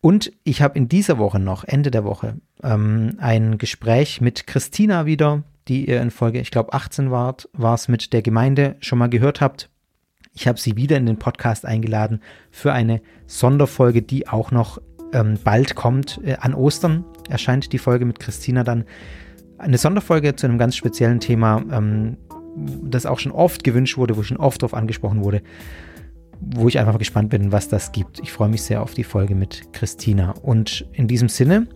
Und 0.00 0.32
ich 0.44 0.62
habe 0.62 0.78
in 0.78 0.88
dieser 0.88 1.18
Woche 1.18 1.38
noch, 1.38 1.64
Ende 1.64 1.90
der 1.90 2.04
Woche, 2.04 2.36
ähm, 2.62 3.16
ein 3.18 3.58
Gespräch 3.58 4.20
mit 4.20 4.46
Christina 4.46 5.06
wieder, 5.06 5.42
die 5.68 5.88
ihr 5.88 6.00
in 6.00 6.10
Folge, 6.10 6.40
ich 6.40 6.50
glaube 6.50 6.72
18 6.72 7.10
wart, 7.10 7.48
war 7.52 7.74
es 7.74 7.88
mit 7.88 8.12
der 8.12 8.22
Gemeinde 8.22 8.76
schon 8.80 8.98
mal 8.98 9.08
gehört 9.08 9.40
habt. 9.40 9.70
Ich 10.34 10.46
habe 10.46 10.58
sie 10.58 10.76
wieder 10.76 10.96
in 10.96 11.06
den 11.06 11.18
Podcast 11.18 11.66
eingeladen 11.66 12.20
für 12.50 12.72
eine 12.72 13.00
Sonderfolge, 13.26 14.02
die 14.02 14.28
auch 14.28 14.50
noch 14.50 14.80
ähm, 15.12 15.38
bald 15.42 15.74
kommt. 15.74 16.20
Äh, 16.24 16.36
an 16.40 16.54
Ostern 16.54 17.04
erscheint 17.28 17.72
die 17.72 17.78
Folge 17.78 18.04
mit 18.04 18.20
Christina 18.20 18.64
dann. 18.64 18.84
Eine 19.58 19.78
Sonderfolge 19.78 20.36
zu 20.36 20.46
einem 20.46 20.58
ganz 20.58 20.76
speziellen 20.76 21.20
Thema, 21.20 21.64
ähm, 21.72 22.16
das 22.56 23.06
auch 23.06 23.18
schon 23.18 23.32
oft 23.32 23.64
gewünscht 23.64 23.96
wurde, 23.96 24.16
wo 24.16 24.22
schon 24.22 24.36
oft 24.36 24.62
darauf 24.62 24.74
angesprochen 24.74 25.24
wurde, 25.24 25.42
wo 26.40 26.68
ich 26.68 26.78
einfach 26.78 26.98
gespannt 26.98 27.30
bin, 27.30 27.50
was 27.50 27.68
das 27.68 27.92
gibt. 27.92 28.20
Ich 28.20 28.32
freue 28.32 28.48
mich 28.48 28.62
sehr 28.62 28.82
auf 28.82 28.94
die 28.94 29.04
Folge 29.04 29.34
mit 29.34 29.72
Christina. 29.72 30.32
Und 30.42 30.86
in 30.92 31.08
diesem 31.08 31.28
Sinne, 31.28 31.66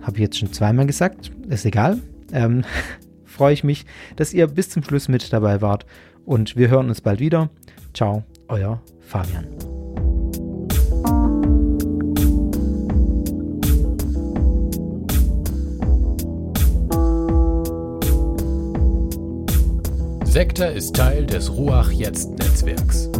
habe 0.00 0.16
ich 0.16 0.22
jetzt 0.22 0.38
schon 0.38 0.52
zweimal 0.52 0.86
gesagt, 0.86 1.30
ist 1.48 1.64
egal. 1.64 2.00
Ähm, 2.32 2.64
freue 3.42 3.54
ich 3.54 3.64
mich, 3.64 3.86
dass 4.14 4.32
ihr 4.32 4.46
bis 4.46 4.70
zum 4.70 4.84
Schluss 4.84 5.08
mit 5.08 5.32
dabei 5.32 5.60
wart. 5.60 5.84
Und 6.24 6.54
wir 6.54 6.68
hören 6.68 6.88
uns 6.88 7.00
bald 7.00 7.18
wieder. 7.18 7.50
Ciao, 7.92 8.22
euer 8.46 8.80
Fabian. 9.00 9.48
Sekta 20.24 20.66
ist 20.66 20.94
Teil 20.94 21.26
des 21.26 21.50
Ruach 21.50 21.90
Jetzt 21.90 22.30
Netzwerks. 22.38 23.10